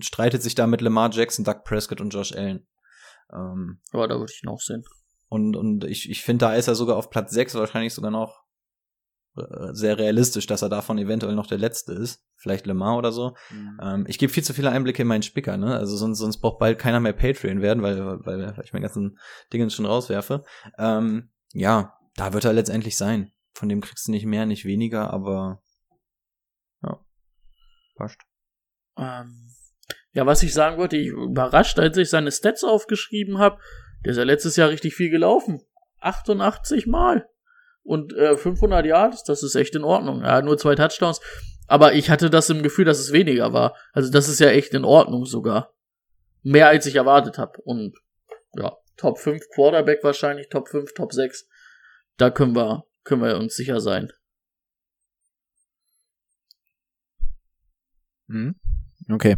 [0.00, 2.66] streitet sich da mit Lamar Jackson, Doug Prescott und Josh Allen.
[3.32, 4.84] Ähm, aber da würde ich ihn auch sehen.
[5.28, 8.44] Und, und ich, ich finde, da ist er sogar auf Platz 6 wahrscheinlich sogar noch
[9.36, 12.24] äh, sehr realistisch, dass er davon eventuell noch der letzte ist.
[12.36, 13.34] Vielleicht Lamar oder so.
[13.50, 13.80] Mhm.
[13.82, 15.76] Ähm, ich gebe viel zu viele Einblicke in meinen Spicker, ne?
[15.76, 19.18] Also sonst, sonst braucht bald keiner mehr Patreon werden, weil, weil ich meine ganzen
[19.52, 20.44] Dinge schon rauswerfe.
[20.78, 23.32] Ähm, ja, da wird er letztendlich sein.
[23.54, 25.62] Von dem kriegst du nicht mehr, nicht weniger, aber
[27.94, 28.20] Passt.
[28.96, 29.54] Ähm,
[30.12, 33.60] ja, was ich sagen wollte, ich überrascht, als ich seine Stats aufgeschrieben habe.
[34.04, 35.62] Der ist ja letztes Jahr richtig viel gelaufen.
[36.00, 37.28] 88 Mal.
[37.82, 40.22] Und äh, 500 Yards, das ist echt in Ordnung.
[40.22, 41.20] Ja, nur zwei Touchdowns.
[41.66, 43.76] Aber ich hatte das im Gefühl, dass es weniger war.
[43.92, 45.74] Also das ist ja echt in Ordnung sogar.
[46.42, 47.60] Mehr als ich erwartet habe.
[47.62, 47.94] Und
[48.56, 51.48] ja, Top 5 Quarterback wahrscheinlich, Top 5, Top 6.
[52.16, 54.12] Da können wir, können wir uns sicher sein.
[58.26, 58.54] Mhm.
[59.10, 59.36] Okay.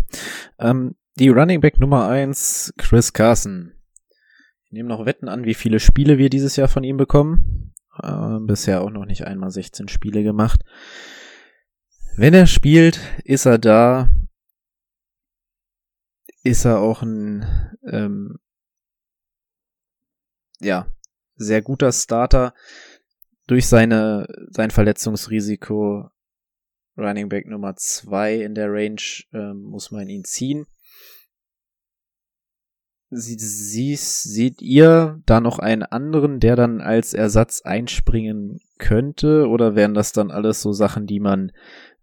[0.59, 3.73] Ähm, die Running Back Nummer eins, Chris Carson.
[4.65, 7.75] Ich nehme noch Wetten an, wie viele Spiele wir dieses Jahr von ihm bekommen.
[8.03, 10.63] Äh, bisher auch noch nicht einmal 16 Spiele gemacht.
[12.17, 14.11] Wenn er spielt, ist er da.
[16.43, 17.45] Ist er auch ein
[17.91, 18.39] ähm,
[20.61, 20.87] ja
[21.37, 22.55] sehr guter Starter
[23.47, 26.11] durch seine sein Verletzungsrisiko
[26.97, 29.01] Running Back Nummer 2 in der Range
[29.33, 30.67] ähm, muss man ihn ziehen.
[33.11, 39.47] Sie, sie, seht ihr da noch einen anderen, der dann als Ersatz einspringen könnte?
[39.47, 41.53] Oder wären das dann alles so Sachen, die man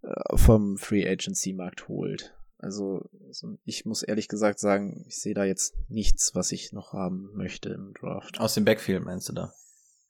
[0.02, 2.34] äh, vom Free Agency Markt holt?
[2.56, 6.94] Also, also ich muss ehrlich gesagt sagen, ich sehe da jetzt nichts, was ich noch
[6.94, 8.40] haben möchte im Draft.
[8.40, 9.52] Aus dem Backfield meinst du da?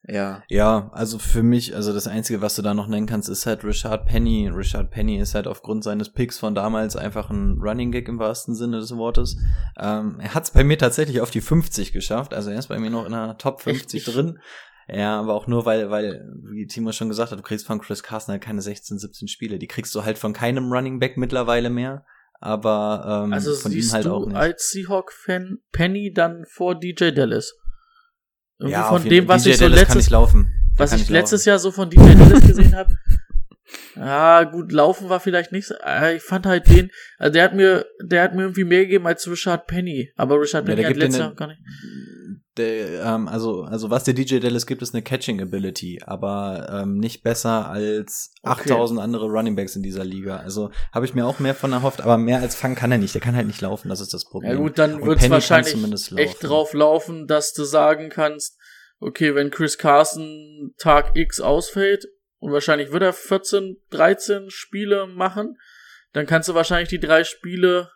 [0.06, 0.42] Ja.
[0.48, 3.64] Ja, also für mich, also das Einzige, was du da noch nennen kannst, ist halt
[3.64, 4.48] Richard Penny.
[4.48, 8.54] Richard Penny ist halt aufgrund seines Picks von damals einfach ein Running Gag im wahrsten
[8.54, 9.38] Sinne des Wortes.
[9.78, 12.78] Ähm, er hat es bei mir tatsächlich auf die 50 geschafft, also er ist bei
[12.78, 14.38] mir noch in der Top 50 drin.
[14.88, 18.02] Ja, aber auch nur, weil, weil, wie Timo schon gesagt hat, du kriegst von Chris
[18.02, 19.58] Carson halt keine 16, 17 Spiele.
[19.58, 22.04] Die kriegst du halt von keinem Running Back mittlerweile mehr.
[22.40, 24.36] Aber ähm, Also von ihm halt du auch nicht.
[24.36, 27.54] als Seahawk-Fan Penny dann vor DJ Dallas?
[28.64, 30.12] Irgendwie ja, von jeden dem, was DJ ich so Dallas letztes,
[30.76, 32.96] was ich nicht letztes Jahr so von DJ Dallas gesehen habe.
[33.96, 35.74] Ja, gut, laufen war vielleicht nicht so.
[35.84, 39.06] äh, Ich fand halt den, also der hat mir, der hat mir irgendwie mehr gegeben
[39.06, 40.12] als Richard Penny.
[40.16, 41.60] Aber Richard Ja, Penny der hat letztes Jahr gar nicht.
[42.56, 46.98] Der, ähm, also, also was der DJ Dallas gibt, ist eine Catching Ability, aber ähm,
[46.98, 48.70] nicht besser als Okay.
[48.70, 50.36] 8000 andere Running Backs in dieser Liga.
[50.36, 53.14] Also habe ich mir auch mehr von erhofft, aber mehr als fangen kann er nicht.
[53.14, 54.52] Der kann halt nicht laufen, das ist das Problem.
[54.52, 55.74] Ja gut, dann wird es wahrscheinlich
[56.16, 58.56] echt drauf laufen, dass du sagen kannst,
[59.00, 62.06] okay, wenn Chris Carson Tag X ausfällt
[62.38, 65.56] und wahrscheinlich wird er 14, 13 Spiele machen,
[66.12, 67.90] dann kannst du wahrscheinlich die drei Spiele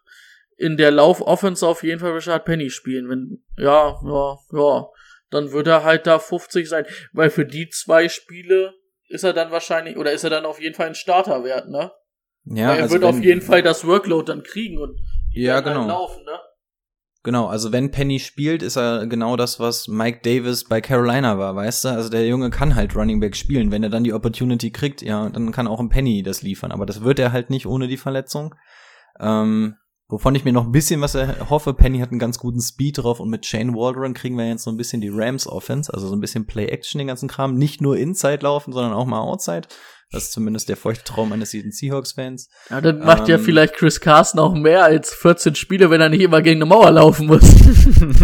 [0.58, 3.08] in der Lauf-Offense auf jeden Fall Richard Penny spielen.
[3.08, 4.86] Wenn, ja, ja, ja,
[5.30, 8.74] dann wird er halt da 50 sein, weil für die zwei Spiele
[9.08, 11.92] ist er dann wahrscheinlich, oder ist er dann auf jeden Fall ein Starterwert, ne?
[12.44, 14.98] Ja, weil er also wird auf jeden Fall das Workload dann kriegen und
[15.32, 15.86] Ja, halt genau.
[15.86, 16.38] laufen, ne?
[17.24, 21.54] Genau, also wenn Penny spielt, ist er genau das, was Mike Davis bei Carolina war,
[21.54, 21.88] weißt du?
[21.88, 23.70] Also der Junge kann halt Running Back spielen.
[23.70, 26.72] Wenn er dann die Opportunity kriegt, ja, dann kann auch ein Penny das liefern.
[26.72, 28.54] Aber das wird er halt nicht ohne die Verletzung.
[29.20, 29.76] Ähm,
[30.08, 33.20] wovon ich mir noch ein bisschen was erhoffe, Penny hat einen ganz guten Speed drauf
[33.20, 36.14] und mit Shane Waldron kriegen wir jetzt so ein bisschen die Rams Offense, also so
[36.14, 37.54] ein bisschen Play-Action, den ganzen Kram.
[37.54, 39.68] Nicht nur Inside laufen, sondern auch mal Outside.
[40.10, 42.48] Das ist zumindest der feuchte Traum eines jeden Seahawks-Fans.
[42.70, 46.08] Ja, dann macht ja Ähm, vielleicht Chris Carson auch mehr als 14 Spiele, wenn er
[46.08, 47.42] nicht immer gegen eine Mauer laufen muss.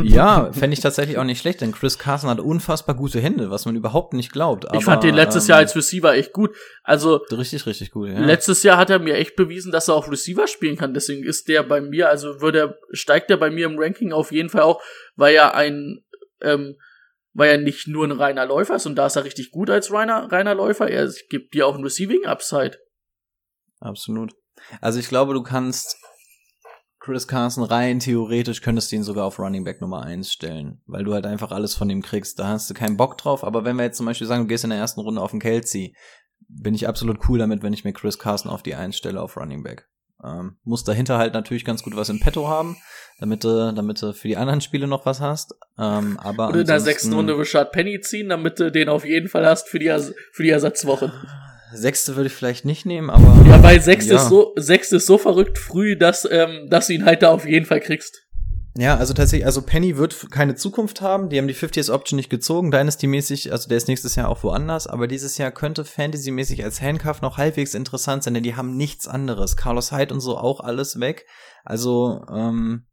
[0.03, 3.65] Ja, fände ich tatsächlich auch nicht schlecht, denn Chris Carson hat unfassbar gute Hände, was
[3.65, 4.69] man überhaupt nicht glaubt.
[4.69, 6.55] Aber, ich fand den letztes ähm, Jahr als Receiver echt gut.
[6.83, 8.09] Also richtig, richtig gut.
[8.09, 8.21] Ja.
[8.21, 10.95] letztes Jahr hat er mir echt bewiesen, dass er auch Receiver spielen kann.
[10.95, 14.33] Deswegen ist der bei mir, also würde er, steigt er bei mir im Ranking auf
[14.33, 14.81] jeden Fall auch,
[15.17, 16.03] weil er ein,
[16.41, 16.77] ähm,
[17.35, 19.93] weil er nicht nur ein reiner Läufer ist und da ist er richtig gut als
[19.93, 20.89] reiner, reiner Läufer.
[20.89, 22.79] Er gibt dir auch ein Receiving Upside.
[23.81, 24.33] Absolut.
[24.81, 25.97] Also ich glaube, du kannst
[27.01, 31.05] Chris Carson rein theoretisch könntest du ihn sogar auf Running Back Nummer 1 stellen, weil
[31.05, 32.39] du halt einfach alles von ihm kriegst.
[32.39, 34.65] Da hast du keinen Bock drauf, aber wenn wir jetzt zum Beispiel sagen, du gehst
[34.65, 35.95] in der ersten Runde auf den Kelsey,
[36.49, 39.37] bin ich absolut cool damit, wenn ich mir Chris Carson auf die 1 stelle auf
[39.37, 39.87] Running Back.
[40.25, 42.77] Ähm, muss dahinter halt natürlich ganz gut was im Petto haben,
[43.21, 45.55] damit du, damit du für die anderen Spiele noch was hast.
[45.79, 49.29] Ähm, aber Oder in der sechsten Runde Richard Penny ziehen, damit du den auf jeden
[49.29, 51.13] Fall hast für die, Ers- für die Ersatzwochen.
[51.75, 53.37] Sechste würde ich vielleicht nicht nehmen, aber.
[53.49, 54.17] Ja, weil sechs ja.
[54.17, 57.47] ist so, sechs ist so verrückt früh, dass, ähm, dass du ihn halt da auf
[57.47, 58.23] jeden Fall kriegst.
[58.77, 61.29] Ja, also tatsächlich, also Penny wird keine Zukunft haben.
[61.29, 62.73] Die haben die 50th Option nicht gezogen.
[62.73, 64.89] Dynasty-mäßig, also der ist nächstes Jahr auch woanders.
[64.89, 69.07] Aber dieses Jahr könnte Fantasy-mäßig als Handcuff noch halbwegs interessant sein, denn die haben nichts
[69.07, 69.57] anderes.
[69.57, 71.27] Carlos Hyde und so auch alles weg.
[71.65, 72.87] Also, ähm,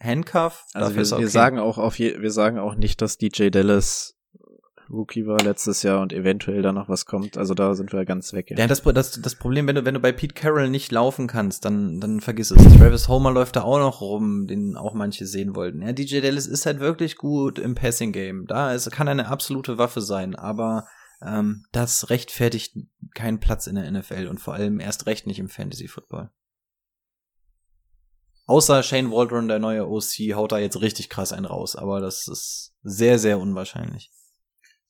[0.00, 0.66] Handcuff.
[0.74, 1.26] Also wir, ist wir okay.
[1.26, 4.14] sagen auch auf je, wir sagen auch nicht, dass DJ Dallas
[4.92, 7.38] Rookie war letztes Jahr und eventuell da noch was kommt.
[7.38, 8.50] Also da sind wir ganz weg.
[8.50, 11.64] Ja, das, das, das Problem, wenn du, wenn du bei Pete Carroll nicht laufen kannst,
[11.64, 12.62] dann, dann vergiss es.
[12.76, 15.82] Travis Homer läuft da auch noch rum, den auch manche sehen wollten.
[15.82, 18.46] Ja, DJ Dallas ist halt wirklich gut im Passing Game.
[18.46, 20.86] Da ist, kann eine absolute Waffe sein, aber
[21.24, 22.76] ähm, das rechtfertigt
[23.14, 26.30] keinen Platz in der NFL und vor allem erst recht nicht im Fantasy Football.
[28.46, 32.28] Außer Shane Waldron, der neue OC, haut da jetzt richtig krass einen raus, aber das
[32.28, 34.10] ist sehr, sehr unwahrscheinlich.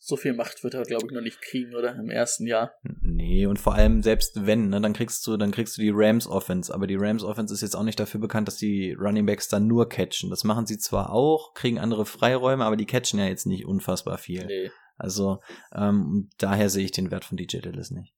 [0.05, 1.95] So viel Macht wird er, glaube ich, noch nicht kriegen, oder?
[1.95, 2.73] Im ersten Jahr.
[3.03, 6.27] Nee, und vor allem selbst wenn, ne, dann kriegst du, dann kriegst du die Rams
[6.27, 9.47] Offense, aber die Rams Offense ist jetzt auch nicht dafür bekannt, dass die Running Backs
[9.47, 10.29] dann nur catchen.
[10.29, 14.19] Das machen sie zwar auch, kriegen andere Freiräume, aber die catchen ja jetzt nicht unfassbar
[14.19, 14.45] viel.
[14.45, 14.73] Nee.
[14.97, 15.39] Also
[15.73, 18.13] ähm, daher sehe ich den Wert von DJ Dallas nicht.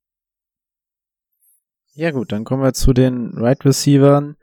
[1.93, 4.39] Ja gut, dann kommen wir zu den Right Receivern.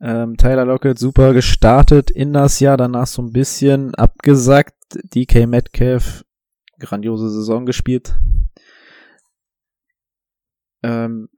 [0.00, 4.76] Ähm, Tyler Lockett super gestartet in das Jahr, danach so ein bisschen abgesackt.
[4.92, 6.24] DK Metcalf
[6.78, 8.14] grandiose Saison gespielt.
[10.82, 11.28] Ähm,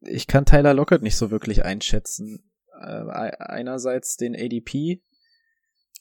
[0.00, 2.50] ich kann Tyler Lockett nicht so wirklich einschätzen.
[2.80, 3.04] Äh,
[3.38, 5.02] einerseits den ADP,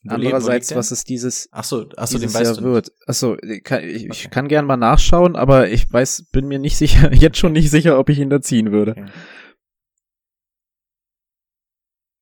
[0.04, 2.92] Wo andererseits was es dieses Ach so, ach so, den dieses weißt Jahr du wird.
[3.06, 7.14] Achso, kann, ich, ich kann gern mal nachschauen, aber ich weiß, bin mir nicht sicher,
[7.14, 8.92] jetzt schon nicht sicher, ob ich ihn da ziehen würde.
[8.92, 9.06] Okay.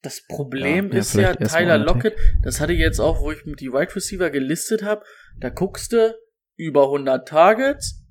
[0.01, 1.77] Das Problem Ja, ist ja, Tyler.
[1.77, 5.03] Lockett, das hatte ich jetzt auch, wo ich mit die Wide Receiver gelistet habe,
[5.39, 6.15] da guckst du
[6.60, 8.03] über 100 Targets,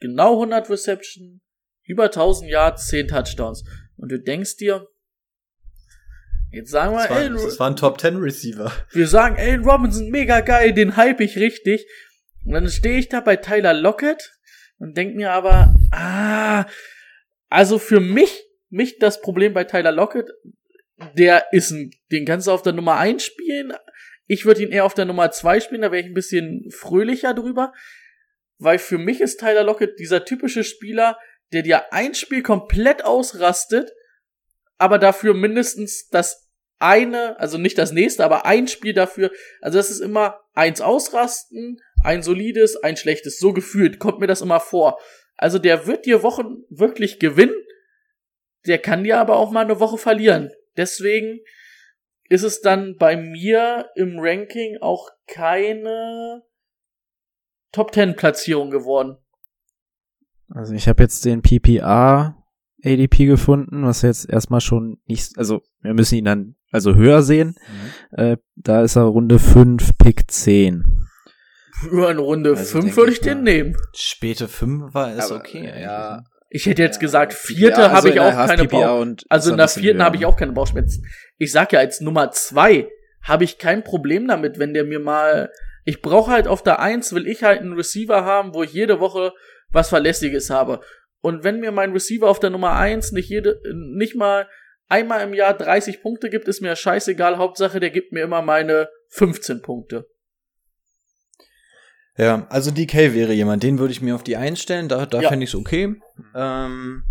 [0.00, 1.42] genau 100 Reception,
[1.84, 3.64] über 1000 Yards, 10 Touchdowns.
[3.96, 4.88] Und du denkst dir,
[6.52, 8.72] Jetzt sagen wir, Das war, Allen, das war ein Top 10 Receiver.
[8.92, 11.86] wir sagen, Allen Robinson, mega geil, den hype ich richtig.
[12.46, 14.32] Und dann stehe ich da bei Tyler Lockett
[14.78, 16.64] und denk mir aber, ah,
[17.50, 20.30] also für mich, mich das Problem bei Tyler Lockett,
[21.18, 23.74] der ist ein, den kannst du auf der Nummer 1 spielen.
[24.26, 27.34] Ich würde ihn eher auf der Nummer 2 spielen, da wäre ich ein bisschen fröhlicher
[27.34, 27.72] drüber.
[28.58, 31.18] Weil für mich ist Tyler Lockett dieser typische Spieler,
[31.52, 33.92] der dir ein Spiel komplett ausrastet,
[34.78, 36.48] aber dafür mindestens das
[36.78, 39.30] eine, also nicht das nächste, aber ein Spiel dafür.
[39.60, 43.38] Also das ist immer eins ausrasten, ein solides, ein schlechtes.
[43.38, 44.98] So gefühlt kommt mir das immer vor.
[45.36, 47.54] Also der wird dir Wochen wirklich gewinnen.
[48.66, 50.50] Der kann dir aber auch mal eine Woche verlieren.
[50.76, 51.40] Deswegen
[52.28, 56.42] ist es dann bei mir im Ranking auch keine
[57.72, 59.18] Top 10 Platzierung geworden.
[60.48, 62.36] Also ich habe jetzt den PPR
[62.84, 67.56] ADP gefunden, was jetzt erstmal schon nicht, also wir müssen ihn dann also höher sehen.
[68.12, 70.84] Äh, da ist er Runde 5, Pick 10.
[71.80, 73.76] Für eine Runde Also 5 denke würde ich ich den nehmen.
[73.94, 75.80] Späte 5 war ist Aber, okay.
[75.80, 76.24] ja.
[76.48, 79.00] Ich hätte jetzt gesagt, vierte also habe ich auch keine HFPPR Bauch.
[79.00, 81.04] und Also in der vierten habe ich auch keine Bauchschmerzen.
[81.38, 82.88] Ich sag ja, als Nummer zwei
[83.22, 85.50] habe ich kein Problem damit, wenn der mir mal.
[85.84, 89.00] Ich brauche halt auf der Eins, will ich halt einen Receiver haben, wo ich jede
[89.00, 89.32] Woche
[89.72, 90.80] was Verlässliches habe.
[91.20, 94.48] Und wenn mir mein Receiver auf der Nummer eins nicht jede, nicht mal
[94.88, 97.38] einmal im Jahr 30 Punkte gibt, ist mir scheißegal.
[97.38, 100.06] Hauptsache, der gibt mir immer meine 15 Punkte.
[102.18, 105.28] Ja, also DK wäre jemand, den würde ich mir auf die einstellen, da, da Ja.
[105.28, 105.96] fände ich es okay.
[106.34, 107.02] Ähm,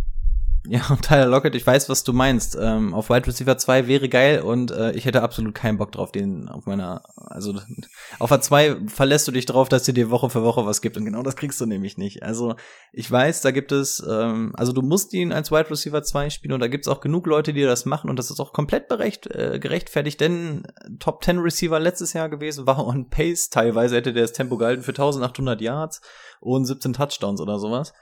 [0.68, 2.58] ja, und Tyler Lockett, ich weiß, was du meinst.
[2.60, 6.12] Ähm, auf Wide Receiver 2 wäre geil und äh, ich hätte absolut keinen Bock drauf,
[6.12, 7.54] den auf meiner, also
[8.20, 10.98] auf der 2 verlässt du dich drauf, dass sie dir Woche für Woche was gibt
[10.98, 12.24] und genau das kriegst du nämlich nicht.
[12.24, 12.56] Also
[12.92, 16.54] ich weiß, da gibt es, ähm, also du musst ihn als Wide Receiver 2 spielen
[16.54, 18.88] und da gibt es auch genug Leute, die das machen und das ist auch komplett
[18.88, 20.64] berecht, äh, gerechtfertigt, denn
[21.00, 24.84] Top 10 Receiver letztes Jahr gewesen, war on Pace, teilweise hätte der das Tempo gehalten
[24.84, 26.02] für 1800 Yards
[26.40, 27.94] und 17 Touchdowns oder sowas.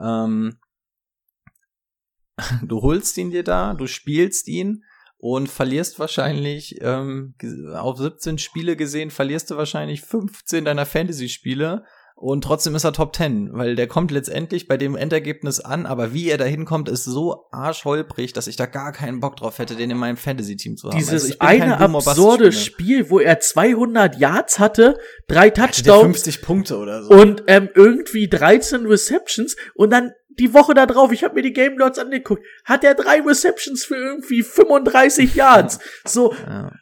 [0.00, 0.58] Ähm,
[2.62, 4.84] du holst ihn dir da, du spielst ihn
[5.18, 7.34] und verlierst wahrscheinlich ähm,
[7.74, 11.84] auf 17 Spiele gesehen, verlierst du wahrscheinlich 15 deiner Fantasy-Spiele
[12.16, 16.12] und trotzdem ist er Top 10, weil der kommt letztendlich bei dem Endergebnis an, aber
[16.12, 19.74] wie er da hinkommt, ist so arschholprig, dass ich da gar keinen Bock drauf hätte,
[19.74, 20.96] den in meinem Fantasy-Team zu haben.
[20.96, 24.96] Dieses Also eine absurde Spiel, wo er 200 Yards hatte,
[25.26, 27.10] drei Touchdowns 50 Punkte oder so.
[27.10, 31.52] und ähm, irgendwie 13 Receptions und dann die Woche da drauf, ich habe mir die
[31.52, 35.78] Game Notes angeguckt, hat er drei Receptions für irgendwie 35 Yards.
[36.04, 36.72] So, ja.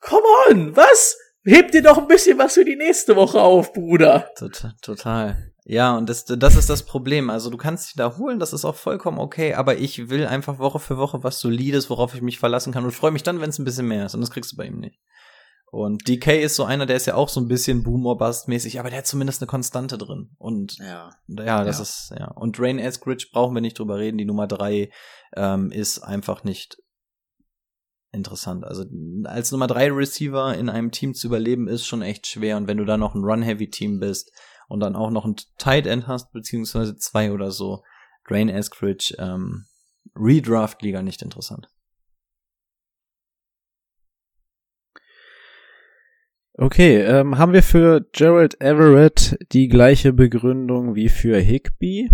[0.00, 1.16] come on, was?
[1.44, 4.30] Heb dir doch ein bisschen was für die nächste Woche auf, Bruder.
[4.36, 5.52] Total, total.
[5.64, 7.28] Ja, und das, das ist das Problem.
[7.28, 10.58] Also du kannst dich da holen, das ist auch vollkommen okay, aber ich will einfach
[10.58, 13.50] Woche für Woche was Solides, worauf ich mich verlassen kann und freue mich dann, wenn
[13.50, 14.14] es ein bisschen mehr ist.
[14.14, 14.98] Und das kriegst du bei ihm nicht.
[15.70, 18.98] Und DK ist so einer, der ist ja auch so ein bisschen Boomer-Bust-mäßig, aber der
[19.00, 20.30] hat zumindest eine Konstante drin.
[20.38, 21.10] Und Ja.
[21.28, 21.82] ja, das Ja.
[21.82, 22.30] ist, ja.
[22.32, 24.18] Und Rain Eskridge brauchen wir nicht drüber reden.
[24.18, 24.90] Die Nummer drei
[25.36, 26.78] ähm, ist einfach nicht
[28.12, 28.64] interessant.
[28.64, 28.84] Also
[29.24, 32.56] als Nummer drei Receiver in einem Team zu überleben, ist schon echt schwer.
[32.56, 34.32] Und wenn du dann noch ein Run-Heavy-Team bist
[34.68, 37.82] und dann auch noch ein Tight End hast, beziehungsweise zwei oder so,
[38.26, 39.66] Drain Eskridge, ähm,
[40.14, 41.68] Redraft-Liga nicht interessant.
[46.60, 52.10] Okay, ähm, haben wir für Gerald Everett die gleiche Begründung wie für Higby?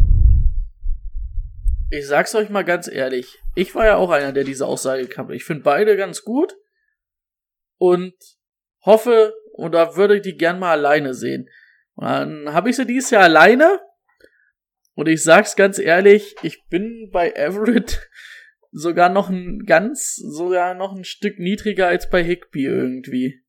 [1.90, 3.38] Ich sag's euch mal ganz ehrlich.
[3.54, 5.30] Ich war ja auch einer, der diese Aussage kam.
[5.30, 6.58] Ich finde beide ganz gut
[7.78, 8.12] und
[8.84, 11.48] hoffe oder würde die gern mal alleine sehen.
[11.94, 13.80] Und dann habe ich sie dieses Jahr alleine
[14.92, 18.10] und ich sag's ganz ehrlich, ich bin bei Everett
[18.72, 23.43] sogar noch ein ganz, sogar noch ein Stück niedriger als bei Higby irgendwie.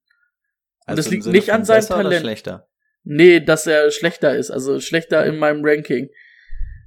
[0.86, 2.22] Das Also im liegt nicht an seinem oder Talent.
[2.22, 2.70] schlechter.
[3.04, 6.10] Nee, dass er schlechter ist, also schlechter in meinem Ranking.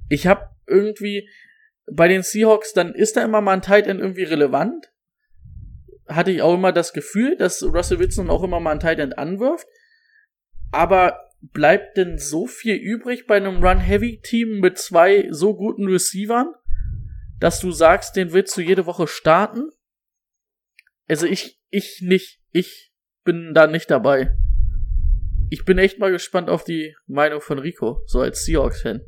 [0.09, 1.29] Ich habe irgendwie
[1.91, 4.91] bei den Seahawks, dann ist da immer mal ein Tight End irgendwie relevant.
[6.07, 9.17] Hatte ich auch immer das Gefühl, dass Russell Wilson auch immer mal ein Tight End
[9.17, 9.67] anwirft.
[10.71, 16.53] Aber bleibt denn so viel übrig bei einem Run-Heavy-Team mit zwei so guten Receivern,
[17.39, 19.69] dass du sagst, den willst du jede Woche starten?
[21.07, 22.41] Also ich, ich nicht.
[22.51, 22.88] Ich
[23.29, 24.35] bin da nicht dabei.
[25.51, 29.01] Ich bin echt mal gespannt auf die Meinung von Rico, so als Seahawks-Fan.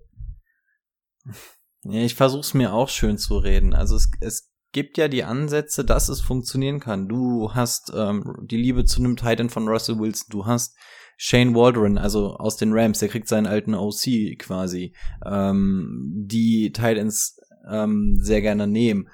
[1.86, 3.74] Ja, ich versuch's mir auch schön zu reden.
[3.74, 7.08] Also es, es gibt ja die Ansätze, dass es funktionieren kann.
[7.08, 10.28] Du hast ähm, die Liebe zu einem Titan von Russell Wilson.
[10.30, 10.78] Du hast
[11.18, 14.96] Shane Waldron, also aus den Rams, der kriegt seinen alten OC quasi,
[15.26, 19.10] ähm, die Titans ähm, sehr gerne nehmen.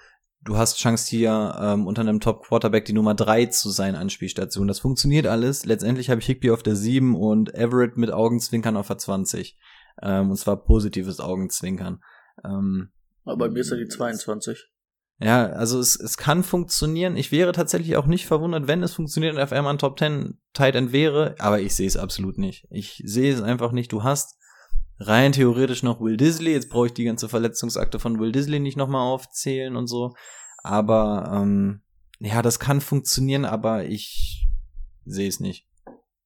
[0.48, 4.68] Du hast Chance hier ähm, unter einem Top Quarterback die Nummer drei zu sein Anspielstation.
[4.68, 5.65] Das funktioniert alles.
[5.65, 9.57] Letztendlich habe ich Higby auf der 7 und Everett mit Augenzwinkern auf der 20.
[10.02, 12.02] Ähm, und zwar positives Augenzwinkern.
[12.45, 12.91] Ähm,
[13.26, 14.69] Aber bei mir ist er die 22.
[15.19, 17.18] Ja, also es, es kann funktionieren.
[17.18, 20.40] Ich wäre tatsächlich auch nicht verwundert, wenn es funktioniert und auf einmal ein Top 10
[20.53, 22.68] Tight End wäre, aber ich sehe es absolut nicht.
[22.69, 23.91] Ich sehe es einfach nicht.
[23.91, 24.38] Du hast
[24.99, 26.53] rein theoretisch noch Will Disley.
[26.53, 30.14] Jetzt brauche ich die ganze Verletzungsakte von Will Disley nicht nochmal aufzählen und so.
[30.68, 31.81] Aber ähm,
[32.19, 34.48] ja, das kann funktionieren, aber ich
[35.06, 35.65] sehe es nicht.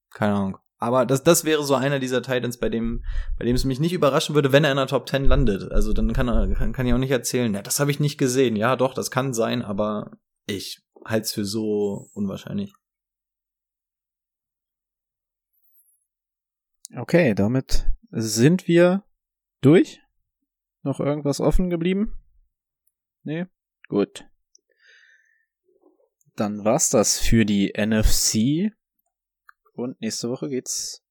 [0.10, 0.58] Keine Ahnung.
[0.78, 3.06] Aber das, das wäre so einer dieser Titans, bei dem,
[3.38, 5.72] bei dem es mich nicht überraschen würde, wenn er in der Top 10 landet.
[5.72, 8.18] Also dann kann er, kann, kann ich auch nicht erzählen, ja, das habe ich nicht
[8.18, 8.56] gesehen.
[8.56, 12.74] Ja, doch, das kann sein, aber ich halte es für so unwahrscheinlich.
[16.98, 19.04] Okay, damit sind wir
[19.62, 20.02] durch.
[20.82, 22.18] Noch irgendwas offen geblieben?
[23.22, 23.46] Nee?
[23.88, 24.26] Gut.
[26.36, 28.74] Dann war's das für die NFC.
[29.74, 31.04] Und nächste Woche geht's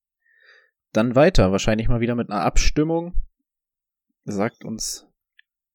[0.92, 1.52] dann weiter.
[1.52, 3.14] Wahrscheinlich mal wieder mit einer Abstimmung.
[4.24, 5.06] Sagt uns,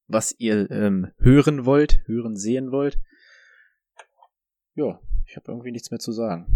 [0.06, 2.98] was ihr ähm, hören wollt, hören sehen wollt.
[4.74, 6.46] Ja, ich habe irgendwie nichts mehr zu sagen.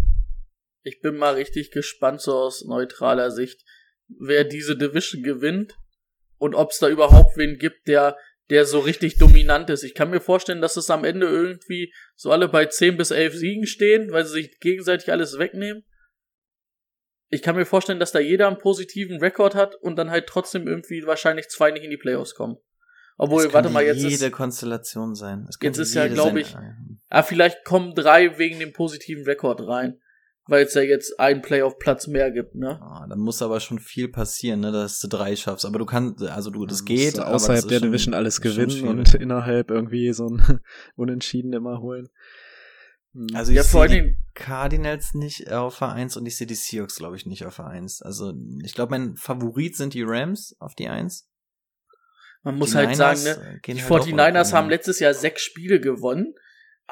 [0.83, 3.63] Ich bin mal richtig gespannt so aus neutraler Sicht,
[4.07, 5.77] wer diese Division gewinnt
[6.37, 8.17] und ob es da überhaupt wen gibt, der
[8.51, 9.83] der so richtig dominant ist.
[9.83, 13.33] Ich kann mir vorstellen, dass es am Ende irgendwie so alle bei 10 bis 11
[13.33, 15.85] Siegen stehen, weil sie sich gegenseitig alles wegnehmen.
[17.29, 20.67] Ich kann mir vorstellen, dass da jeder einen positiven Rekord hat und dann halt trotzdem
[20.67, 22.57] irgendwie wahrscheinlich zwei nicht in die Playoffs kommen.
[23.17, 25.47] Obwohl, warte mal, jetzt jede ist Konstellation sein.
[25.61, 26.53] jetzt ist ja, glaube ich,
[27.07, 30.00] ah, vielleicht kommen drei wegen dem positiven Rekord rein
[30.51, 32.77] weil es ja jetzt einen Playoff-Platz mehr gibt, ne?
[32.81, 35.65] Ah, dann muss aber schon viel passieren, ne, dass du drei schaffst.
[35.65, 37.17] Aber du kannst, also du, das geht.
[37.17, 40.59] Du außerhalb der schon, Division alles gewinnen und innerhalb irgendwie so ein
[40.95, 42.09] Unentschieden immer holen.
[43.13, 43.27] Hm.
[43.33, 47.15] Also ich ja, sehe die Cardinals nicht auf Vereins und ich sehe die Seahawks, glaube
[47.15, 48.01] ich, nicht auf Vereins.
[48.01, 51.29] Also ich glaube, mein Favorit sind die Rams auf die Eins.
[52.43, 55.79] Man muss die halt Niners sagen, ne, die halt 49ers haben letztes Jahr sechs Spiele
[55.79, 56.33] gewonnen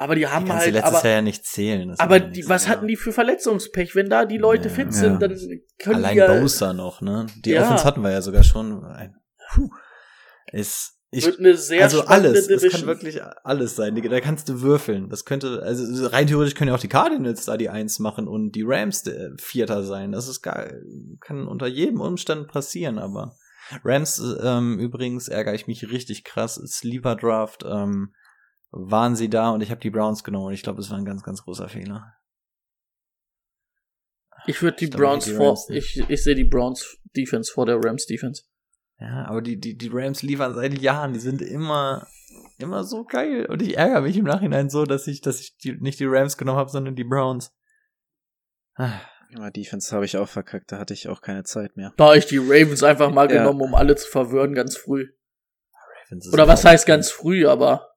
[0.00, 0.72] aber die haben die halt.
[0.72, 1.94] letztes aber, Jahr ja nicht zählen.
[1.98, 3.94] aber die, was hatten die für Verletzungspech?
[3.94, 5.28] Wenn da die Leute ja, fit sind, ja.
[5.28, 5.38] dann
[5.78, 6.22] können Allein die.
[6.22, 7.26] Allein Bosa noch, ne?
[7.44, 7.62] Die ja.
[7.62, 8.82] Offense hatten wir ja sogar schon.
[9.52, 9.68] Puh.
[10.52, 10.96] Ist.
[11.10, 13.94] Ich, Wird eine sehr also alles, es kann wirklich alles sein.
[13.96, 15.10] Da kannst du würfeln.
[15.10, 18.52] Das könnte, also rein theoretisch können ja auch die Cardinals da die Eins machen und
[18.52, 20.12] die Rams der Vierter sein.
[20.12, 20.82] Das ist geil.
[21.20, 23.36] Kann unter jedem Umstand passieren, aber
[23.84, 26.54] Rams ähm, übrigens ärgere ich mich richtig krass.
[26.54, 28.14] Sleeper Draft ähm,
[28.70, 31.04] waren sie da und ich habe die Browns genommen und ich glaube, es war ein
[31.04, 32.14] ganz, ganz großer Fehler.
[34.46, 37.76] Ich würde die ich Browns die vor, ich, ich sehe die Browns Defense vor der
[37.76, 38.44] Rams Defense.
[38.98, 42.06] Ja, aber die, die, die Rams liefern seit Jahren, die sind immer,
[42.58, 43.46] immer so geil.
[43.46, 46.36] Und ich ärgere mich im Nachhinein so, dass ich, dass ich die, nicht die Rams
[46.36, 47.52] genommen habe, sondern die Browns.
[49.30, 51.92] Ja, Defense habe ich auch verkackt, da hatte ich auch keine Zeit mehr.
[51.96, 53.38] Da habe ich die Ravens einfach mal ja.
[53.38, 55.08] genommen, um alle zu verwirren, ganz früh.
[56.32, 57.89] Oder was heißt ganz früh, aber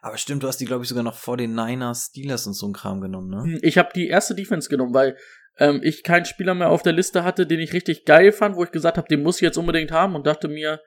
[0.00, 2.66] aber stimmt, du hast die, glaube ich, sogar noch vor den Niners, Steelers und so
[2.66, 3.42] ein Kram genommen, ne?
[3.42, 5.16] Hm, ich habe die erste Defense genommen, weil
[5.58, 8.64] ähm, ich keinen Spieler mehr auf der Liste hatte, den ich richtig geil fand, wo
[8.64, 10.80] ich gesagt habe, den muss ich jetzt unbedingt haben und dachte mir,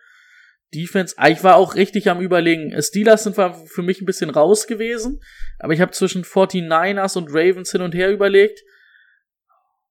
[0.73, 2.81] Defense, ah, ich war auch richtig am überlegen.
[2.81, 5.19] Steelers sind für mich ein bisschen raus gewesen,
[5.59, 8.61] aber ich habe zwischen 49ers und Ravens hin und her überlegt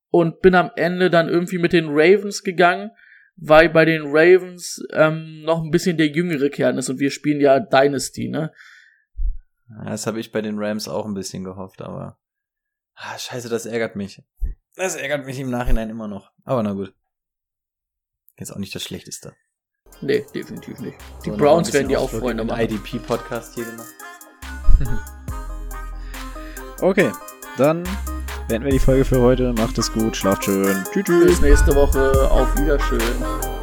[0.09, 2.91] und bin am Ende dann irgendwie mit den Ravens gegangen,
[3.37, 7.41] weil bei den Ravens ähm, noch ein bisschen der jüngere Kern ist und wir spielen
[7.41, 8.53] ja Dynasty, ne?
[9.85, 12.19] Das habe ich bei den Rams auch ein bisschen gehofft, aber.
[12.95, 14.23] Ah, scheiße, das ärgert mich.
[14.75, 16.31] Das ärgert mich im Nachhinein immer noch.
[16.45, 16.95] Aber na gut.
[18.37, 19.35] Jetzt auch nicht das Schlechteste.
[20.01, 20.97] Nee, definitiv nicht.
[21.25, 22.61] Die so, Browns werden die auch Freunde machen.
[22.61, 23.95] IDP-Podcast hier gemacht.
[26.81, 27.13] okay,
[27.59, 27.85] dann
[28.49, 29.53] beenden wir die Folge für heute.
[29.53, 30.85] Macht es gut, schlaft schön.
[30.93, 31.05] Tschüss.
[31.05, 32.31] Bis nächste Woche.
[32.31, 33.60] Auf Wiedersehen.